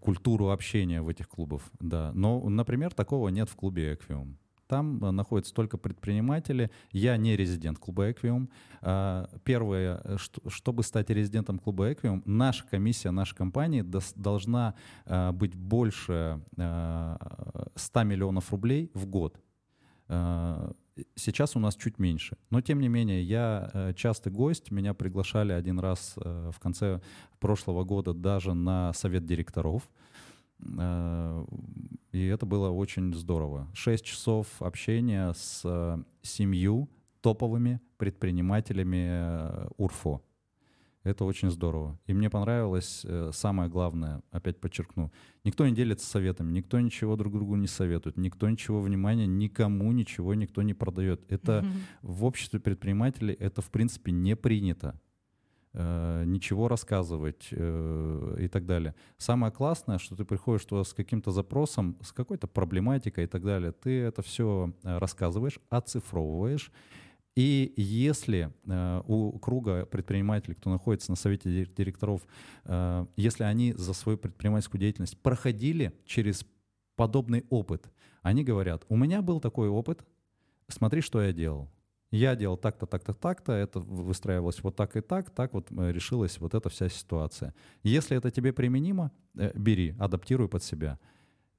культуру 0.01 0.51
общения 0.51 1.03
в 1.03 1.09
этих 1.09 1.28
клубах, 1.28 1.62
да. 1.80 2.12
Но, 2.14 2.49
например, 2.49 2.93
такого 2.95 3.28
нет 3.28 3.49
в 3.49 3.57
клубе 3.57 3.95
Эквиум. 3.95 4.39
Там 4.68 5.03
э, 5.03 5.11
находятся 5.11 5.55
только 5.55 5.78
предприниматели. 5.78 6.70
Я 6.93 7.16
не 7.16 7.36
резидент 7.36 7.78
клуба 7.78 8.12
«Эквиум». 8.12 8.51
А, 8.82 9.28
первое, 9.43 10.01
э, 10.05 10.16
чтобы 10.49 10.82
стать 10.82 11.11
резидентом 11.11 11.59
клуба 11.59 11.93
«Эквиум», 11.93 12.22
наша 12.26 12.64
комиссия, 12.66 13.11
наша 13.11 13.34
компания 13.34 13.82
должна 13.82 14.74
э, 15.07 15.32
быть 15.32 15.55
больше 15.55 16.41
100 16.55 18.03
миллионов 18.05 18.53
рублей 18.53 18.91
в 18.95 19.07
год. 19.07 19.41
Сейчас 21.14 21.57
у 21.57 21.59
нас 21.61 21.76
чуть 21.76 21.99
меньше. 21.99 22.36
Но, 22.51 22.61
тем 22.61 22.80
не 22.80 22.88
менее, 22.88 23.22
я 23.22 23.92
частый 23.96 24.32
гость. 24.32 24.70
Меня 24.70 24.94
приглашали 24.94 25.53
один 25.53 25.78
раз 25.78 26.14
в 26.16 26.57
конце 26.61 27.01
прошлого 27.38 27.84
года 27.84 28.14
даже 28.14 28.55
на 28.55 28.92
совет 28.92 29.26
директоров. 29.26 29.88
Э, 30.61 31.44
и 32.12 32.26
это 32.26 32.46
было 32.46 32.70
очень 32.70 33.14
здорово. 33.14 33.68
Шесть 33.74 34.05
часов 34.05 34.46
общения 34.61 35.32
с 35.32 35.62
э, 35.64 35.99
семью 36.22 36.88
топовыми 37.20 37.80
предпринимателями 37.96 39.09
э, 39.11 39.68
УРФО. 39.76 40.22
Это 41.09 41.24
очень 41.24 41.50
здорово. 41.50 41.98
И 42.06 42.12
мне 42.12 42.30
понравилось 42.30 43.04
самое 43.32 43.70
главное, 43.70 44.22
опять 44.30 44.61
подчеркну, 44.61 45.11
никто 45.44 45.66
не 45.66 45.74
делится 45.74 46.06
советами, 46.06 46.52
никто 46.52 46.78
ничего 46.80 47.16
друг 47.16 47.32
другу 47.32 47.56
не 47.56 47.66
советует, 47.66 48.16
никто 48.16 48.48
ничего 48.48 48.80
внимания, 48.80 49.26
никому 49.26 49.92
ничего 49.92 50.34
никто 50.34 50.62
не 50.62 50.74
продает. 50.74 51.20
Это 51.30 51.61
mm-hmm. 51.61 51.68
в 52.02 52.24
обществе 52.24 52.61
предпринимателей 52.61 53.34
это 53.34 53.62
в 53.62 53.70
принципе 53.70 54.12
не 54.12 54.36
принято. 54.36 55.00
Э, 55.74 56.24
ничего 56.26 56.66
рассказывать 56.66 57.48
э, 57.52 58.36
и 58.40 58.48
так 58.48 58.66
далее. 58.66 58.94
Самое 59.18 59.52
классное, 59.52 59.98
что 59.98 60.16
ты 60.16 60.24
приходишь 60.24 60.64
туда 60.64 60.82
с 60.82 60.94
каким-то 60.94 61.30
запросом, 61.30 61.96
с 62.02 62.11
какой-то 62.11 62.46
проблематикой 62.46 63.24
и 63.24 63.26
так 63.26 63.44
далее, 63.44 63.72
ты 63.72 64.00
это 64.00 64.22
все 64.22 64.72
э, 64.82 64.98
рассказываешь, 64.98 65.61
оцифровываешь, 65.68 66.72
и 67.39 67.72
если 67.76 68.53
э, 68.66 69.03
у 69.07 69.39
круга 69.39 69.86
предпринимателей, 69.86 70.57
кто 70.57 70.70
находится 70.70 71.12
на 71.12 71.16
совете 71.16 71.66
директоров, 71.66 72.26
э, 72.64 73.07
если 73.14 73.45
они 73.45 73.74
за 73.74 73.93
свою 73.93 74.18
предпринимательскую 74.18 74.80
деятельность 74.80 75.16
проходили 75.22 75.93
через 76.05 76.45
подобный 76.97 77.45
опыт, 77.49 77.93
они 78.22 78.43
говорят, 78.43 78.84
у 78.89 78.97
меня 78.97 79.22
был 79.22 79.39
такой 79.39 79.68
опыт, 79.68 80.05
смотри, 80.66 81.01
что 81.01 81.22
я 81.22 81.32
делал. 81.32 81.70
Я 82.11 82.34
делал 82.34 82.57
так-то, 82.57 82.86
так-то, 82.86 83.14
так-то, 83.14 83.53
это 83.53 83.78
выстраивалось 83.78 84.61
вот 84.64 84.74
так 84.74 84.97
и 84.97 85.01
так, 85.01 85.30
так 85.30 85.55
вот 85.55 85.70
э, 85.70 85.93
решилась 85.93 86.41
вот 86.41 86.55
эта 86.55 86.68
вся 86.70 86.89
ситуация. 86.89 87.55
Если 87.84 88.16
это 88.16 88.32
тебе 88.32 88.53
применимо, 88.53 89.12
э, 89.36 89.53
бери, 89.55 89.95
адаптируй 90.01 90.49
под 90.49 90.64
себя. 90.64 90.99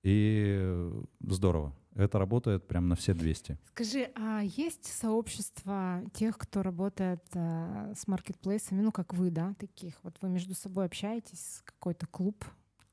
И 0.03 0.91
здорово. 1.21 1.73
Это 1.99 2.17
работает 2.17 2.67
прям 2.67 2.87
на 2.87 2.95
все 2.95 3.13
200. 3.13 3.57
Скажи, 3.71 4.09
а 4.15 4.41
есть 4.41 4.85
сообщество 4.85 6.01
тех, 6.13 6.37
кто 6.37 6.63
работает 6.63 7.23
э, 7.33 7.93
с 7.95 8.07
маркетплейсами, 8.07 8.81
ну 8.81 8.91
как 8.91 9.13
вы, 9.13 9.29
да, 9.31 9.53
таких? 9.59 9.95
Вот 10.03 10.15
вы 10.21 10.29
между 10.29 10.55
собой 10.55 10.85
общаетесь, 10.85 11.61
какой-то 11.65 12.07
клуб 12.07 12.45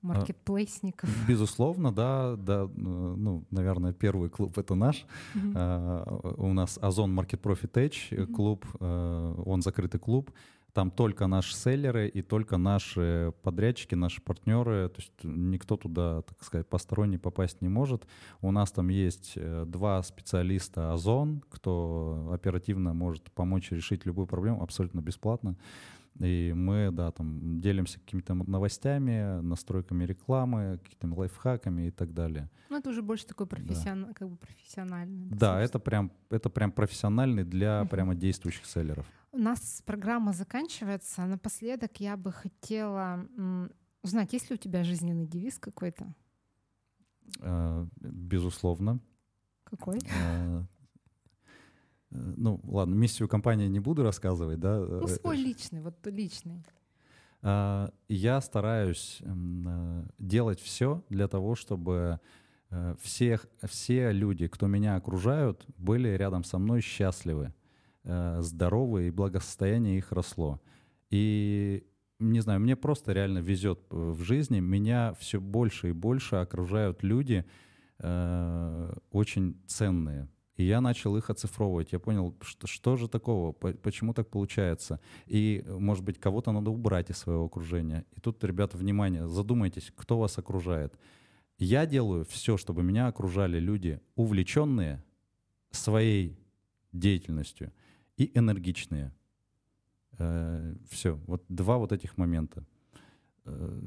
а, 0.03 0.07
маркетплейсников. 0.09 1.09
Безусловно, 1.29 1.93
да, 1.93 2.37
да, 2.37 2.69
ну, 2.75 3.45
наверное, 3.51 3.93
первый 3.93 4.29
клуб 4.29 4.59
это 4.59 4.75
наш. 4.75 5.07
Uh-huh. 5.35 6.35
у 6.37 6.53
нас 6.53 6.79
Озон 6.83 7.19
Market 7.19 7.41
Profit 7.41 7.73
Edge 7.73 8.11
uh-huh. 8.11 8.27
клуб, 8.33 8.67
uh, 8.81 9.43
он 9.45 9.63
закрытый 9.63 10.01
клуб. 10.01 10.31
Там 10.77 10.91
только 10.91 11.27
наши 11.27 11.57
селлеры 11.57 12.07
и 12.07 12.21
только 12.21 12.59
наши 12.59 13.33
подрядчики, 13.43 13.95
наши 13.95 14.21
партнеры. 14.21 14.91
То 14.91 15.01
есть 15.01 15.13
никто 15.23 15.79
туда, 15.79 16.21
так 16.21 16.45
сказать, 16.45 16.69
посторонний 16.69 17.17
попасть 17.17 17.63
не 17.63 17.69
может. 17.71 18.07
У 18.43 18.51
нас 18.53 18.73
там 18.73 18.89
есть 18.89 19.33
э, 19.37 19.65
два 19.67 20.03
специалиста 20.03 20.93
Озон, 20.93 21.43
кто 21.49 22.29
оперативно 22.31 22.93
может 22.93 23.33
помочь 23.33 23.71
решить 23.71 24.05
любую 24.05 24.27
проблему 24.27 24.63
абсолютно 24.63 25.01
бесплатно. 25.01 25.57
И 26.21 26.53
мы, 26.55 26.91
да, 26.93 27.11
там 27.11 27.61
делимся 27.61 27.99
какими-то 28.01 28.35
новостями, 28.35 29.41
настройками 29.43 30.05
рекламы, 30.05 30.81
какими-то 30.83 31.21
лайфхаками 31.21 31.89
и 31.89 31.91
так 31.91 32.15
далее. 32.15 32.51
Ну, 32.71 32.79
это 32.79 32.91
уже 32.91 33.03
больше 33.03 33.27
такой 33.27 33.47
профессион... 33.47 34.07
да. 34.07 34.13
как 34.15 34.31
бы 34.31 34.37
профессиональный. 34.37 35.29
Да, 35.29 35.61
это 35.61 35.79
прям, 35.79 36.11
это 36.31 36.49
прям 36.49 36.73
профессиональный 36.73 37.45
для 37.45 37.83
uh-huh. 37.83 37.89
прямо 37.89 38.15
действующих 38.15 38.67
селлеров. 38.67 39.07
У 39.33 39.39
нас 39.39 39.83
программа 39.85 40.33
заканчивается. 40.33 41.27
Напоследок 41.27 42.01
я 42.01 42.17
бы 42.17 42.33
хотела 42.33 43.29
узнать, 44.03 44.33
есть 44.33 44.51
ли 44.51 44.55
у 44.55 44.59
тебя 44.59 44.85
жизненный 44.85 45.27
девиз 45.27 45.59
какой-то? 45.59 46.15
Uh, 47.41 47.89
безусловно. 48.01 49.01
Какой? 49.65 49.99
Э, 52.11 52.35
ну, 52.37 52.61
ладно, 52.65 52.95
миссию 52.95 53.29
компании 53.29 53.69
не 53.69 53.81
буду 53.81 54.03
рассказывать, 54.03 54.61
да. 54.61 54.79
Ну, 54.79 55.05
э, 55.05 55.09
свой 55.09 55.37
личный, 55.37 55.81
вот 55.81 55.95
личный. 56.07 56.65
А, 57.43 57.93
я 58.09 58.41
стараюсь 58.41 59.19
э, 59.21 60.05
делать 60.19 60.61
все 60.61 61.05
для 61.09 61.29
того, 61.29 61.55
чтобы 61.55 62.21
всех, 63.01 63.47
все 63.63 64.11
люди, 64.11 64.49
кто 64.49 64.67
меня 64.67 64.97
окружают, 64.97 65.65
были 65.79 66.09
рядом 66.09 66.43
со 66.43 66.59
мной 66.59 66.81
счастливы, 66.81 67.55
здоровы 68.03 69.07
и 69.07 69.13
благосостояние 69.13 69.99
их 69.99 70.11
росло. 70.11 70.61
И 71.11 71.87
не 72.19 72.41
знаю, 72.41 72.59
мне 72.59 72.75
просто 72.75 73.13
реально 73.13 73.39
везет 73.39 73.87
в 73.89 74.21
жизни. 74.21 74.59
Меня 74.59 75.15
все 75.21 75.41
больше 75.41 75.91
и 75.91 75.93
больше 75.93 76.37
окружают 76.37 77.05
люди 77.05 77.45
очень 78.01 79.63
ценные, 79.69 80.29
и 80.57 80.65
я 80.65 80.81
начал 80.81 81.17
их 81.17 81.31
оцифровывать. 81.31 81.93
Я 81.93 81.99
понял, 81.99 82.35
что, 82.41 82.67
что 82.67 82.97
же 82.97 83.09
такого, 83.09 83.53
почему 83.53 84.15
так 84.15 84.29
получается. 84.29 85.01
И, 85.27 85.65
может 85.67 86.05
быть, 86.05 86.19
кого-то 86.19 86.53
надо 86.53 86.71
убрать 86.71 87.11
из 87.11 87.19
своего 87.19 87.45
окружения. 87.45 88.05
И 88.17 88.21
тут, 88.21 88.43
ребята, 88.43 88.79
внимание, 88.79 89.29
задумайтесь, 89.29 89.93
кто 89.95 90.19
вас 90.19 90.39
окружает. 90.39 90.99
Я 91.59 91.87
делаю 91.87 92.25
все, 92.25 92.57
чтобы 92.57 92.83
меня 92.83 93.07
окружали 93.07 93.59
люди 93.59 94.01
увлеченные 94.15 95.03
своей 95.71 96.39
деятельностью 96.93 97.73
и 98.17 98.31
энергичные. 98.35 99.13
Э, 100.19 100.75
все, 100.89 101.21
вот 101.27 101.45
два 101.49 101.77
вот 101.77 101.93
этих 101.93 102.17
момента. 102.17 102.67
Э, 103.45 103.81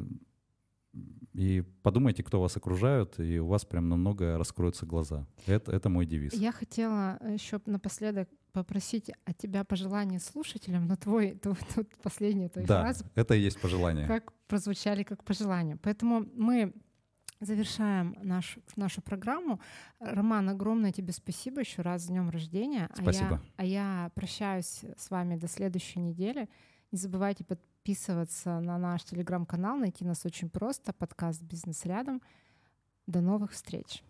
и 1.40 1.62
подумайте, 1.62 2.22
кто 2.22 2.42
вас 2.42 2.58
окружают, 2.58 3.18
и 3.18 3.40
у 3.40 3.48
вас 3.48 3.64
прям 3.64 3.88
намного 3.88 4.38
раскроются 4.38 4.86
глаза. 4.86 5.26
Это, 5.48 5.72
это 5.72 5.88
мой 5.88 6.06
девиз. 6.06 6.34
Я 6.34 6.52
хотела 6.52 7.18
еще 7.26 7.62
напоследок 7.66 8.28
попросить 8.52 9.10
от 9.24 9.38
тебя 9.38 9.64
пожелания 9.64 10.20
слушателям, 10.20 10.86
но 10.86 10.98
твой, 10.98 11.36
твой, 11.36 11.56
твой 11.74 11.86
последняя 12.04 12.50
твоя 12.50 12.68
да, 12.68 12.82
фраза. 12.82 13.06
это 13.16 13.36
и 13.36 13.40
есть 13.40 13.62
пожелание. 13.62 14.06
Как 14.06 14.34
прозвучали 14.48 15.04
как 15.04 15.24
пожелания. 15.24 15.78
Поэтому 15.82 16.26
мы 16.34 16.74
завершаем 17.40 18.18
наш, 18.22 18.58
нашу 18.76 19.02
программу. 19.02 19.62
Роман, 20.02 20.50
огромное 20.50 20.92
тебе 20.92 21.14
спасибо 21.14 21.62
еще 21.62 21.84
раз 21.84 22.04
с 22.04 22.08
днем 22.08 22.30
рождения. 22.30 22.90
Спасибо. 22.94 23.42
А 23.56 23.64
я, 23.64 24.02
а 24.02 24.04
я 24.04 24.12
прощаюсь 24.14 24.82
с 24.98 25.10
вами 25.10 25.38
до 25.38 25.48
следующей 25.48 26.00
недели. 26.00 26.50
Не 26.92 26.98
забывайте 26.98 27.46
под, 27.46 27.62
подписываться 27.80 28.59
на 28.59 28.77
наш 28.77 29.03
телеграм-канал. 29.03 29.77
Найти 29.77 30.03
нас 30.03 30.25
очень 30.25 30.49
просто. 30.49 30.91
Подкаст 30.91 31.41
«Бизнес 31.41 31.86
рядом». 31.86 32.21
До 33.07 33.21
новых 33.21 33.53
встреч! 33.53 34.03